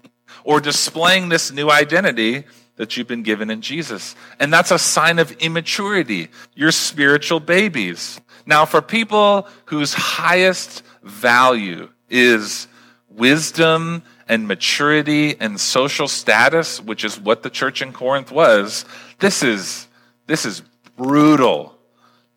or 0.49 0.63
displaying 0.63 1.29
this 1.29 1.53
new 1.53 1.69
identity 1.69 2.43
that 2.77 2.97
you've 2.97 3.07
been 3.07 3.23
given 3.23 3.51
in 3.51 3.61
Jesus. 3.61 4.17
And 4.41 4.51
that's 4.51 4.71
a 4.71 4.79
sign 4.79 5.19
of 5.19 5.31
immaturity. 5.33 6.29
You're 6.55 6.73
spiritual 6.73 7.39
babies. 7.39 8.19
Now, 8.47 8.65
for 8.65 8.81
people 8.81 9.47
whose 9.67 9.93
highest 9.93 10.83
value 11.03 11.91
is 12.09 12.67
wisdom 13.11 14.03
and 14.27 14.49
maturity 14.49 15.39
and 15.39 15.61
social 15.61 16.09
status, 16.09 16.81
which 16.81 17.05
is 17.05 17.21
what 17.21 17.43
the 17.43 17.51
church 17.51 17.83
in 17.83 17.93
Corinth 17.93 18.33
was, 18.33 18.87
this 19.19 19.43
is, 19.43 19.87
this 20.27 20.47
is 20.47 20.63
brutal. 20.97 21.77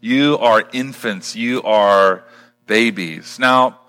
You 0.01 0.37
are 0.39 0.65
infants. 0.73 1.33
You 1.33 1.63
are 1.63 2.25
babies. 2.67 3.39
Now, 3.39 3.79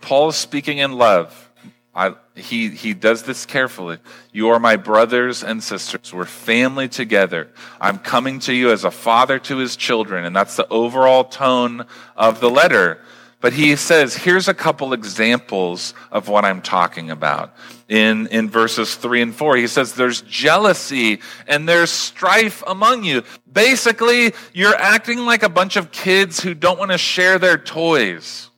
Paul 0.00 0.30
is 0.30 0.36
speaking 0.36 0.78
in 0.78 0.92
love. 0.92 1.50
I, 1.94 2.14
he, 2.34 2.70
he 2.70 2.94
does 2.94 3.24
this 3.24 3.44
carefully. 3.44 3.98
You 4.32 4.48
are 4.50 4.58
my 4.58 4.76
brothers 4.76 5.44
and 5.44 5.62
sisters. 5.62 6.14
We're 6.14 6.24
family 6.24 6.88
together. 6.88 7.48
I'm 7.80 7.98
coming 7.98 8.38
to 8.40 8.54
you 8.54 8.72
as 8.72 8.84
a 8.84 8.90
father 8.90 9.38
to 9.40 9.58
his 9.58 9.76
children. 9.76 10.24
And 10.24 10.34
that's 10.34 10.56
the 10.56 10.66
overall 10.68 11.24
tone 11.24 11.86
of 12.16 12.40
the 12.40 12.48
letter. 12.48 13.00
But 13.42 13.52
he 13.52 13.76
says, 13.76 14.14
here's 14.14 14.48
a 14.48 14.54
couple 14.54 14.92
examples 14.92 15.94
of 16.10 16.28
what 16.28 16.44
I'm 16.44 16.62
talking 16.62 17.10
about. 17.10 17.54
In, 17.88 18.28
in 18.28 18.48
verses 18.48 18.94
three 18.94 19.20
and 19.20 19.34
four, 19.34 19.56
he 19.56 19.66
says, 19.66 19.94
there's 19.94 20.22
jealousy 20.22 21.20
and 21.46 21.68
there's 21.68 21.90
strife 21.90 22.62
among 22.66 23.04
you. 23.04 23.24
Basically, 23.52 24.32
you're 24.54 24.76
acting 24.76 25.18
like 25.18 25.42
a 25.42 25.48
bunch 25.48 25.76
of 25.76 25.90
kids 25.90 26.40
who 26.40 26.54
don't 26.54 26.78
want 26.78 26.92
to 26.92 26.98
share 26.98 27.38
their 27.38 27.58
toys. 27.58 28.48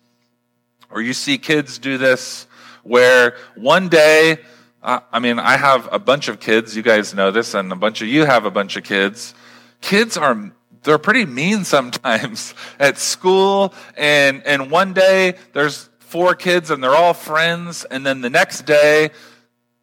Or 0.90 1.00
you 1.02 1.14
see 1.14 1.38
kids 1.38 1.78
do 1.78 1.98
this 1.98 2.46
where 2.84 3.36
one 3.56 3.88
day, 3.88 4.38
I 4.82 5.18
mean, 5.18 5.38
I 5.38 5.56
have 5.56 5.88
a 5.90 5.98
bunch 5.98 6.28
of 6.28 6.40
kids. 6.40 6.76
You 6.76 6.82
guys 6.82 7.14
know 7.14 7.30
this, 7.30 7.54
and 7.54 7.72
a 7.72 7.76
bunch 7.76 8.02
of 8.02 8.08
you 8.08 8.24
have 8.24 8.44
a 8.44 8.50
bunch 8.50 8.76
of 8.76 8.84
kids. 8.84 9.34
Kids 9.80 10.16
are 10.16 10.52
they're 10.82 10.98
pretty 10.98 11.24
mean 11.24 11.64
sometimes 11.76 12.54
at 12.78 12.98
school, 12.98 13.74
and 13.96 14.46
and 14.46 14.70
one 14.70 14.92
day 14.92 15.34
there's 15.52 15.88
four 15.98 16.34
kids 16.34 16.70
and 16.70 16.84
they're 16.84 16.94
all 16.94 17.14
friends, 17.14 17.84
and 17.84 18.06
then 18.06 18.20
the 18.20 18.30
next 18.30 18.66
day 18.66 19.10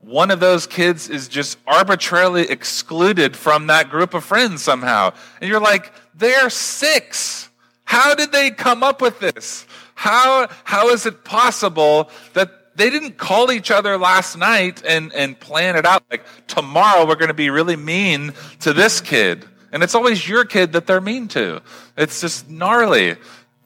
one 0.02 0.32
of 0.32 0.40
those 0.40 0.66
kids 0.66 1.10
is 1.10 1.28
just 1.28 1.60
arbitrarily 1.68 2.50
excluded 2.50 3.36
from 3.36 3.68
that 3.68 3.90
group 3.90 4.14
of 4.14 4.24
friends 4.24 4.64
somehow. 4.64 5.14
And 5.40 5.50
you're 5.50 5.62
like, 5.62 5.94
they're 6.16 6.50
six. 6.50 7.50
How 7.84 8.16
did 8.16 8.32
they 8.32 8.50
come 8.50 8.84
up 8.84 9.02
with 9.02 9.20
this? 9.20 9.66
How, 9.94 10.48
how 10.64 10.90
is 10.90 11.06
it 11.06 11.24
possible 11.24 12.10
that 12.34 12.61
they 12.82 12.90
didn't 12.90 13.16
call 13.16 13.52
each 13.52 13.70
other 13.70 13.96
last 13.96 14.36
night 14.36 14.82
and, 14.84 15.14
and 15.14 15.40
plan 15.40 15.76
it 15.76 15.86
out 15.86 16.04
like 16.10 16.26
tomorrow 16.48 17.06
we're 17.06 17.14
going 17.16 17.28
to 17.28 17.34
be 17.36 17.52
really 17.52 17.76
mean 17.76 18.34
to 18.62 18.74
this 18.74 19.00
kid. 19.00 19.46
And 19.72 19.84
it's 19.84 19.94
always 19.94 20.28
your 20.28 20.46
kid 20.46 20.72
that 20.74 20.88
they're 20.88 21.00
mean 21.00 21.28
to. 21.28 21.62
It's 21.96 22.22
just 22.22 22.50
gnarly. 22.50 23.18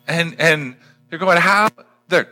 And, 0.05 0.35
and 0.37 0.75
you're 1.09 1.19
going, 1.19 1.37
how? 1.37 1.69
They're, 2.09 2.27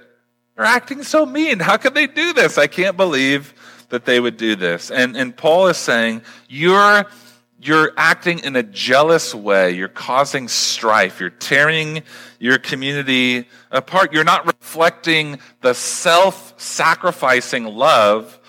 they're 0.57 0.65
acting 0.65 1.03
so 1.03 1.25
mean. 1.25 1.59
How 1.59 1.77
could 1.77 1.93
they 1.93 2.05
do 2.05 2.33
this? 2.33 2.57
I 2.57 2.67
can't 2.67 2.97
believe 2.97 3.53
that 3.87 4.03
they 4.03 4.19
would 4.19 4.35
do 4.35 4.57
this. 4.57 4.91
And, 4.91 5.15
and 5.15 5.33
Paul 5.33 5.67
is 5.67 5.77
saying, 5.77 6.21
you're, 6.49 7.05
you're 7.65 7.93
acting 7.95 8.39
in 8.39 8.55
a 8.55 8.63
jealous 8.63 9.33
way. 9.33 9.71
You're 9.71 9.87
causing 9.87 10.47
strife. 10.47 11.19
You're 11.19 11.29
tearing 11.29 12.03
your 12.39 12.57
community 12.57 13.47
apart. 13.71 14.11
You're 14.13 14.23
not 14.23 14.45
reflecting 14.45 15.39
the 15.61 15.73
self 15.73 16.53
sacrificing 16.57 17.63
love 17.63 18.39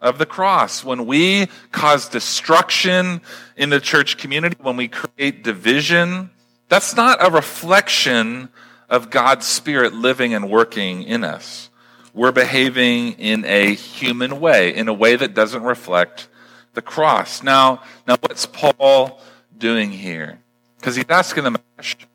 of 0.00 0.18
the 0.18 0.26
cross. 0.26 0.84
When 0.84 1.06
we 1.06 1.46
cause 1.72 2.08
destruction 2.08 3.20
in 3.56 3.70
the 3.70 3.80
church 3.80 4.18
community, 4.18 4.56
when 4.60 4.76
we 4.76 4.88
create 4.88 5.44
division, 5.44 6.30
that's 6.68 6.96
not 6.96 7.24
a 7.24 7.30
reflection 7.30 8.48
of 8.88 9.10
God's 9.10 9.46
Spirit 9.46 9.94
living 9.94 10.34
and 10.34 10.50
working 10.50 11.02
in 11.04 11.24
us. 11.24 11.70
We're 12.12 12.32
behaving 12.32 13.12
in 13.14 13.44
a 13.44 13.74
human 13.74 14.40
way, 14.40 14.74
in 14.74 14.88
a 14.88 14.92
way 14.92 15.16
that 15.16 15.34
doesn't 15.34 15.62
reflect 15.62 16.28
the 16.74 16.82
cross. 16.82 17.42
Now, 17.42 17.82
now 18.06 18.16
what's 18.20 18.46
Paul 18.46 19.20
doing 19.56 19.90
here? 19.90 20.40
Because 20.76 20.96
he's 20.96 21.08
asking 21.08 21.44
them 21.44 21.54
a 21.54 21.60
question. 21.76 22.08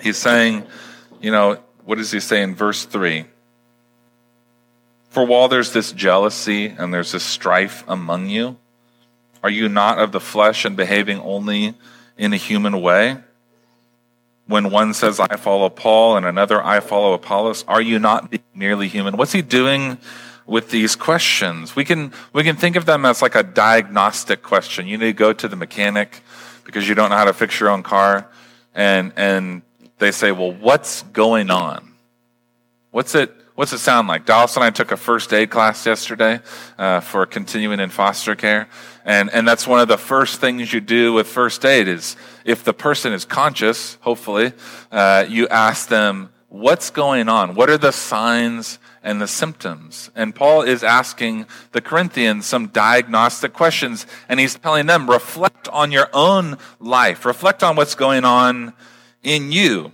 He's 0.00 0.16
saying, 0.16 0.66
you 1.20 1.32
know, 1.32 1.58
what 1.84 1.98
does 1.98 2.10
he 2.10 2.20
say 2.20 2.42
in 2.42 2.54
verse 2.54 2.84
3? 2.84 3.24
For 5.10 5.24
while 5.24 5.48
there's 5.48 5.72
this 5.72 5.90
jealousy 5.92 6.66
and 6.66 6.92
there's 6.92 7.12
this 7.12 7.24
strife 7.24 7.82
among 7.88 8.28
you, 8.28 8.56
are 9.42 9.50
you 9.50 9.68
not 9.68 9.98
of 9.98 10.12
the 10.12 10.20
flesh 10.20 10.64
and 10.64 10.76
behaving 10.76 11.18
only 11.20 11.74
in 12.16 12.32
a 12.32 12.36
human 12.36 12.80
way? 12.80 13.18
When 14.46 14.70
one 14.70 14.94
says, 14.94 15.20
I 15.20 15.36
follow 15.36 15.68
Paul, 15.68 16.16
and 16.16 16.24
another, 16.24 16.64
I 16.64 16.80
follow 16.80 17.12
Apollos, 17.12 17.64
are 17.68 17.82
you 17.82 17.98
not 17.98 18.32
merely 18.54 18.88
human? 18.88 19.16
What's 19.16 19.32
he 19.32 19.42
doing 19.42 19.98
with 20.48 20.70
these 20.70 20.96
questions. 20.96 21.76
We 21.76 21.84
can, 21.84 22.12
we 22.32 22.42
can 22.42 22.56
think 22.56 22.74
of 22.74 22.86
them 22.86 23.04
as 23.04 23.20
like 23.20 23.34
a 23.34 23.42
diagnostic 23.42 24.42
question. 24.42 24.88
You 24.88 24.96
need 24.96 25.04
to 25.04 25.12
go 25.12 25.32
to 25.34 25.46
the 25.46 25.56
mechanic 25.56 26.22
because 26.64 26.88
you 26.88 26.94
don't 26.94 27.10
know 27.10 27.16
how 27.16 27.26
to 27.26 27.34
fix 27.34 27.60
your 27.60 27.68
own 27.68 27.82
car. 27.82 28.26
And, 28.74 29.12
and 29.16 29.62
they 29.98 30.10
say, 30.10 30.32
well, 30.32 30.52
what's 30.52 31.02
going 31.02 31.50
on? 31.50 31.92
What's 32.92 33.14
it, 33.14 33.30
what's 33.56 33.74
it 33.74 33.78
sound 33.78 34.08
like? 34.08 34.24
Dallas 34.24 34.56
and 34.56 34.64
I 34.64 34.70
took 34.70 34.90
a 34.90 34.96
first 34.96 35.34
aid 35.34 35.50
class 35.50 35.84
yesterday 35.84 36.40
uh, 36.78 37.00
for 37.00 37.26
continuing 37.26 37.78
in 37.78 37.90
foster 37.90 38.34
care. 38.34 38.68
And, 39.04 39.28
and 39.30 39.46
that's 39.46 39.66
one 39.66 39.80
of 39.80 39.88
the 39.88 39.98
first 39.98 40.40
things 40.40 40.72
you 40.72 40.80
do 40.80 41.12
with 41.12 41.26
first 41.26 41.62
aid 41.66 41.88
is 41.88 42.16
if 42.46 42.64
the 42.64 42.72
person 42.72 43.12
is 43.12 43.26
conscious, 43.26 43.98
hopefully, 44.00 44.52
uh, 44.90 45.26
you 45.28 45.46
ask 45.48 45.88
them, 45.88 46.30
what's 46.48 46.88
going 46.88 47.28
on? 47.28 47.54
What 47.54 47.68
are 47.68 47.78
the 47.78 47.92
signs 47.92 48.78
and 49.02 49.20
the 49.20 49.28
symptoms. 49.28 50.10
And 50.14 50.34
Paul 50.34 50.62
is 50.62 50.82
asking 50.82 51.46
the 51.72 51.80
Corinthians 51.80 52.46
some 52.46 52.68
diagnostic 52.68 53.52
questions, 53.52 54.06
and 54.28 54.40
he's 54.40 54.56
telling 54.56 54.86
them, 54.86 55.08
reflect 55.08 55.68
on 55.68 55.92
your 55.92 56.08
own 56.12 56.58
life, 56.80 57.24
reflect 57.24 57.62
on 57.62 57.76
what's 57.76 57.94
going 57.94 58.24
on 58.24 58.72
in 59.22 59.52
you. 59.52 59.92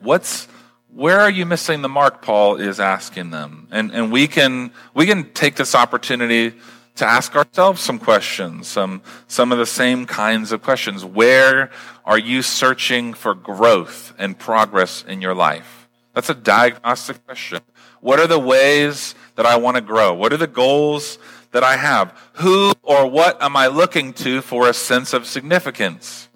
What's 0.00 0.48
where 0.94 1.20
are 1.20 1.30
you 1.30 1.46
missing 1.46 1.80
the 1.80 1.88
mark? 1.88 2.20
Paul 2.20 2.56
is 2.56 2.78
asking 2.78 3.30
them. 3.30 3.66
And, 3.70 3.90
and 3.92 4.12
we 4.12 4.26
can 4.26 4.72
we 4.94 5.06
can 5.06 5.32
take 5.32 5.56
this 5.56 5.74
opportunity 5.74 6.54
to 6.96 7.06
ask 7.06 7.34
ourselves 7.34 7.80
some 7.80 7.98
questions 7.98 8.68
some 8.68 9.00
some 9.26 9.52
of 9.52 9.58
the 9.58 9.66
same 9.66 10.04
kinds 10.06 10.52
of 10.52 10.62
questions. 10.62 11.04
Where 11.04 11.70
are 12.04 12.18
you 12.18 12.42
searching 12.42 13.14
for 13.14 13.34
growth 13.34 14.12
and 14.18 14.38
progress 14.38 15.04
in 15.06 15.22
your 15.22 15.34
life 15.34 15.81
that's 16.14 16.28
a 16.28 16.34
diagnostic 16.34 17.24
question. 17.26 17.60
What 18.00 18.20
are 18.20 18.26
the 18.26 18.38
ways 18.38 19.14
that 19.36 19.46
I 19.46 19.56
want 19.56 19.76
to 19.76 19.80
grow? 19.80 20.12
What 20.12 20.32
are 20.32 20.36
the 20.36 20.46
goals 20.46 21.18
that 21.52 21.62
I 21.62 21.76
have? 21.76 22.16
Who 22.34 22.72
or 22.82 23.06
what 23.06 23.40
am 23.42 23.56
I 23.56 23.68
looking 23.68 24.12
to 24.14 24.42
for 24.42 24.68
a 24.68 24.74
sense 24.74 25.12
of 25.12 25.26
significance? 25.26 26.28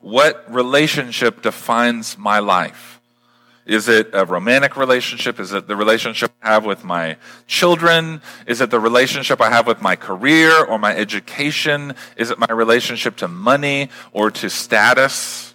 What 0.00 0.44
relationship 0.52 1.42
defines 1.42 2.18
my 2.18 2.40
life? 2.40 3.00
Is 3.64 3.88
it 3.88 4.10
a 4.12 4.24
romantic 4.24 4.76
relationship? 4.76 5.38
Is 5.38 5.52
it 5.52 5.68
the 5.68 5.76
relationship 5.76 6.32
I 6.42 6.48
have 6.48 6.64
with 6.64 6.82
my 6.82 7.16
children? 7.46 8.20
Is 8.46 8.60
it 8.60 8.70
the 8.70 8.80
relationship 8.80 9.40
I 9.40 9.50
have 9.50 9.68
with 9.68 9.80
my 9.80 9.94
career 9.94 10.64
or 10.64 10.78
my 10.78 10.96
education? 10.96 11.94
Is 12.16 12.30
it 12.30 12.38
my 12.38 12.50
relationship 12.50 13.16
to 13.18 13.28
money 13.28 13.88
or 14.12 14.32
to 14.32 14.50
status? 14.50 15.54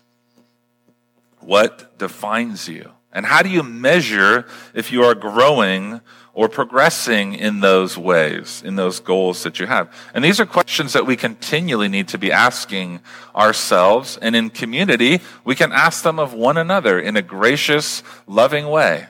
What 1.42 1.98
defines 1.98 2.70
you? 2.70 2.92
And 3.17 3.25
how 3.25 3.41
do 3.41 3.49
you 3.49 3.63
measure 3.63 4.45
if 4.75 4.91
you 4.91 5.03
are 5.03 5.15
growing 5.15 6.01
or 6.36 6.47
progressing 6.47 7.34
in 7.34 7.62
those 7.62 7.97
ways, 7.97 8.62
in 8.63 8.75
those 8.75 8.99
goals 8.99 9.41
that 9.41 9.60
you 9.60 9.65
have? 9.65 9.91
And 10.13 10.23
these 10.23 10.39
are 10.39 10.45
questions 10.45 10.93
that 10.93 11.08
we 11.08 11.15
continually 11.15 11.88
need 11.88 12.08
to 12.10 12.19
be 12.19 12.32
asking 12.32 12.99
ourselves. 13.36 14.19
And 14.21 14.36
in 14.36 14.51
community, 14.51 15.21
we 15.43 15.56
can 15.56 15.71
ask 15.71 16.03
them 16.03 16.19
of 16.19 16.36
one 16.36 16.58
another 16.58 16.99
in 16.99 17.17
a 17.17 17.23
gracious, 17.23 18.03
loving 18.27 18.67
way. 18.67 19.08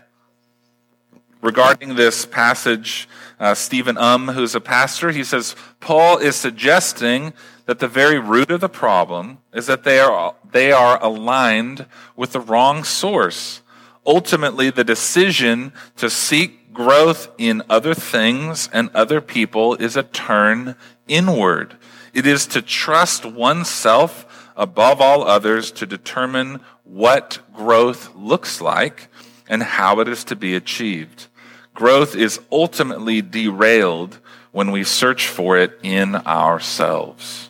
Regarding 1.42 1.96
this 1.96 2.26
passage, 2.26 3.10
uh, 3.42 3.56
Stephen 3.56 3.98
Um, 3.98 4.30
who's 4.30 4.56
a 4.56 4.62
pastor, 4.62 5.12
he 5.12 5.26
says, 5.26 5.54
Paul 5.82 6.18
is 6.18 6.38
suggesting 6.38 7.34
that 7.66 7.80
the 7.80 7.90
very 7.90 8.20
root 8.20 8.52
of 8.52 8.62
the 8.62 8.70
problem 8.70 9.40
is 9.54 9.66
that 9.66 9.84
they 9.84 10.00
are, 10.00 10.34
they 10.50 10.72
are 10.72 10.98
aligned 11.04 11.88
with 12.16 12.32
the 12.32 12.40
wrong 12.40 12.86
source. 12.86 13.62
Ultimately, 14.08 14.70
the 14.70 14.86
decision 14.86 15.74
to 15.98 16.10
seek 16.10 16.74
growth 16.74 17.30
in 17.38 17.62
other 17.70 17.94
things 17.94 18.70
and 18.72 18.90
other 18.96 19.20
people 19.20 19.76
is 19.76 19.98
a 19.98 20.04
turn 20.04 20.76
inward. 21.10 21.76
It 22.14 22.26
is 22.26 22.48
to 22.48 22.62
trust 22.62 23.26
oneself 23.26 24.54
above 24.56 25.02
all 25.02 25.24
others 25.24 25.72
to 25.74 25.86
determine 25.86 26.62
what 26.86 27.40
growth 27.54 28.16
looks 28.16 28.62
like 28.62 29.10
and 29.50 29.62
how 29.62 30.00
it 30.00 30.08
is 30.08 30.24
to 30.26 30.36
be 30.38 30.56
achieved. 30.56 31.28
Growth 31.74 32.16
is 32.16 32.40
ultimately 32.50 33.22
derailed 33.22 34.20
when 34.52 34.72
we 34.72 34.84
search 34.84 35.28
for 35.28 35.58
it 35.58 35.78
in 35.84 36.16
ourselves. 36.16 37.50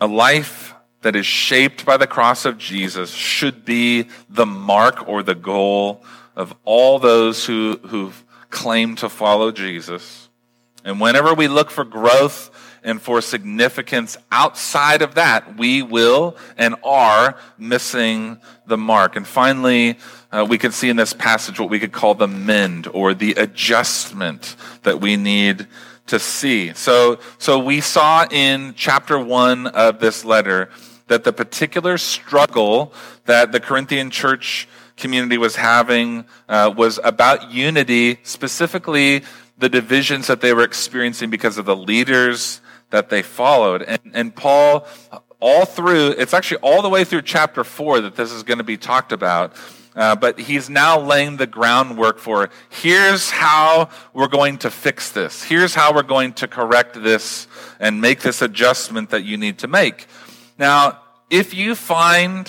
A 0.00 0.06
life 0.06 0.57
that 1.02 1.16
is 1.16 1.26
shaped 1.26 1.84
by 1.84 1.96
the 1.96 2.06
cross 2.06 2.44
of 2.44 2.58
Jesus 2.58 3.10
should 3.10 3.64
be 3.64 4.08
the 4.28 4.46
mark 4.46 5.08
or 5.08 5.22
the 5.22 5.34
goal 5.34 6.04
of 6.34 6.54
all 6.64 6.98
those 6.98 7.44
who, 7.46 7.78
who've 7.86 8.24
claimed 8.50 8.98
to 8.98 9.08
follow 9.08 9.50
Jesus. 9.50 10.28
And 10.84 11.00
whenever 11.00 11.34
we 11.34 11.48
look 11.48 11.70
for 11.70 11.84
growth 11.84 12.50
and 12.82 13.02
for 13.02 13.20
significance 13.20 14.16
outside 14.30 15.02
of 15.02 15.16
that, 15.16 15.56
we 15.56 15.82
will 15.82 16.36
and 16.56 16.76
are 16.84 17.36
missing 17.58 18.38
the 18.66 18.78
mark. 18.78 19.16
And 19.16 19.26
finally, 19.26 19.98
uh, 20.30 20.46
we 20.48 20.58
can 20.58 20.72
see 20.72 20.88
in 20.88 20.96
this 20.96 21.12
passage 21.12 21.58
what 21.58 21.70
we 21.70 21.80
could 21.80 21.92
call 21.92 22.14
the 22.14 22.28
mend 22.28 22.86
or 22.86 23.14
the 23.14 23.32
adjustment 23.32 24.56
that 24.82 25.00
we 25.00 25.16
need 25.16 25.66
to 26.08 26.18
see. 26.18 26.74
So, 26.74 27.18
so 27.38 27.58
we 27.58 27.80
saw 27.80 28.26
in 28.30 28.74
chapter 28.76 29.18
one 29.18 29.68
of 29.68 30.00
this 30.00 30.24
letter 30.24 30.70
that 31.06 31.24
the 31.24 31.32
particular 31.32 31.98
struggle 31.98 32.92
that 33.24 33.52
the 33.52 33.60
Corinthian 33.60 34.10
church 34.10 34.68
community 34.96 35.38
was 35.38 35.56
having 35.56 36.24
uh, 36.48 36.72
was 36.76 36.98
about 37.02 37.52
unity, 37.52 38.18
specifically 38.22 39.22
the 39.56 39.68
divisions 39.68 40.26
that 40.26 40.40
they 40.40 40.52
were 40.52 40.62
experiencing 40.62 41.30
because 41.30 41.58
of 41.58 41.64
the 41.64 41.76
leaders 41.76 42.60
that 42.90 43.10
they 43.10 43.22
followed. 43.22 43.82
And, 43.82 44.00
and 44.12 44.34
Paul, 44.34 44.86
all 45.40 45.64
through, 45.64 46.10
it's 46.18 46.34
actually 46.34 46.58
all 46.58 46.82
the 46.82 46.88
way 46.88 47.04
through 47.04 47.22
chapter 47.22 47.64
four 47.64 48.00
that 48.00 48.16
this 48.16 48.32
is 48.32 48.42
going 48.42 48.58
to 48.58 48.64
be 48.64 48.76
talked 48.76 49.12
about. 49.12 49.54
Uh, 49.98 50.14
but 50.14 50.38
he's 50.38 50.70
now 50.70 50.96
laying 50.96 51.38
the 51.38 51.46
groundwork 51.46 52.20
for 52.20 52.50
here's 52.70 53.30
how 53.30 53.88
we're 54.12 54.28
going 54.28 54.56
to 54.56 54.70
fix 54.70 55.10
this. 55.10 55.42
Here's 55.42 55.74
how 55.74 55.92
we're 55.92 56.04
going 56.04 56.34
to 56.34 56.46
correct 56.46 57.02
this 57.02 57.48
and 57.80 58.00
make 58.00 58.20
this 58.20 58.40
adjustment 58.40 59.10
that 59.10 59.24
you 59.24 59.36
need 59.36 59.58
to 59.58 59.66
make. 59.66 60.06
Now, 60.56 61.00
if 61.30 61.52
you 61.52 61.74
find 61.74 62.48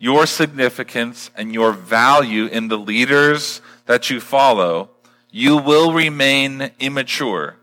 your 0.00 0.26
significance 0.26 1.30
and 1.36 1.54
your 1.54 1.70
value 1.70 2.46
in 2.46 2.66
the 2.66 2.78
leaders 2.78 3.60
that 3.86 4.10
you 4.10 4.18
follow, 4.18 4.90
you 5.30 5.58
will 5.58 5.92
remain 5.92 6.72
immature 6.80 7.58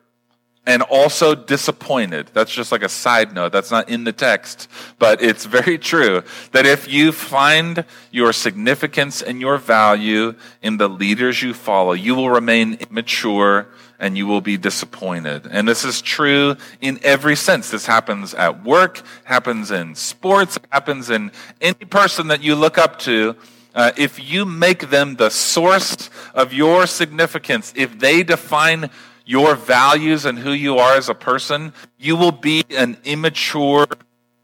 and 0.69 0.83
also 0.83 1.33
disappointed. 1.33 2.29
That's 2.31 2.51
just 2.51 2.71
like 2.71 2.83
a 2.83 2.89
side 2.89 3.33
note. 3.33 3.51
That's 3.51 3.71
not 3.71 3.89
in 3.89 4.03
the 4.03 4.13
text, 4.13 4.67
but 4.99 5.19
it's 5.19 5.45
very 5.45 5.79
true 5.79 6.21
that 6.51 6.67
if 6.67 6.87
you 6.87 7.11
find 7.11 7.85
your 8.11 8.31
significance 8.33 9.23
and 9.23 9.41
your 9.41 9.57
value 9.57 10.35
in 10.61 10.77
the 10.77 10.87
leaders 10.87 11.41
you 11.41 11.55
follow, 11.55 11.93
you 11.93 12.13
will 12.13 12.29
remain 12.29 12.75
immature 12.75 13.65
and 13.97 14.15
you 14.15 14.27
will 14.27 14.41
be 14.41 14.57
disappointed. 14.57 15.47
And 15.49 15.67
this 15.67 15.83
is 15.83 16.03
true 16.03 16.55
in 16.81 16.99
every 17.01 17.35
sense. 17.35 17.71
This 17.71 17.87
happens 17.87 18.35
at 18.35 18.63
work, 18.63 19.01
happens 19.23 19.71
in 19.71 19.95
sports, 19.95 20.59
happens 20.69 21.09
in 21.09 21.31
any 21.61 21.85
person 21.85 22.27
that 22.27 22.43
you 22.43 22.53
look 22.53 22.77
up 22.77 22.99
to. 22.99 23.35
Uh, 23.73 23.91
if 23.97 24.19
you 24.31 24.45
make 24.45 24.91
them 24.91 25.15
the 25.15 25.31
source 25.31 26.11
of 26.35 26.53
your 26.53 26.85
significance, 26.85 27.73
if 27.75 27.97
they 27.97 28.21
define 28.21 28.91
your 29.29 29.53
values 29.53 30.25
and 30.25 30.39
who 30.39 30.51
you 30.51 30.79
are 30.79 30.95
as 30.95 31.07
a 31.07 31.13
person, 31.13 31.71
you 31.99 32.15
will 32.15 32.31
be 32.31 32.63
an 32.75 32.97
immature, 33.03 33.85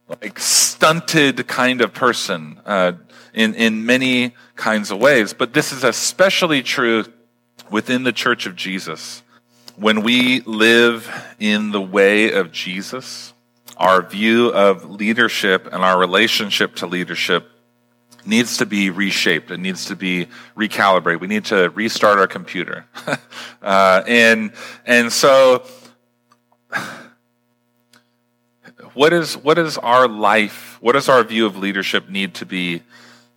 like 0.08 0.38
stunted 0.38 1.48
kind 1.48 1.82
of 1.82 1.92
person 1.92 2.62
uh, 2.68 2.92
in 3.34 3.56
in 3.56 3.84
many 3.84 4.36
kinds 4.56 4.92
of 4.92 5.00
ways. 5.00 5.34
But 5.34 5.54
this 5.54 5.74
is 5.74 5.84
especially 5.84 6.62
true 6.62 7.04
within 7.72 8.04
the 8.04 8.14
Church 8.14 8.46
of 8.46 8.56
Jesus 8.56 9.24
when 9.76 10.04
we 10.04 10.42
live 10.42 11.12
in 11.40 11.72
the 11.72 11.82
way 11.82 12.32
of 12.32 12.52
Jesus, 12.52 13.34
our 13.78 14.04
view 14.04 14.50
of 14.50 14.88
leadership 14.88 15.68
and 15.74 15.84
our 15.84 16.00
relationship 16.00 16.76
to 16.76 16.86
leadership 16.86 17.50
needs 18.28 18.58
to 18.58 18.66
be 18.66 18.90
reshaped. 18.90 19.52
It 19.52 19.60
needs 19.60 19.86
to 19.86 19.96
be 19.96 20.28
recalibrated. 20.58 21.20
We 21.20 21.28
need 21.28 21.46
to 21.46 21.70
restart 21.70 22.20
our 22.20 22.28
computer. 22.28 22.86
uh, 23.62 24.04
and, 24.08 24.52
and 24.86 25.12
so, 25.12 25.66
what 28.94 29.14
is, 29.14 29.38
what 29.38 29.58
is 29.58 29.78
our 29.78 30.08
life, 30.08 30.78
what 30.82 30.94
does 30.94 31.10
our 31.10 31.24
view 31.24 31.46
of 31.46 31.58
leadership 31.58 32.10
need 32.10 32.34
to 32.36 32.46
be 32.46 32.82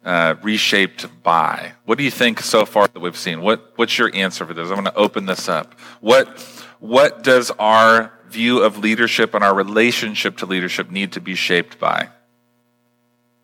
uh, 0.04 0.36
reshaped 0.42 1.06
by? 1.22 1.72
What 1.84 1.98
do 1.98 2.04
you 2.04 2.10
think 2.10 2.40
so 2.40 2.64
far 2.64 2.88
that 2.88 3.00
we've 3.00 3.16
seen? 3.16 3.40
What, 3.40 3.72
what's 3.76 3.98
your 3.98 4.14
answer 4.14 4.46
for 4.46 4.54
this? 4.54 4.68
I'm 4.68 4.76
going 4.76 4.84
to 4.86 4.94
open 4.94 5.26
this 5.26 5.48
up. 5.48 5.78
What, 6.00 6.40
what 6.78 7.22
does 7.22 7.50
our 7.58 8.12
view 8.28 8.62
of 8.62 8.78
leadership 8.78 9.34
and 9.34 9.42
our 9.42 9.54
relationship 9.54 10.36
to 10.38 10.46
leadership 10.46 10.90
need 10.90 11.12
to 11.12 11.20
be 11.20 11.34
shaped 11.34 11.78
by? 11.78 12.08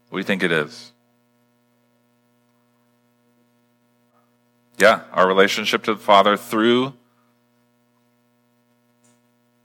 What 0.09 0.19
do 0.19 0.19
you 0.19 0.25
think 0.25 0.43
it 0.43 0.53
is? 0.53 0.93
Yeah, 4.79 5.03
our 5.13 5.27
relationship 5.29 5.85
to 5.85 5.95
the 5.95 6.01
Father 6.01 6.37
through 6.37 6.95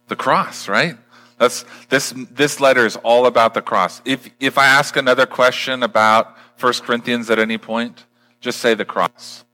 the 0.08 0.16
cross, 0.16 0.68
right? 0.68 0.98
That's 1.38 1.64
this 1.88 2.14
this 2.32 2.60
letter 2.60 2.86
is 2.86 2.98
all 2.98 3.26
about 3.26 3.54
the 3.54 3.62
cross. 3.62 4.02
If 4.06 4.30
if 4.40 4.58
I 4.58 4.66
ask 4.66 4.98
another 4.98 5.26
question 5.26 5.84
about 5.84 6.36
1 6.60 6.74
Corinthians 6.86 7.30
at 7.30 7.40
any 7.40 7.58
point, 7.58 8.06
just 8.42 8.60
say 8.60 8.74
the 8.74 8.86
cross. 8.86 9.46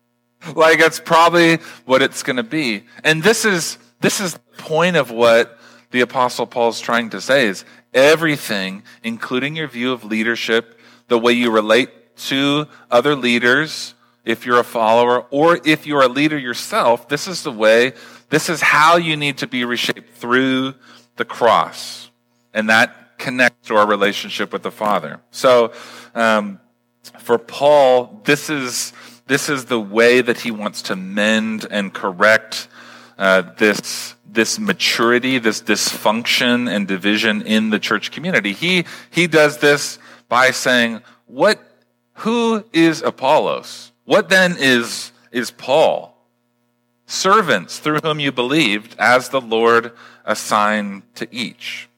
Like 0.55 0.79
it's 0.79 0.99
probably 0.99 1.57
what 1.85 2.01
it's 2.01 2.23
going 2.23 2.37
to 2.37 2.43
be. 2.43 2.83
And 3.03 3.23
this 3.23 3.45
is 3.45 3.77
this 4.01 4.19
is 4.19 4.33
the 4.33 4.39
point 4.57 4.95
of 4.95 5.11
what 5.11 5.59
the 5.91 6.01
apostle 6.01 6.47
Paul's 6.47 6.81
trying 6.81 7.11
to 7.11 7.21
say 7.21 7.47
is 7.47 7.63
everything, 7.93 8.83
including 9.03 9.55
your 9.55 9.67
view 9.67 9.91
of 9.91 10.03
leadership, 10.03 10.79
the 11.07 11.17
way 11.17 11.33
you 11.33 11.51
relate 11.51 11.89
to 12.17 12.67
other 12.89 13.15
leaders, 13.15 13.93
if 14.25 14.45
you're 14.45 14.59
a 14.59 14.63
follower, 14.63 15.25
or 15.29 15.59
if 15.63 15.85
you're 15.85 16.01
a 16.01 16.07
leader 16.07 16.38
yourself, 16.38 17.07
this 17.07 17.27
is 17.27 17.43
the 17.43 17.51
way, 17.51 17.93
this 18.29 18.49
is 18.49 18.61
how 18.61 18.97
you 18.97 19.15
need 19.15 19.38
to 19.38 19.47
be 19.47 19.63
reshaped 19.63 20.15
through 20.15 20.73
the 21.15 21.25
cross. 21.25 22.09
And 22.53 22.69
that 22.69 23.17
connects 23.17 23.67
to 23.67 23.75
our 23.75 23.88
relationship 23.88 24.51
with 24.51 24.63
the 24.63 24.71
Father. 24.71 25.21
So, 25.31 25.71
um, 26.13 26.59
for 27.19 27.38
Paul, 27.38 28.21
this 28.25 28.49
is, 28.49 28.93
this 29.27 29.47
is 29.49 29.65
the 29.65 29.79
way 29.79 30.21
that 30.21 30.39
he 30.39 30.51
wants 30.51 30.81
to 30.83 30.95
mend 30.95 31.67
and 31.69 31.93
correct 31.93 32.67
uh, 33.17 33.43
this, 33.57 34.15
this 34.29 34.59
maturity, 34.59 35.38
this 35.38 35.61
dysfunction 35.61 36.69
and 36.69 36.88
division 36.88 37.41
in 37.43 37.69
the 37.69 37.79
church 37.79 38.11
community. 38.11 38.53
He, 38.53 38.85
he 39.11 39.27
does 39.27 39.59
this 39.59 39.99
by 40.27 40.51
saying, 40.51 41.01
what, 41.27 41.59
who 42.13 42.65
is 42.73 43.01
Apollos? 43.01 43.91
What 44.05 44.29
then 44.29 44.55
is, 44.57 45.11
is 45.31 45.51
Paul? 45.51 46.15
Servants 47.07 47.79
through 47.79 47.99
whom 47.99 48.19
you 48.19 48.31
believed 48.31 48.95
as 48.97 49.29
the 49.29 49.41
Lord 49.41 49.91
assigned 50.23 51.03
to 51.15 51.27
each. 51.31 51.89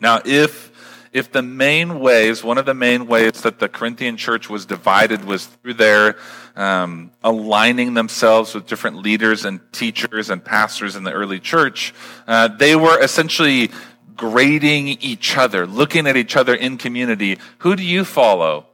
Now, 0.00 0.20
if 0.24 0.68
if 1.10 1.32
the 1.32 1.42
main 1.42 2.00
ways, 2.00 2.44
one 2.44 2.58
of 2.58 2.66
the 2.66 2.74
main 2.74 3.06
ways 3.06 3.40
that 3.42 3.58
the 3.58 3.68
Corinthian 3.68 4.16
church 4.16 4.50
was 4.50 4.66
divided 4.66 5.24
was 5.24 5.46
through 5.46 5.74
their 5.74 6.16
um, 6.54 7.10
aligning 7.24 7.94
themselves 7.94 8.54
with 8.54 8.66
different 8.66 8.96
leaders 8.96 9.44
and 9.44 9.60
teachers 9.72 10.28
and 10.28 10.44
pastors 10.44 10.96
in 10.96 11.04
the 11.04 11.12
early 11.12 11.40
church, 11.40 11.94
uh, 12.26 12.48
they 12.48 12.76
were 12.76 13.00
essentially 13.00 13.70
grading 14.16 14.88
each 14.88 15.36
other, 15.36 15.66
looking 15.66 16.06
at 16.06 16.16
each 16.16 16.36
other 16.36 16.54
in 16.54 16.76
community. 16.76 17.38
Who 17.58 17.74
do 17.74 17.82
you 17.82 18.04
follow? 18.04 18.66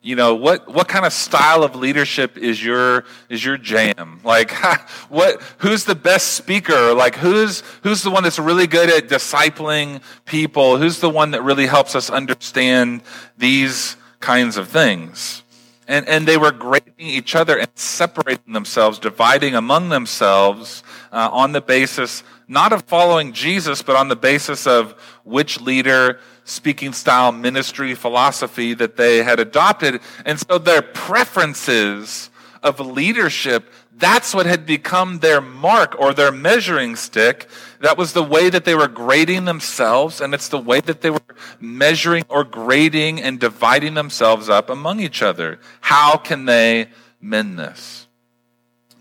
You 0.00 0.14
know 0.14 0.36
what 0.36 0.72
what 0.72 0.86
kind 0.86 1.04
of 1.04 1.12
style 1.12 1.64
of 1.64 1.74
leadership 1.74 2.38
is 2.38 2.62
your 2.64 3.04
is 3.28 3.44
your 3.44 3.56
jam? 3.56 4.20
Like 4.22 4.52
what 5.08 5.42
who's 5.58 5.84
the 5.84 5.96
best 5.96 6.34
speaker? 6.34 6.94
Like 6.94 7.16
who's 7.16 7.62
who's 7.82 8.02
the 8.02 8.10
one 8.10 8.22
that's 8.22 8.38
really 8.38 8.68
good 8.68 8.90
at 8.90 9.08
discipling 9.08 10.00
people? 10.24 10.76
Who's 10.76 11.00
the 11.00 11.10
one 11.10 11.32
that 11.32 11.42
really 11.42 11.66
helps 11.66 11.96
us 11.96 12.10
understand 12.10 13.02
these 13.36 13.96
kinds 14.20 14.56
of 14.56 14.68
things? 14.68 15.42
And 15.88 16.06
and 16.08 16.28
they 16.28 16.36
were 16.36 16.52
grading 16.52 16.94
each 16.98 17.34
other 17.34 17.58
and 17.58 17.68
separating 17.74 18.52
themselves 18.52 19.00
dividing 19.00 19.56
among 19.56 19.88
themselves 19.88 20.84
uh, 21.10 21.28
on 21.32 21.52
the 21.52 21.60
basis 21.60 22.22
not 22.46 22.72
of 22.72 22.82
following 22.84 23.32
Jesus 23.32 23.82
but 23.82 23.96
on 23.96 24.08
the 24.08 24.16
basis 24.16 24.66
of 24.66 24.92
which 25.24 25.60
leader 25.60 26.20
speaking 26.48 26.92
style 26.92 27.30
ministry 27.30 27.94
philosophy 27.94 28.74
that 28.74 28.96
they 28.96 29.22
had 29.22 29.38
adopted. 29.38 30.00
And 30.24 30.40
so 30.40 30.58
their 30.58 30.82
preferences 30.82 32.30
of 32.62 32.80
leadership, 32.80 33.70
that's 33.96 34.34
what 34.34 34.46
had 34.46 34.66
become 34.66 35.18
their 35.18 35.40
mark 35.40 35.94
or 35.98 36.12
their 36.12 36.32
measuring 36.32 36.96
stick. 36.96 37.48
That 37.80 37.98
was 37.98 38.12
the 38.12 38.22
way 38.22 38.50
that 38.50 38.64
they 38.64 38.74
were 38.74 38.88
grading 38.88 39.44
themselves, 39.44 40.20
and 40.20 40.34
it's 40.34 40.48
the 40.48 40.58
way 40.58 40.80
that 40.80 41.00
they 41.00 41.10
were 41.10 41.20
measuring 41.60 42.24
or 42.28 42.44
grading 42.44 43.20
and 43.20 43.38
dividing 43.38 43.94
themselves 43.94 44.48
up 44.48 44.70
among 44.70 45.00
each 45.00 45.22
other. 45.22 45.60
How 45.80 46.16
can 46.16 46.46
they 46.46 46.88
mend 47.20 47.58
this? 47.58 48.07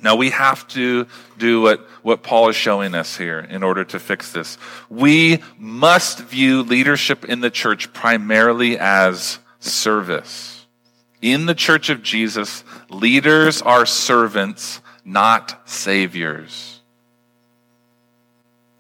Now 0.02 0.16
we 0.16 0.30
have 0.30 0.68
to 0.70 1.08
do 1.38 1.62
what, 1.62 1.82
what 2.04 2.24
Paul 2.24 2.50
is 2.50 2.56
showing 2.56 2.94
us 2.94 3.18
here 3.18 3.40
in 3.40 3.64
order 3.64 3.84
to 3.86 4.00
fix 4.00 4.32
this. 4.32 4.58
We 4.90 5.40
must 5.58 6.20
view 6.20 6.62
leadership 6.62 7.26
in 7.26 7.42
the 7.42 7.50
church 7.50 7.92
primarily 7.94 8.78
as 8.78 9.40
service. 9.60 10.66
In 11.22 11.48
the 11.48 11.56
church 11.56 11.90
of 11.90 12.04
Jesus, 12.04 12.64
leaders 12.90 13.62
are 13.62 13.86
servants, 13.86 14.82
not 15.04 15.68
saviors. 15.68 16.82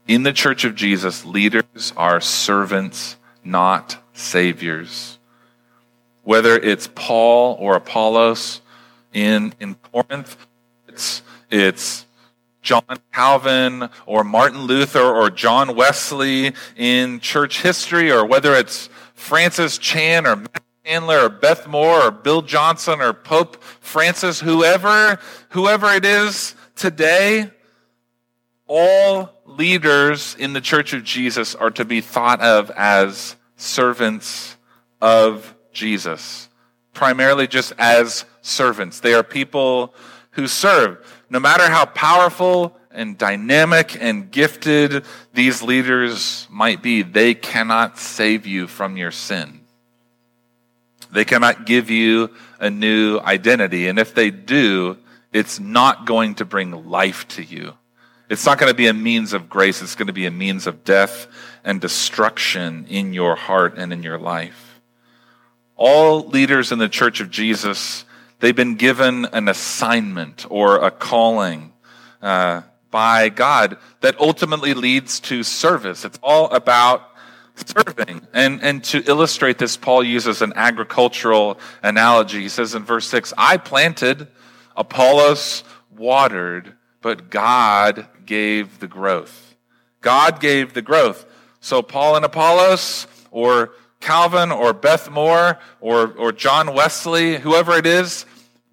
In 0.07 0.23
the 0.23 0.33
church 0.33 0.63
of 0.63 0.75
Jesus, 0.75 1.25
leaders 1.25 1.93
are 1.97 2.21
servants, 2.21 3.17
not 3.43 3.97
saviors. 4.13 5.17
Whether 6.23 6.55
it's 6.55 6.87
Paul 6.93 7.57
or 7.59 7.75
Apollos 7.75 8.61
in, 9.13 9.53
in 9.59 9.75
Corinth, 9.75 10.46
it's, 10.97 11.21
it's 11.51 12.05
John 12.63 12.97
Calvin 13.13 13.87
or 14.07 14.23
Martin 14.23 14.63
Luther 14.63 14.99
or 14.99 15.29
John 15.29 15.75
Wesley 15.75 16.53
in 16.75 17.19
church 17.19 17.61
history, 17.61 18.11
or 18.11 18.25
whether 18.25 18.55
it's 18.55 18.89
Francis 19.13 19.77
Chan 19.77 20.25
or 20.25 20.37
Matt 20.37 20.63
Chandler 20.83 21.25
or 21.25 21.29
Beth 21.29 21.67
Moore 21.67 22.07
or 22.07 22.09
Bill 22.09 22.41
Johnson 22.41 22.99
or 22.99 23.13
Pope 23.13 23.63
Francis, 23.63 24.39
whoever, 24.39 25.19
whoever 25.49 25.93
it 25.93 26.03
is 26.03 26.55
today, 26.75 27.51
all 28.65 29.29
leaders 29.45 30.35
in 30.39 30.53
the 30.53 30.61
Church 30.61 30.93
of 30.93 31.03
Jesus 31.03 31.53
are 31.53 31.71
to 31.71 31.85
be 31.85 32.01
thought 32.01 32.41
of 32.41 32.71
as 32.71 33.35
servants 33.55 34.57
of 34.99 35.53
Jesus, 35.71 36.49
primarily 36.93 37.45
just 37.45 37.71
as 37.77 38.25
servants. 38.41 38.99
They 38.99 39.13
are 39.13 39.23
people 39.23 39.93
who 40.37 40.47
serve. 40.47 41.03
No 41.29 41.39
matter 41.39 41.67
how 41.67 41.83
powerful 41.83 42.77
and 42.91 43.17
dynamic 43.17 43.97
and 43.99 44.31
gifted 44.31 45.03
these 45.33 45.61
leaders 45.61 46.47
might 46.49 46.81
be, 46.81 47.01
they 47.01 47.33
cannot 47.33 47.97
save 47.97 48.45
you 48.45 48.67
from 48.67 48.95
your 48.95 49.11
sin. 49.11 49.61
They 51.11 51.25
cannot 51.25 51.65
give 51.65 51.89
you 51.89 52.29
a 52.59 52.69
new 52.69 53.19
identity. 53.19 53.87
And 53.87 53.97
if 53.97 54.13
they 54.13 54.29
do, 54.29 54.97
it's 55.33 55.59
not 55.59 56.05
going 56.05 56.35
to 56.35 56.45
bring 56.45 56.87
life 56.87 57.27
to 57.29 57.43
you. 57.43 57.73
It's 58.29 58.45
not 58.45 58.59
going 58.59 58.69
to 58.69 58.77
be 58.77 58.87
a 58.87 58.93
means 58.93 59.33
of 59.33 59.49
grace. 59.49 59.81
It's 59.81 59.95
going 59.95 60.07
to 60.07 60.13
be 60.13 60.27
a 60.27 60.31
means 60.31 60.67
of 60.67 60.83
death 60.83 61.27
and 61.63 61.81
destruction 61.81 62.85
in 62.89 63.13
your 63.13 63.35
heart 63.35 63.75
and 63.77 63.91
in 63.91 64.03
your 64.03 64.19
life. 64.19 64.81
All 65.75 66.27
leaders 66.27 66.71
in 66.71 66.77
the 66.77 66.89
church 66.89 67.21
of 67.21 67.31
Jesus 67.31 68.05
They've 68.39 68.55
been 68.55 68.75
given 68.75 69.25
an 69.25 69.47
assignment 69.47 70.45
or 70.49 70.83
a 70.83 70.91
calling 70.91 71.73
uh, 72.21 72.61
by 72.91 73.29
God 73.29 73.77
that 74.01 74.19
ultimately 74.19 74.73
leads 74.73 75.19
to 75.21 75.43
service. 75.43 76.05
It's 76.05 76.19
all 76.21 76.49
about 76.51 77.09
serving. 77.55 78.27
And, 78.33 78.61
and 78.61 78.83
to 78.85 79.03
illustrate 79.07 79.57
this, 79.57 79.75
Paul 79.75 80.03
uses 80.03 80.41
an 80.41 80.53
agricultural 80.55 81.59
analogy. 81.81 82.41
He 82.41 82.49
says 82.49 82.75
in 82.75 82.83
verse 82.83 83.07
6 83.07 83.33
I 83.37 83.57
planted, 83.57 84.27
Apollos 84.75 85.63
watered, 85.95 86.73
but 87.01 87.31
God 87.31 88.07
gave 88.25 88.79
the 88.79 88.87
growth. 88.87 89.55
God 90.01 90.39
gave 90.39 90.73
the 90.73 90.83
growth. 90.83 91.25
So 91.59 91.81
Paul 91.81 92.15
and 92.15 92.23
Apollos, 92.23 93.07
or 93.31 93.71
Calvin 93.99 94.51
or 94.51 94.73
Beth 94.73 95.09
Moore 95.09 95.59
or, 95.81 96.13
or 96.13 96.31
John 96.31 96.73
Wesley, 96.73 97.37
whoever 97.37 97.73
it 97.73 97.85
is, 97.85 98.25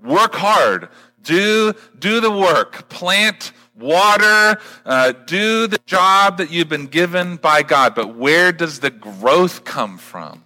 work 0.05 0.35
hard. 0.35 0.89
Do, 1.23 1.73
do 1.99 2.21
the 2.21 2.31
work. 2.31 2.89
Plant, 2.89 3.53
water, 3.75 4.61
uh, 4.85 5.13
do 5.27 5.67
the 5.67 5.81
job 5.87 6.39
that 6.39 6.51
you've 6.51 6.69
been 6.69 6.87
given 6.87 7.37
by 7.37 7.63
God. 7.63 7.95
But 7.95 8.15
where 8.15 8.53
does 8.53 8.81
the 8.81 8.91
growth 8.91 9.65
come 9.65 9.99
from? 9.99 10.45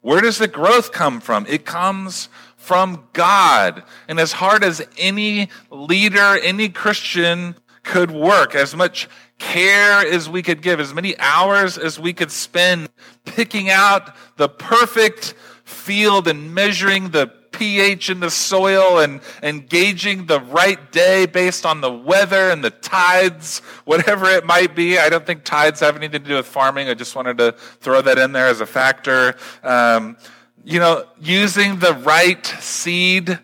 Where 0.00 0.20
does 0.20 0.38
the 0.38 0.48
growth 0.48 0.92
come 0.92 1.20
from? 1.20 1.46
It 1.46 1.64
comes 1.64 2.28
from 2.56 3.08
God. 3.12 3.82
And 4.08 4.18
as 4.18 4.32
hard 4.32 4.64
as 4.64 4.86
any 4.96 5.48
leader, 5.70 6.38
any 6.42 6.68
Christian 6.68 7.56
could 7.82 8.10
work, 8.10 8.54
as 8.54 8.74
much 8.76 9.08
care 9.38 10.06
as 10.06 10.28
we 10.28 10.42
could 10.42 10.62
give, 10.62 10.78
as 10.78 10.94
many 10.94 11.18
hours 11.18 11.76
as 11.76 11.98
we 11.98 12.12
could 12.12 12.30
spend 12.30 12.88
picking 13.24 13.68
out 13.70 14.14
the 14.36 14.48
perfect 14.48 15.34
field 15.64 16.28
and 16.28 16.54
measuring 16.54 17.10
the 17.10 17.32
pH 17.52 18.10
in 18.10 18.20
the 18.20 18.30
soil 18.30 18.98
and, 18.98 19.20
and 19.42 19.68
gauging 19.68 20.26
the 20.26 20.40
right 20.40 20.90
day 20.90 21.26
based 21.26 21.64
on 21.64 21.80
the 21.80 21.92
weather 21.92 22.50
and 22.50 22.64
the 22.64 22.70
tides, 22.70 23.60
whatever 23.84 24.26
it 24.26 24.44
might 24.44 24.74
be. 24.74 24.98
I 24.98 25.08
don't 25.08 25.24
think 25.24 25.44
tides 25.44 25.80
have 25.80 25.96
anything 25.96 26.22
to 26.22 26.28
do 26.28 26.36
with 26.36 26.46
farming. 26.46 26.88
I 26.88 26.94
just 26.94 27.14
wanted 27.14 27.38
to 27.38 27.52
throw 27.52 28.02
that 28.02 28.18
in 28.18 28.32
there 28.32 28.48
as 28.48 28.60
a 28.60 28.66
factor. 28.66 29.36
Um, 29.62 30.16
you 30.64 30.78
know, 30.78 31.04
using 31.20 31.78
the 31.78 31.94
right 31.94 32.44
seed 32.46 33.38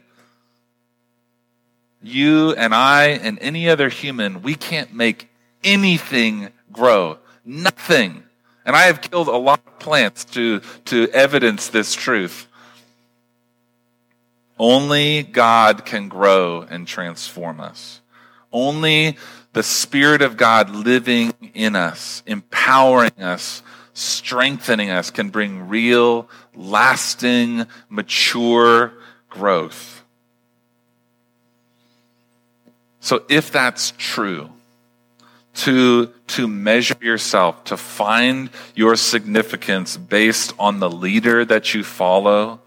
you 2.03 2.53
and 2.53 2.75
I 2.75 3.07
and 3.07 3.39
any 3.41 3.69
other 3.69 3.89
human, 3.89 4.43
we 4.43 4.55
can't 4.55 4.95
make 4.95 5.29
anything 5.65 6.51
grow. 6.73 7.19
Nothing. 7.45 8.25
And 8.65 8.77
I 8.77 8.83
have 8.83 9.01
killed 9.01 9.29
a 9.29 9.37
lot 9.37 9.61
of 9.67 9.79
plants 9.79 10.25
to, 10.27 10.61
to 10.87 11.09
evidence 11.13 11.69
this 11.69 11.95
truth. 11.95 12.48
Only 14.59 15.23
God 15.23 15.85
can 15.85 16.09
grow 16.09 16.63
and 16.63 16.87
transform 16.87 17.61
us. 17.61 18.01
Only 18.53 19.17
the 19.53 19.63
Spirit 19.63 20.23
of 20.23 20.37
God 20.37 20.71
living 20.71 21.33
in 21.55 21.77
us, 21.77 22.23
empowering 22.27 23.21
us, 23.21 23.63
strengthening 23.95 24.91
us, 24.91 25.11
can 25.11 25.31
bring 25.31 25.69
real, 25.69 26.29
lasting, 26.55 27.67
mature 27.89 28.93
growth. 29.29 30.03
So, 33.01 33.25
if 33.29 33.51
that's 33.51 33.93
true, 33.97 34.51
to, 35.55 36.07
to 36.29 36.47
measure 36.47 36.97
yourself, 37.01 37.65
to 37.65 37.77
find 37.77 38.51
your 38.75 38.97
significance 38.97 39.97
based 39.97 40.53
on 40.59 40.79
the 40.79 40.91
leader 40.91 41.45
that 41.45 41.75
you 41.75 41.83
follow 41.83 42.61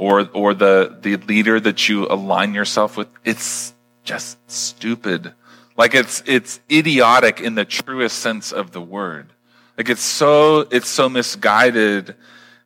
or, 0.00 0.30
or 0.32 0.54
the, 0.54 0.96
the 1.02 1.16
leader 1.16 1.60
that 1.60 1.86
you 1.86 2.06
align 2.06 2.54
yourself 2.54 2.96
with, 2.96 3.06
it's 3.22 3.74
just 4.02 4.38
stupid. 4.50 5.34
Like 5.76 5.94
it's, 5.94 6.22
it's 6.24 6.58
idiotic 6.70 7.40
in 7.42 7.54
the 7.54 7.66
truest 7.66 8.18
sense 8.18 8.50
of 8.50 8.70
the 8.70 8.80
word. 8.80 9.34
Like 9.76 9.90
it's 9.90 10.02
so, 10.02 10.60
it's 10.60 10.88
so 10.88 11.10
misguided 11.10 12.16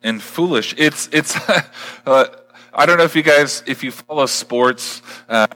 and 0.01 0.23
foolish. 0.23 0.77
It's, 0.79 1.09
it's, 1.11 1.37
uh, 2.07 2.27
I 2.73 2.87
don't 2.87 2.99
know 2.99 3.05
if 3.05 3.17
you 3.17 3.25
guys, 3.25 3.65
if 3.67 3.83
you 3.83 3.91
follow 3.91 4.27
sports, 4.27 5.03
uh, 5.29 5.49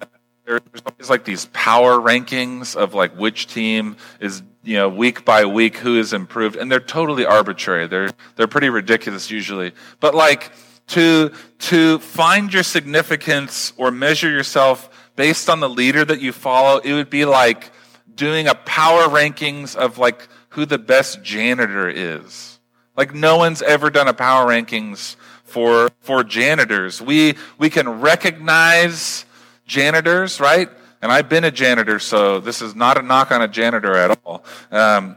there's 0.47 0.61
always 0.85 1.09
like 1.09 1.25
these 1.25 1.47
power 1.53 1.99
rankings 1.99 2.75
of 2.75 2.93
like 2.93 3.13
which 3.17 3.47
team 3.47 3.97
is 4.19 4.43
you 4.65 4.75
know 4.75 4.89
week 4.89 5.25
by 5.25 5.45
week 5.45 5.77
who 5.77 5.97
is 5.97 6.13
improved 6.13 6.57
and 6.57 6.73
they're 6.73 6.81
totally 6.81 7.27
arbitrary 7.27 7.87
they're 7.87 8.11
they're 8.37 8.49
pretty 8.49 8.71
ridiculous 8.71 9.31
usually 9.31 9.73
but 10.01 10.15
like 10.15 10.51
to 10.89 11.33
to 11.59 11.99
find 11.99 12.53
your 12.53 12.63
significance 12.63 13.73
or 13.77 13.91
measure 13.91 14.31
yourself 14.31 14.91
based 15.17 15.49
on 15.49 15.61
the 15.61 15.69
leader 15.69 16.05
that 16.05 16.21
you 16.21 16.33
follow 16.33 16.79
it 16.79 16.93
would 16.93 17.11
be 17.11 17.25
like 17.25 17.71
doing 18.15 18.49
a 18.49 18.55
power 18.55 19.03
rankings 19.05 19.77
of 19.77 19.99
like 19.99 20.29
who 20.51 20.65
the 20.67 20.79
best 20.79 21.23
janitor 21.23 21.89
is 21.89 22.59
like 22.97 23.15
no 23.15 23.37
one's 23.37 23.63
ever 23.63 23.91
done 23.91 24.09
a 24.09 24.15
power 24.15 24.47
rankings 24.47 25.17
for, 25.49 25.91
for 26.01 26.23
janitors. 26.23 27.01
We, 27.01 27.35
we 27.57 27.71
can 27.71 28.01
recognize 28.01 29.25
janitors, 29.67 30.41
right? 30.41 30.69
And 31.01 31.11
I've 31.11 31.29
been 31.29 31.45
a 31.45 31.51
janitor, 31.51 31.99
so 31.99 32.41
this 32.41 32.61
is 32.61 32.75
not 32.75 32.99
a 32.99 33.03
knock 33.03 33.31
on 33.31 33.41
a 33.41 33.49
janitor 33.49 33.95
at 33.95 34.19
all. 34.25 34.45
Um, 34.71 35.17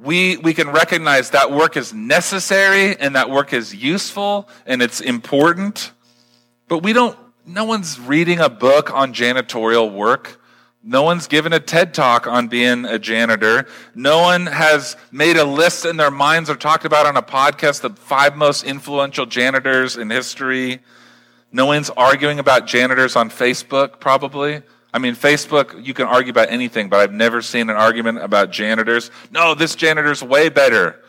we, 0.00 0.38
we 0.38 0.54
can 0.54 0.70
recognize 0.70 1.30
that 1.30 1.52
work 1.52 1.76
is 1.76 1.92
necessary 1.92 2.96
and 2.96 3.16
that 3.16 3.28
work 3.28 3.52
is 3.52 3.74
useful 3.74 4.48
and 4.64 4.80
it's 4.80 5.00
important, 5.00 5.92
but 6.68 6.78
we 6.78 6.92
don't, 6.92 7.18
no 7.46 7.64
one's 7.64 8.00
reading 8.00 8.40
a 8.40 8.48
book 8.48 8.92
on 8.92 9.12
janitorial 9.12 9.92
work. 9.92 10.40
No 10.82 11.02
one's 11.02 11.26
given 11.26 11.52
a 11.52 11.60
TED 11.60 11.92
talk 11.92 12.26
on 12.26 12.48
being 12.48 12.86
a 12.86 12.98
janitor. 12.98 13.66
No 13.94 14.22
one 14.22 14.46
has 14.46 14.96
made 15.12 15.36
a 15.36 15.44
list 15.44 15.84
in 15.84 15.98
their 15.98 16.10
minds 16.10 16.48
or 16.48 16.56
talked 16.56 16.86
about 16.86 17.04
on 17.04 17.18
a 17.18 17.22
podcast 17.22 17.82
the 17.82 17.90
five 17.90 18.34
most 18.34 18.64
influential 18.64 19.26
janitors 19.26 19.98
in 19.98 20.08
history. 20.08 20.80
No 21.52 21.66
one's 21.66 21.90
arguing 21.90 22.38
about 22.38 22.66
janitors 22.66 23.16
on 23.16 23.28
Facebook, 23.28 24.00
probably. 24.00 24.62
I 24.92 24.98
mean, 24.98 25.14
Facebook, 25.14 25.84
you 25.84 25.94
can 25.94 26.06
argue 26.06 26.30
about 26.30 26.50
anything, 26.50 26.88
but 26.88 27.00
I've 27.00 27.12
never 27.12 27.42
seen 27.42 27.70
an 27.70 27.76
argument 27.76 28.18
about 28.22 28.50
janitors. 28.50 29.10
No, 29.30 29.54
this 29.54 29.76
janitor's 29.76 30.22
way 30.22 30.48
better. 30.48 31.00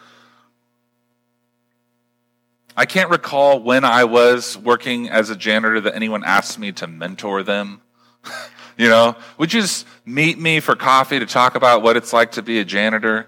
I 2.77 2.85
can't 2.85 3.09
recall 3.09 3.61
when 3.61 3.83
I 3.83 4.03
was 4.03 4.57
working 4.57 5.09
as 5.09 5.29
a 5.29 5.35
janitor 5.35 5.81
that 5.81 5.95
anyone 5.95 6.23
asked 6.23 6.57
me 6.57 6.71
to 6.73 6.87
mentor 6.87 7.43
them. 7.43 7.81
you 8.77 8.87
know, 8.87 9.15
would 9.37 9.53
you 9.53 9.61
just 9.61 9.85
meet 10.05 10.39
me 10.39 10.59
for 10.59 10.75
coffee 10.75 11.19
to 11.19 11.25
talk 11.25 11.55
about 11.55 11.81
what 11.81 11.97
it's 11.97 12.13
like 12.13 12.33
to 12.33 12.41
be 12.41 12.59
a 12.59 12.65
janitor? 12.65 13.27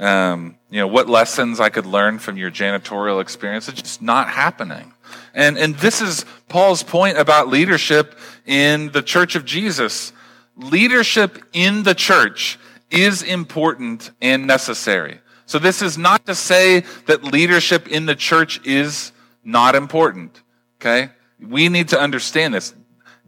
Um, 0.00 0.56
you 0.70 0.80
know, 0.80 0.86
what 0.86 1.10
lessons 1.10 1.60
I 1.60 1.68
could 1.68 1.84
learn 1.84 2.18
from 2.18 2.38
your 2.38 2.50
janitorial 2.50 3.20
experience? 3.20 3.68
It's 3.68 3.82
just 3.82 4.02
not 4.02 4.30
happening. 4.30 4.94
And, 5.34 5.58
and 5.58 5.76
this 5.76 6.00
is 6.00 6.24
Paul's 6.48 6.82
point 6.82 7.18
about 7.18 7.48
leadership 7.48 8.18
in 8.46 8.90
the 8.92 9.02
church 9.02 9.34
of 9.36 9.44
Jesus. 9.44 10.12
Leadership 10.56 11.44
in 11.52 11.82
the 11.82 11.94
church 11.94 12.58
is 12.90 13.22
important 13.22 14.10
and 14.22 14.46
necessary. 14.46 15.20
So 15.44 15.58
this 15.58 15.82
is 15.82 15.98
not 15.98 16.24
to 16.26 16.34
say 16.34 16.84
that 17.06 17.22
leadership 17.22 17.86
in 17.86 18.06
the 18.06 18.14
church 18.14 18.64
is 18.64 19.12
not 19.44 19.74
important. 19.74 20.42
Okay? 20.80 21.10
We 21.38 21.68
need 21.68 21.88
to 21.88 22.00
understand 22.00 22.54
this. 22.54 22.74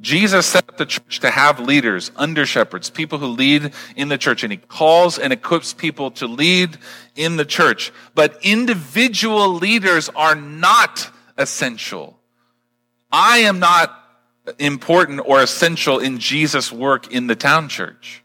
Jesus 0.03 0.47
set 0.47 0.69
up 0.69 0.77
the 0.77 0.85
church 0.85 1.21
to 1.21 1.31
have 1.31 1.61
leaders, 1.61 2.11
under 2.17 2.45
shepherds, 2.45 2.91
people 2.91 3.19
who 3.19 3.29
lead 3.29 3.73
in 3.97 4.09
the 4.09 4.19
church, 4.19 4.43
and 4.43 4.53
he 4.53 4.59
calls 4.59 5.19
and 5.19 5.33
equips 5.33 5.73
people 5.73 6.11
to 6.13 6.27
lead 6.27 6.77
in 7.15 7.37
the 7.37 7.45
church. 7.45 7.93
But 8.15 8.37
individual 8.43 9.55
leaders 9.55 10.11
are 10.11 10.35
not 10.35 11.09
essential. 11.39 12.19
I 13.13 13.39
am 13.39 13.61
not 13.61 13.97
important 14.59 15.23
or 15.25 15.41
essential 15.41 16.01
in 16.01 16.19
Jesus' 16.19 16.73
work 16.73 17.13
in 17.13 17.29
the 17.29 17.37
town 17.37 17.69
church. 17.69 18.25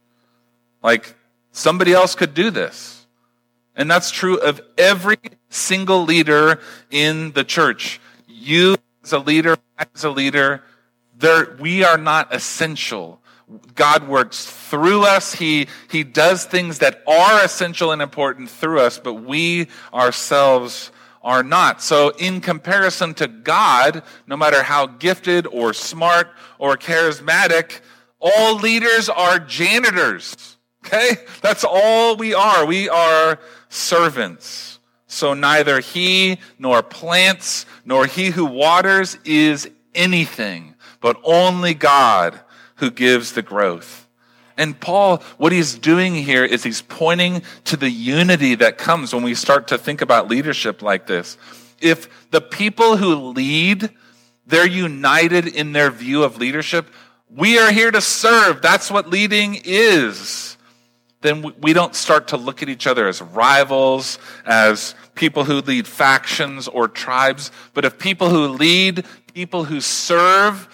Like 0.82 1.16
somebody 1.52 1.94
else 1.94 2.16
could 2.16 2.34
do 2.34 2.50
this. 2.50 3.06
And 3.76 3.90
that's 3.92 4.10
true 4.10 4.38
of 4.38 4.60
every 4.80 5.20
single 5.50 6.04
leader 6.04 6.60
in 6.90 7.34
the 7.34 7.44
church. 7.44 8.02
You 8.28 8.78
as 9.04 9.14
a 9.14 9.20
leader, 9.20 9.58
as 9.78 10.04
a 10.04 10.10
leader, 10.10 10.64
there, 11.18 11.56
we 11.60 11.84
are 11.84 11.98
not 11.98 12.34
essential. 12.34 13.20
God 13.76 14.08
works 14.08 14.46
through 14.46 15.04
us. 15.04 15.34
He, 15.34 15.68
he 15.90 16.04
does 16.04 16.46
things 16.46 16.80
that 16.80 17.02
are 17.08 17.44
essential 17.44 17.92
and 17.92 18.02
important 18.02 18.50
through 18.50 18.82
us, 18.82 19.00
but 19.00 19.14
we 19.14 19.68
ourselves 19.94 20.92
are 21.22 21.44
not. 21.44 21.82
So 21.82 22.10
in 22.18 22.42
comparison 22.42 23.14
to 23.16 23.28
God, 23.28 24.04
no 24.28 24.38
matter 24.38 24.64
how 24.64 24.88
gifted 24.88 25.48
or 25.48 25.74
smart 25.74 26.30
or 26.60 26.78
charismatic, 26.78 27.82
all 28.20 28.56
leaders 28.56 29.10
are 29.10 29.40
janitors. 29.40 30.58
Okay? 30.86 31.18
That's 31.42 31.64
all 31.64 32.16
we 32.16 32.34
are. 32.34 32.66
We 32.66 32.90
are 32.90 33.40
servants. 33.70 34.80
So 35.08 35.34
neither 35.34 35.80
he 35.80 36.40
nor 36.60 36.84
plants 36.84 37.66
nor 37.86 38.06
he 38.06 38.30
who 38.30 38.46
waters 38.46 39.18
is 39.26 39.70
anything, 39.96 40.76
but 41.02 41.20
only 41.24 41.74
God 41.74 42.40
who 42.76 42.92
gives 42.92 43.34
the 43.34 43.42
growth. 43.42 44.08
And 44.58 44.80
Paul, 44.80 45.22
what 45.38 45.52
he's 45.52 45.78
doing 45.78 46.16
here 46.16 46.44
is 46.44 46.64
he's 46.64 46.82
pointing 46.82 47.44
to 47.66 47.78
the 47.78 47.90
unity 47.90 48.56
that 48.56 48.78
comes 48.78 49.14
when 49.14 49.24
we 49.24 49.36
start 49.36 49.68
to 49.68 49.78
think 49.78 50.02
about 50.02 50.28
leadership 50.28 50.82
like 50.82 51.06
this. 51.06 51.38
If 51.80 52.32
the 52.32 52.42
people 52.42 52.98
who 52.98 53.16
lead, 53.16 53.92
they're 54.48 54.68
united 54.68 55.48
in 55.48 55.74
their 55.74 55.92
view 55.92 56.24
of 56.24 56.38
leadership, 56.38 56.88
we 57.30 57.60
are 57.60 57.72
here 57.72 57.92
to 57.92 58.02
serve. 58.02 58.62
That's 58.62 58.90
what 58.90 59.10
leading 59.10 59.62
is. 59.64 60.58
Then 61.22 61.54
we 61.62 61.74
don't 61.74 61.94
start 61.94 62.30
to 62.30 62.38
look 62.38 62.64
at 62.64 62.70
each 62.70 62.88
other 62.88 63.08
as 63.08 63.22
rivals, 63.22 64.18
as 64.46 64.96
people 65.14 65.44
who 65.44 65.62
lead 65.62 65.88
factions 65.88 66.68
or 66.68 66.88
tribes. 66.88 67.52
But 67.74 67.86
if 67.86 68.00
people 68.00 68.30
who 68.30 68.48
lead, 68.48 69.06
people 69.34 69.66
who 69.66 69.82
serve, 69.82 70.68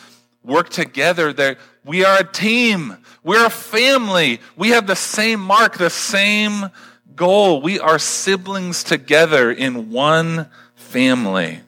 work 0.43 0.69
together, 0.69 1.57
we 1.85 2.05
are 2.05 2.19
a 2.19 2.23
team. 2.23 2.97
We're 3.23 3.45
a 3.45 3.49
family. 3.49 4.39
We 4.55 4.69
have 4.69 4.87
the 4.87 4.95
same 4.95 5.39
mark, 5.39 5.77
the 5.77 5.89
same 5.89 6.69
goal. 7.15 7.61
We 7.61 7.79
are 7.79 7.99
siblings 7.99 8.83
together 8.83 9.51
in 9.51 9.91
one 9.91 10.49
family. 10.75 11.61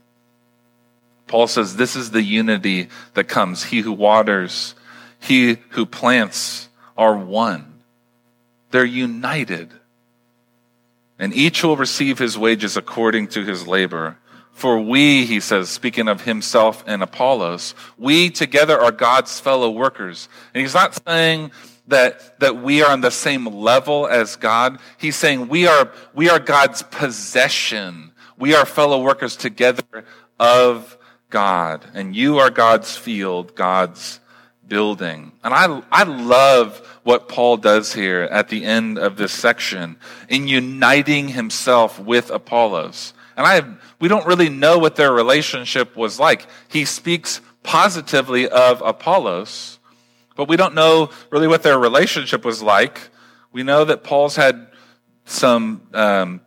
Paul 1.28 1.48
says 1.48 1.76
this 1.76 1.96
is 1.96 2.12
the 2.12 2.22
unity 2.22 2.90
that 3.14 3.28
comes. 3.28 3.64
He 3.64 3.82
who 3.82 3.92
waters, 3.92 4.76
he 5.20 5.58
who 5.70 5.86
plants 5.86 6.70
are 6.98 7.18
one. 7.18 7.82
They're 8.72 8.86
united. 8.86 9.72
And 11.18 11.34
each 11.34 11.64
will 11.64 11.78
receive 11.78 12.20
his 12.20 12.38
wages 12.38 12.78
according 12.78 13.30
to 13.30 13.44
his 13.44 13.68
labor. 13.68 14.18
For 14.56 14.80
we, 14.80 15.26
he 15.26 15.42
says, 15.42 15.70
speaking 15.70 16.08
of 16.08 16.22
himself 16.22 16.82
and 16.88 17.04
Apollos, 17.04 17.76
we 17.98 18.30
together 18.30 18.80
are 18.80 18.92
God's 18.94 19.38
fellow 19.38 19.70
workers. 19.70 20.30
And 20.54 20.62
he's 20.62 20.74
not 20.74 20.98
saying 21.06 21.52
that, 21.88 22.40
that 22.40 22.64
we 22.64 22.82
are 22.82 22.90
on 22.90 23.02
the 23.02 23.12
same 23.12 23.46
level 23.48 24.08
as 24.08 24.38
God. 24.38 24.80
He's 24.98 25.18
saying 25.18 25.50
we 25.50 25.68
are, 25.68 25.92
we 26.14 26.30
are 26.30 26.40
God's 26.40 26.84
possession. 26.84 28.14
We 28.38 28.56
are 28.56 28.66
fellow 28.66 29.02
workers 29.02 29.36
together 29.36 30.06
of 30.40 30.98
God. 31.30 31.86
And 31.94 32.16
you 32.16 32.38
are 32.38 32.50
God's 32.50 32.96
field, 32.96 33.56
God's 33.56 34.22
building. 34.66 35.34
And 35.44 35.54
I, 35.54 35.82
I 35.92 36.04
love 36.04 36.78
what 37.04 37.28
Paul 37.28 37.58
does 37.58 37.94
here 37.94 38.22
at 38.22 38.48
the 38.48 38.64
end 38.64 39.00
of 39.00 39.18
this 39.18 39.34
section 39.34 39.98
in 40.30 40.48
uniting 40.48 41.28
himself 41.28 42.00
with 42.00 42.30
Apollos. 42.30 43.14
And 43.38 43.46
I, 43.46 43.62
we 44.00 44.08
don't 44.08 44.26
really 44.26 44.50
know 44.50 44.78
what 44.78 44.96
their 44.96 45.12
relationship 45.12 45.96
was 45.96 46.20
like. 46.20 46.48
He 46.68 46.86
speaks 46.86 47.42
positively 47.64 48.48
of 48.48 48.82
Apollos, 48.82 49.80
but 50.36 50.48
we 50.48 50.58
don't 50.58 50.76
know 50.76 51.10
really 51.30 51.48
what 51.48 51.64
their 51.64 51.80
relationship 51.80 52.44
was 52.46 52.62
like. 52.62 53.10
We 53.52 53.64
know 53.64 53.86
that 53.86 54.04
Paul's 54.04 54.36
had 54.36 54.68
some 55.26 55.82
um, 55.94 56.42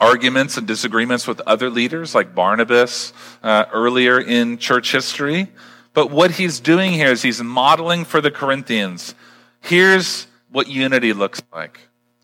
arguments 0.00 0.56
and 0.56 0.66
disagreements 0.66 1.26
with 1.26 1.40
other 1.40 1.70
leaders 1.70 2.14
like 2.14 2.34
Barnabas 2.34 3.12
uh, 3.42 3.64
earlier 3.72 4.20
in 4.20 4.58
church 4.58 4.92
history. 4.92 5.48
But 5.92 6.10
what 6.10 6.32
he's 6.32 6.60
doing 6.60 6.92
here 6.92 7.10
is 7.10 7.22
he's 7.22 7.42
modeling 7.42 8.04
for 8.04 8.20
the 8.20 8.30
Corinthians. 8.30 9.14
Here's 9.60 10.26
what 10.50 10.68
unity 10.68 11.12
looks 11.12 11.42
like. 11.52 11.80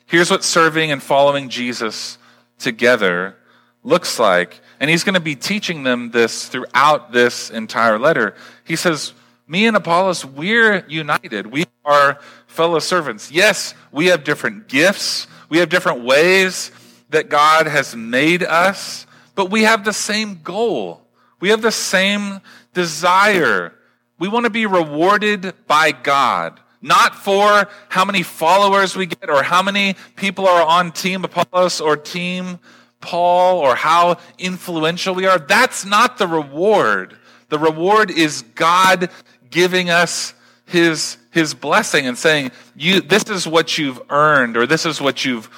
Here's 0.07 0.31
what 0.31 0.45
serving 0.45 0.93
and 0.93 1.03
following 1.03 1.49
Jesus 1.49 2.19
together 2.59 3.37
looks 3.83 4.19
like. 4.19 4.61
And 4.81 4.91
he's 4.91 5.05
going 5.05 5.15
to 5.15 5.21
be 5.21 5.37
teaching 5.37 5.83
them 5.83 6.11
this 6.11 6.49
throughout 6.49 7.13
this 7.13 7.51
entire 7.51 7.99
letter. 7.99 8.35
He 8.65 8.77
says, 8.77 9.13
Me 9.47 9.67
and 9.67 9.77
Apollos, 9.77 10.25
we're 10.25 10.85
united. 10.89 11.47
We 11.47 11.65
are 11.85 12.19
fellow 12.47 12.79
servants. 12.79 13.31
Yes, 13.31 13.75
we 13.91 14.07
have 14.07 14.25
different 14.25 14.69
gifts, 14.69 15.27
we 15.49 15.59
have 15.59 15.69
different 15.69 16.05
ways 16.05 16.71
that 17.11 17.29
God 17.29 17.67
has 17.67 17.95
made 17.95 18.43
us, 18.43 19.07
but 19.35 19.51
we 19.51 19.63
have 19.63 19.85
the 19.85 19.93
same 19.93 20.41
goal. 20.43 21.07
We 21.41 21.51
have 21.51 21.61
the 21.61 21.73
same 21.73 22.41
desire. 22.73 23.75
We 24.19 24.29
want 24.29 24.45
to 24.45 24.51
be 24.51 24.67
rewarded 24.67 25.53
by 25.67 25.93
God 25.93 26.61
not 26.83 27.15
for 27.15 27.69
how 27.89 28.05
many 28.05 28.25
followers 28.25 28.97
we 28.97 29.07
get 29.07 29.31
or 29.31 29.43
how 29.43 29.63
many 29.63 29.95
people 30.17 30.49
are 30.49 30.67
on 30.67 30.91
Team 30.91 31.25
Apollos 31.25 31.81
or 31.81 31.97
Team 31.97 32.59
Paul 33.03 33.59
or 33.59 33.75
how 33.75 34.17
influential 34.39 35.15
we 35.15 35.27
are. 35.27 35.39
That's 35.39 35.85
not 35.85 36.17
the 36.17 36.27
reward. 36.27 37.19
The 37.51 37.59
reward 37.59 38.11
is 38.11 38.43
God 38.55 39.11
giving 39.51 39.91
us 39.91 40.33
his, 40.65 41.19
his 41.31 41.53
blessing 41.53 42.07
and 42.07 42.17
saying, 42.17 42.53
you, 42.75 43.03
this 43.03 43.25
is 43.25 43.47
what 43.47 43.77
you've 43.77 44.01
earned 44.09 44.57
or 44.57 44.67
this 44.67 44.87
is 44.87 45.01
what 45.01 45.27
you've, 45.27 45.51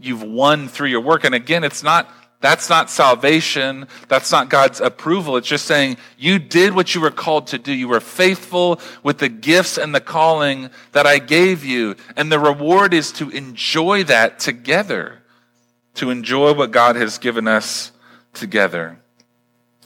you've 0.00 0.22
won 0.22 0.68
through 0.68 0.88
your 0.88 1.00
work. 1.00 1.24
And 1.24 1.34
again, 1.34 1.64
it's 1.64 1.82
not 1.82 2.08
that's 2.40 2.70
not 2.70 2.88
salvation. 2.88 3.86
That's 4.08 4.32
not 4.32 4.48
God's 4.48 4.80
approval. 4.80 5.36
It's 5.36 5.46
just 5.46 5.66
saying 5.66 5.98
you 6.18 6.38
did 6.38 6.74
what 6.74 6.94
you 6.94 7.00
were 7.02 7.10
called 7.10 7.48
to 7.48 7.58
do. 7.58 7.72
You 7.72 7.88
were 7.88 8.00
faithful 8.00 8.80
with 9.02 9.18
the 9.18 9.28
gifts 9.28 9.76
and 9.76 9.94
the 9.94 10.00
calling 10.00 10.70
that 10.92 11.06
I 11.06 11.18
gave 11.18 11.64
you. 11.64 11.96
And 12.16 12.32
the 12.32 12.38
reward 12.38 12.94
is 12.94 13.12
to 13.12 13.28
enjoy 13.28 14.04
that 14.04 14.38
together, 14.38 15.19
to 15.94 16.10
enjoy 16.10 16.54
what 16.54 16.70
God 16.70 16.96
has 16.96 17.18
given 17.18 17.48
us 17.48 17.92
together. 18.32 18.98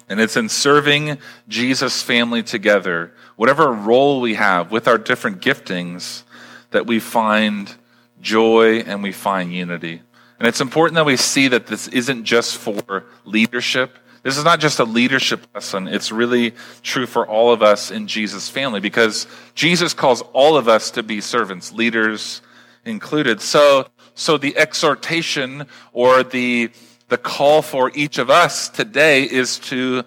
And 0.08 0.20
it's 0.20 0.36
in 0.36 0.48
serving 0.48 1.18
Jesus' 1.48 2.02
family 2.02 2.42
together, 2.42 3.12
whatever 3.36 3.72
role 3.72 4.20
we 4.20 4.34
have 4.34 4.70
with 4.70 4.86
our 4.86 4.98
different 4.98 5.40
giftings, 5.40 6.24
that 6.70 6.86
we 6.86 7.00
find 7.00 7.74
joy 8.20 8.80
and 8.80 9.02
we 9.02 9.12
find 9.12 9.52
unity. 9.52 10.02
And 10.38 10.48
it's 10.48 10.60
important 10.60 10.96
that 10.96 11.06
we 11.06 11.16
see 11.16 11.48
that 11.48 11.66
this 11.66 11.88
isn't 11.88 12.24
just 12.24 12.56
for 12.56 13.04
leadership. 13.24 13.98
This 14.22 14.36
is 14.36 14.44
not 14.44 14.58
just 14.58 14.78
a 14.78 14.84
leadership 14.84 15.46
lesson. 15.54 15.86
It's 15.86 16.10
really 16.10 16.54
true 16.82 17.06
for 17.06 17.26
all 17.26 17.52
of 17.52 17.62
us 17.62 17.90
in 17.90 18.06
Jesus' 18.06 18.48
family 18.48 18.80
because 18.80 19.26
Jesus 19.54 19.94
calls 19.94 20.22
all 20.32 20.56
of 20.56 20.66
us 20.66 20.90
to 20.92 21.02
be 21.02 21.20
servants, 21.20 21.72
leaders 21.72 22.42
included. 22.84 23.40
So, 23.40 23.86
so 24.14 24.38
the 24.38 24.56
exhortation 24.56 25.66
or 25.92 26.22
the, 26.22 26.70
the 27.08 27.18
call 27.18 27.62
for 27.62 27.90
each 27.94 28.18
of 28.18 28.30
us 28.30 28.68
today 28.68 29.24
is 29.24 29.58
to 29.60 30.04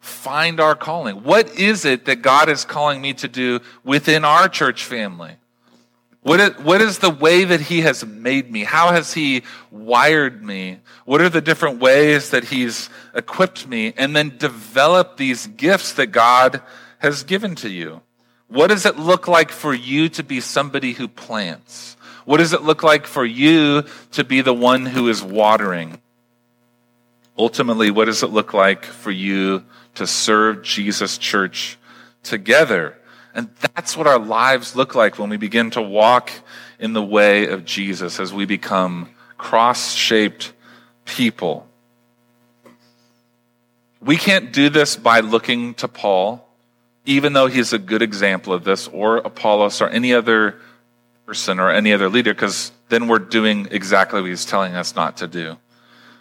find 0.00 0.60
our 0.60 0.74
calling. 0.74 1.16
What 1.24 1.58
is 1.58 1.84
it 1.84 2.06
that 2.06 2.22
God 2.22 2.48
is 2.48 2.64
calling 2.64 3.00
me 3.00 3.14
to 3.14 3.28
do 3.28 3.60
within 3.84 4.24
our 4.24 4.48
church 4.48 4.84
family? 4.84 5.36
What 6.22 6.40
is, 6.40 6.50
what 6.58 6.80
is 6.80 6.98
the 6.98 7.10
way 7.10 7.44
that 7.44 7.60
He 7.60 7.80
has 7.82 8.04
made 8.04 8.50
me? 8.50 8.64
How 8.64 8.92
has 8.92 9.12
He 9.12 9.42
wired 9.70 10.42
me? 10.42 10.80
What 11.04 11.20
are 11.20 11.28
the 11.28 11.40
different 11.40 11.80
ways 11.80 12.30
that 12.30 12.44
He's 12.44 12.90
equipped 13.14 13.66
me? 13.66 13.92
And 13.96 14.14
then 14.14 14.36
develop 14.36 15.16
these 15.16 15.46
gifts 15.46 15.94
that 15.94 16.08
God 16.08 16.60
has 16.98 17.22
given 17.22 17.54
to 17.56 17.68
you. 17.68 18.02
What 18.48 18.68
does 18.68 18.86
it 18.86 18.98
look 18.98 19.28
like 19.28 19.50
for 19.50 19.72
you 19.74 20.08
to 20.10 20.22
be 20.22 20.40
somebody 20.40 20.92
who 20.92 21.06
plants? 21.06 21.96
What 22.28 22.40
does 22.40 22.52
it 22.52 22.60
look 22.60 22.82
like 22.82 23.06
for 23.06 23.24
you 23.24 23.84
to 24.12 24.22
be 24.22 24.42
the 24.42 24.52
one 24.52 24.84
who 24.84 25.08
is 25.08 25.22
watering? 25.22 25.98
Ultimately, 27.38 27.90
what 27.90 28.04
does 28.04 28.22
it 28.22 28.26
look 28.26 28.52
like 28.52 28.84
for 28.84 29.10
you 29.10 29.64
to 29.94 30.06
serve 30.06 30.62
Jesus' 30.62 31.16
church 31.16 31.78
together? 32.22 32.98
And 33.32 33.48
that's 33.74 33.96
what 33.96 34.06
our 34.06 34.18
lives 34.18 34.76
look 34.76 34.94
like 34.94 35.18
when 35.18 35.30
we 35.30 35.38
begin 35.38 35.70
to 35.70 35.80
walk 35.80 36.30
in 36.78 36.92
the 36.92 37.02
way 37.02 37.46
of 37.46 37.64
Jesus 37.64 38.20
as 38.20 38.30
we 38.30 38.44
become 38.44 39.08
cross 39.38 39.94
shaped 39.94 40.52
people. 41.06 41.66
We 44.02 44.18
can't 44.18 44.52
do 44.52 44.68
this 44.68 44.96
by 44.96 45.20
looking 45.20 45.72
to 45.76 45.88
Paul, 45.88 46.46
even 47.06 47.32
though 47.32 47.46
he's 47.46 47.72
a 47.72 47.78
good 47.78 48.02
example 48.02 48.52
of 48.52 48.64
this, 48.64 48.86
or 48.86 49.16
Apollos, 49.16 49.80
or 49.80 49.88
any 49.88 50.12
other 50.12 50.56
person 51.28 51.60
or 51.60 51.70
any 51.70 51.92
other 51.92 52.08
leader, 52.08 52.32
because 52.32 52.72
then 52.88 53.06
we're 53.06 53.18
doing 53.18 53.68
exactly 53.70 54.18
what 54.22 54.30
he's 54.30 54.46
telling 54.46 54.74
us 54.74 54.96
not 54.96 55.18
to 55.18 55.28
do. 55.28 55.58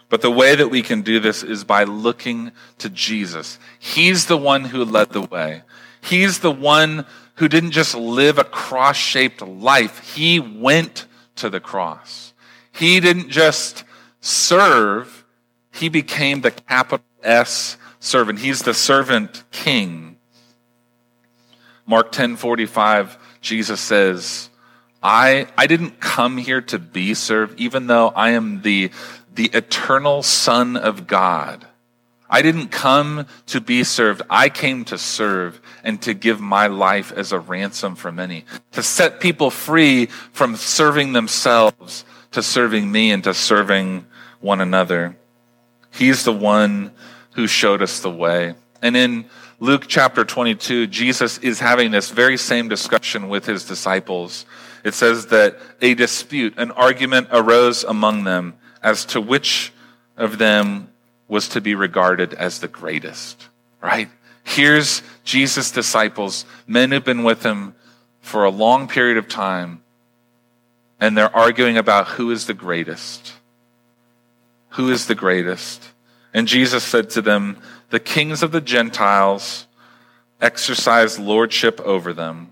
But 0.10 0.22
the 0.22 0.30
way 0.30 0.54
that 0.54 0.68
we 0.68 0.82
can 0.82 1.02
do 1.02 1.22
this 1.22 1.44
is 1.44 1.64
by 1.64 1.86
looking 1.86 2.52
to 2.80 2.90
Jesus. 2.90 3.58
He's 3.80 4.26
the 4.26 4.36
one 4.36 4.66
who 4.66 4.84
led 4.84 5.12
the 5.12 5.22
way. 5.22 5.62
He's 6.02 6.40
the 6.40 6.52
one 6.52 7.06
who 7.36 7.48
didn't 7.48 7.72
just 7.72 7.96
live 7.96 8.38
a 8.38 8.44
cross 8.44 8.98
shaped 8.98 9.42
life, 9.42 10.14
he 10.14 10.42
went 10.42 11.06
to 11.38 11.50
the 11.50 11.62
cross. 11.62 12.34
He 12.74 13.00
didn't 13.00 13.30
just 13.30 13.86
serve, 14.20 15.24
he 15.72 15.88
became 15.88 16.42
the 16.42 16.52
capital 16.52 17.06
S 17.24 17.78
servant. 18.02 18.40
He's 18.40 18.64
the 18.64 18.74
servant 18.74 19.46
king. 19.52 20.18
Mark 21.86 22.12
10 22.12 22.36
45, 22.36 23.18
Jesus 23.40 23.80
says, 23.80 24.50
I, 25.02 25.48
I 25.58 25.68
didn't 25.68 26.00
come 26.00 26.38
here 26.38 26.62
to 26.62 26.80
be 26.80 27.14
served, 27.14 27.60
even 27.60 27.88
though 27.88 28.10
I 28.10 28.32
am 28.32 28.62
the, 28.62 28.92
the 29.34 29.50
eternal 29.54 30.24
Son 30.24 30.76
of 30.76 31.08
God. 31.08 31.66
I 32.30 32.42
didn't 32.42 32.70
come 32.70 33.26
to 33.48 33.62
be 33.62 33.84
served. 33.84 34.22
I 34.30 34.50
came 34.50 34.84
to 34.86 34.98
serve 34.98 35.62
and 35.84 36.02
to 36.02 36.14
give 36.14 36.42
my 36.42 36.68
life 36.68 37.12
as 37.14 37.32
a 37.32 37.40
ransom 37.40 37.96
for 37.96 38.12
many, 38.12 38.44
to 38.74 38.84
set 38.84 39.22
people 39.22 39.50
free 39.50 40.08
from 40.34 40.56
serving 40.58 41.14
themselves 41.14 42.04
to 42.32 42.44
serving 42.44 42.92
me 42.92 43.12
and 43.12 43.24
to 43.24 43.34
serving 43.34 44.06
one 44.40 44.62
another. 44.62 45.18
He's 45.92 46.24
the 46.24 46.34
one 46.34 46.92
who 47.32 47.48
showed 47.48 47.82
us 47.82 48.00
the 48.00 48.12
way. 48.12 48.56
And 48.82 48.96
in 48.96 49.26
Luke 49.60 49.86
chapter 49.88 50.24
22, 50.24 50.88
Jesus 50.88 51.40
is 51.40 51.60
having 51.60 51.92
this 51.92 52.12
very 52.12 52.38
same 52.38 52.68
discussion 52.68 53.30
with 53.30 53.46
his 53.46 53.66
disciples. 53.66 54.46
It 54.84 54.94
says 54.94 55.28
that 55.28 55.58
a 55.82 55.94
dispute, 55.94 56.54
an 56.58 56.72
argument 56.72 57.30
arose 57.32 57.84
among 57.84 58.24
them 58.24 58.56
as 58.82 59.06
to 59.06 59.22
which 59.22 59.74
of 60.16 60.38
them 60.38 60.90
was 61.28 61.50
to 61.50 61.62
be 61.62 61.76
regarded 61.76 62.34
as 62.34 62.60
the 62.60 62.68
greatest, 62.68 63.48
right? 63.82 64.10
Here's 64.44 65.02
Jesus' 65.24 65.72
disciples, 65.72 66.46
men 66.66 66.92
who've 66.92 67.04
been 67.04 67.24
with 67.24 67.44
him 67.44 67.76
for 68.22 68.46
a 68.46 68.50
long 68.50 68.88
period 68.88 69.18
of 69.18 69.28
time, 69.28 69.82
and 71.00 71.18
they're 71.18 71.36
arguing 71.36 71.78
about 71.78 72.08
who 72.08 72.32
is 72.32 72.48
the 72.48 72.54
greatest. 72.54 73.34
Who 74.72 74.90
is 74.90 75.08
the 75.08 75.16
greatest? 75.16 75.92
And 76.34 76.48
Jesus 76.48 76.84
said 76.84 77.10
to 77.12 77.22
them, 77.22 77.58
The 77.90 78.00
kings 78.00 78.42
of 78.42 78.52
the 78.52 78.62
Gentiles 78.62 79.68
exercise 80.40 81.20
lordship 81.20 81.80
over 81.82 82.14
them, 82.14 82.52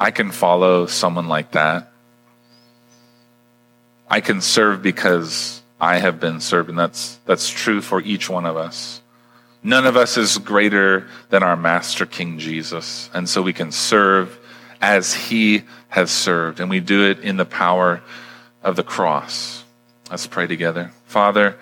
I 0.00 0.10
can 0.10 0.30
follow 0.30 0.86
someone 0.86 1.28
like 1.28 1.52
that. 1.52 1.90
I 4.08 4.20
can 4.20 4.40
serve 4.40 4.82
because 4.82 5.62
I 5.80 5.98
have 5.98 6.18
been 6.20 6.40
served, 6.40 6.68
and 6.70 6.78
that's, 6.78 7.18
that's 7.26 7.50
true 7.50 7.80
for 7.80 8.00
each 8.00 8.30
one 8.30 8.46
of 8.46 8.56
us. 8.56 9.02
None 9.62 9.86
of 9.86 9.96
us 9.96 10.16
is 10.16 10.38
greater 10.38 11.08
than 11.30 11.42
our 11.42 11.56
Master 11.56 12.06
King 12.06 12.38
Jesus, 12.38 13.10
and 13.12 13.28
so 13.28 13.42
we 13.42 13.52
can 13.52 13.72
serve 13.72 14.38
as 14.80 15.12
he 15.12 15.64
has 15.88 16.10
served, 16.10 16.60
and 16.60 16.70
we 16.70 16.80
do 16.80 17.10
it 17.10 17.18
in 17.20 17.36
the 17.36 17.44
power 17.44 18.00
of 18.62 18.76
the 18.76 18.82
cross. 18.82 19.64
Let's 20.10 20.26
pray 20.26 20.46
together. 20.46 20.92
Father, 21.06 21.56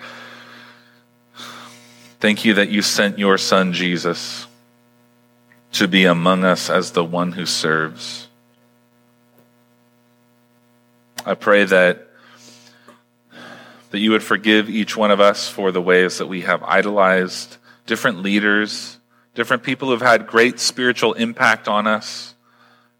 thank 2.19 2.45
you 2.45 2.53
that 2.53 2.69
you 2.69 2.81
sent 2.81 3.17
your 3.17 3.37
Son 3.37 3.73
Jesus 3.73 4.45
to 5.73 5.87
be 5.87 6.05
among 6.05 6.43
us 6.43 6.69
as 6.69 6.91
the 6.91 7.03
one 7.03 7.33
who 7.33 7.45
serves. 7.45 8.26
I 11.27 11.33
pray 11.33 11.65
that 11.65 12.07
that 13.91 13.99
you 13.99 14.11
would 14.11 14.23
forgive 14.23 14.69
each 14.69 14.95
one 14.95 15.11
of 15.11 15.19
us 15.19 15.49
for 15.49 15.73
the 15.73 15.81
ways 15.81 16.19
that 16.19 16.27
we 16.27 16.41
have 16.43 16.63
idolized 16.63 17.57
different 17.85 18.21
leaders, 18.21 18.97
different 19.35 19.61
people 19.61 19.89
who've 19.89 20.01
had 20.01 20.25
great 20.25 20.57
spiritual 20.57 21.11
impact 21.15 21.67
on 21.67 21.85
us, 21.85 22.33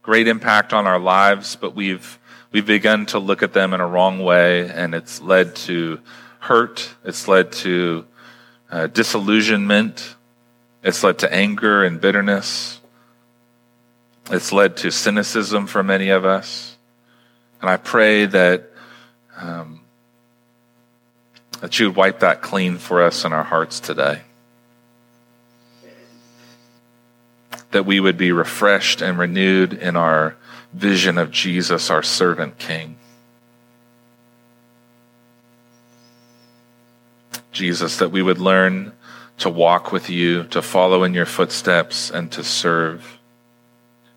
great 0.01 0.27
impact 0.27 0.73
on 0.73 0.85
our 0.85 0.99
lives, 0.99 1.55
but 1.55 1.73
we've 1.73 2.19
we've 2.51 2.65
begun 2.65 3.05
to 3.05 3.17
look 3.17 3.43
at 3.43 3.53
them 3.53 3.73
in 3.73 3.79
a 3.79 3.87
wrong 3.87 4.19
way, 4.19 4.69
and 4.69 4.93
it's 4.93 5.21
led 5.21 5.55
to 5.55 6.01
hurt. 6.39 6.95
It's 7.05 7.29
led 7.29 7.53
to 7.63 8.05
uh, 8.69 8.87
disillusionment. 8.87 10.17
It's 10.83 11.01
led 11.01 11.19
to 11.19 11.33
anger 11.33 11.85
and 11.85 12.01
bitterness. 12.01 12.81
It's 14.29 14.51
led 14.51 14.75
to 14.77 14.91
cynicism 14.91 15.65
for 15.65 15.81
many 15.81 16.09
of 16.09 16.25
us. 16.25 16.76
And 17.61 17.69
I 17.69 17.77
pray 17.77 18.25
that 18.25 18.71
um, 19.37 19.81
that 21.61 21.79
you 21.79 21.87
would 21.87 21.95
wipe 21.95 22.19
that 22.19 22.41
clean 22.41 22.77
for 22.77 23.01
us 23.01 23.25
in 23.25 23.33
our 23.33 23.43
hearts 23.43 23.79
today. 23.79 24.21
That 27.71 27.85
we 27.85 27.99
would 27.99 28.17
be 28.17 28.31
refreshed 28.31 29.01
and 29.01 29.17
renewed 29.17 29.73
in 29.73 29.95
our 29.95 30.35
vision 30.73 31.17
of 31.17 31.31
Jesus, 31.31 31.89
our 31.89 32.03
servant 32.03 32.57
king. 32.57 32.97
Jesus, 37.51 37.97
that 37.97 38.11
we 38.11 38.21
would 38.21 38.37
learn 38.37 38.93
to 39.39 39.49
walk 39.49 39.91
with 39.91 40.09
you, 40.09 40.43
to 40.45 40.61
follow 40.61 41.03
in 41.03 41.13
your 41.13 41.25
footsteps, 41.25 42.11
and 42.11 42.31
to 42.31 42.43
serve. 42.43 43.17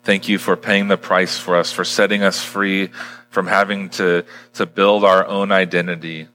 Thank 0.05 0.29
you 0.29 0.39
for 0.39 0.57
paying 0.57 0.89
the 0.89 0.97
price 0.99 1.39
for 1.39 1.57
us, 1.57 1.73
for 1.73 1.85
setting 1.85 2.23
us 2.23 2.43
free 2.43 2.91
from 3.31 3.47
having 3.47 3.89
to, 3.89 4.25
to 4.55 4.67
build 4.67 5.05
our 5.05 5.27
own 5.27 5.51
identity 5.51 6.29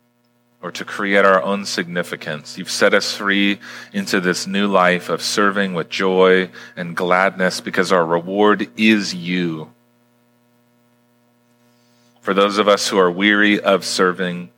or 0.62 0.72
to 0.72 0.84
create 0.84 1.26
our 1.26 1.44
own 1.44 1.66
significance. 1.66 2.58
You've 2.58 2.72
set 2.72 2.96
us 2.96 3.16
free 3.16 3.60
into 3.94 4.20
this 4.20 4.48
new 4.48 4.66
life 4.66 5.10
of 5.10 5.22
serving 5.22 5.76
with 5.76 5.90
joy 5.90 6.50
and 6.76 6.96
gladness 6.96 7.62
because 7.62 7.92
our 7.92 8.04
reward 8.04 8.68
is 8.76 9.14
you. 9.14 9.70
For 12.22 12.34
those 12.34 12.58
of 12.58 12.68
us 12.68 12.88
who 12.88 12.98
are 12.98 13.12
weary 13.12 13.62
of 13.62 13.86
serving, 13.86 14.50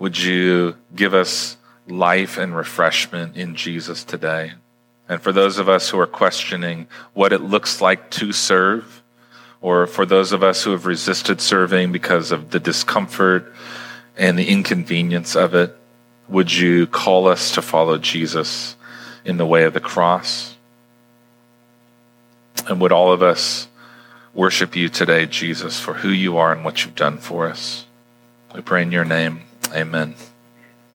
would 0.00 0.18
you 0.18 0.74
give 0.96 1.14
us 1.14 1.56
life 1.86 2.36
and 2.36 2.56
refreshment 2.56 3.36
in 3.36 3.54
Jesus 3.54 4.02
today? 4.02 4.54
And 5.08 5.22
for 5.22 5.30
those 5.30 5.58
of 5.58 5.68
us 5.68 5.90
who 5.90 6.00
are 6.00 6.06
questioning 6.06 6.88
what 7.12 7.32
it 7.32 7.42
looks 7.42 7.80
like 7.80 8.10
to 8.10 8.32
serve, 8.32 8.99
or 9.60 9.86
for 9.86 10.06
those 10.06 10.32
of 10.32 10.42
us 10.42 10.64
who 10.64 10.70
have 10.70 10.86
resisted 10.86 11.40
serving 11.40 11.92
because 11.92 12.32
of 12.32 12.50
the 12.50 12.60
discomfort 12.60 13.52
and 14.16 14.38
the 14.38 14.48
inconvenience 14.48 15.36
of 15.36 15.54
it, 15.54 15.76
would 16.28 16.52
you 16.52 16.86
call 16.86 17.26
us 17.26 17.52
to 17.52 17.62
follow 17.62 17.98
Jesus 17.98 18.76
in 19.24 19.36
the 19.36 19.46
way 19.46 19.64
of 19.64 19.74
the 19.74 19.80
cross? 19.80 20.56
And 22.68 22.80
would 22.80 22.92
all 22.92 23.12
of 23.12 23.22
us 23.22 23.68
worship 24.32 24.76
you 24.76 24.88
today, 24.88 25.26
Jesus, 25.26 25.80
for 25.80 25.94
who 25.94 26.10
you 26.10 26.38
are 26.38 26.52
and 26.52 26.64
what 26.64 26.84
you've 26.84 26.94
done 26.94 27.18
for 27.18 27.48
us? 27.48 27.84
We 28.54 28.60
pray 28.60 28.82
in 28.82 28.92
your 28.92 29.04
name. 29.04 29.42
Amen. 29.74 30.14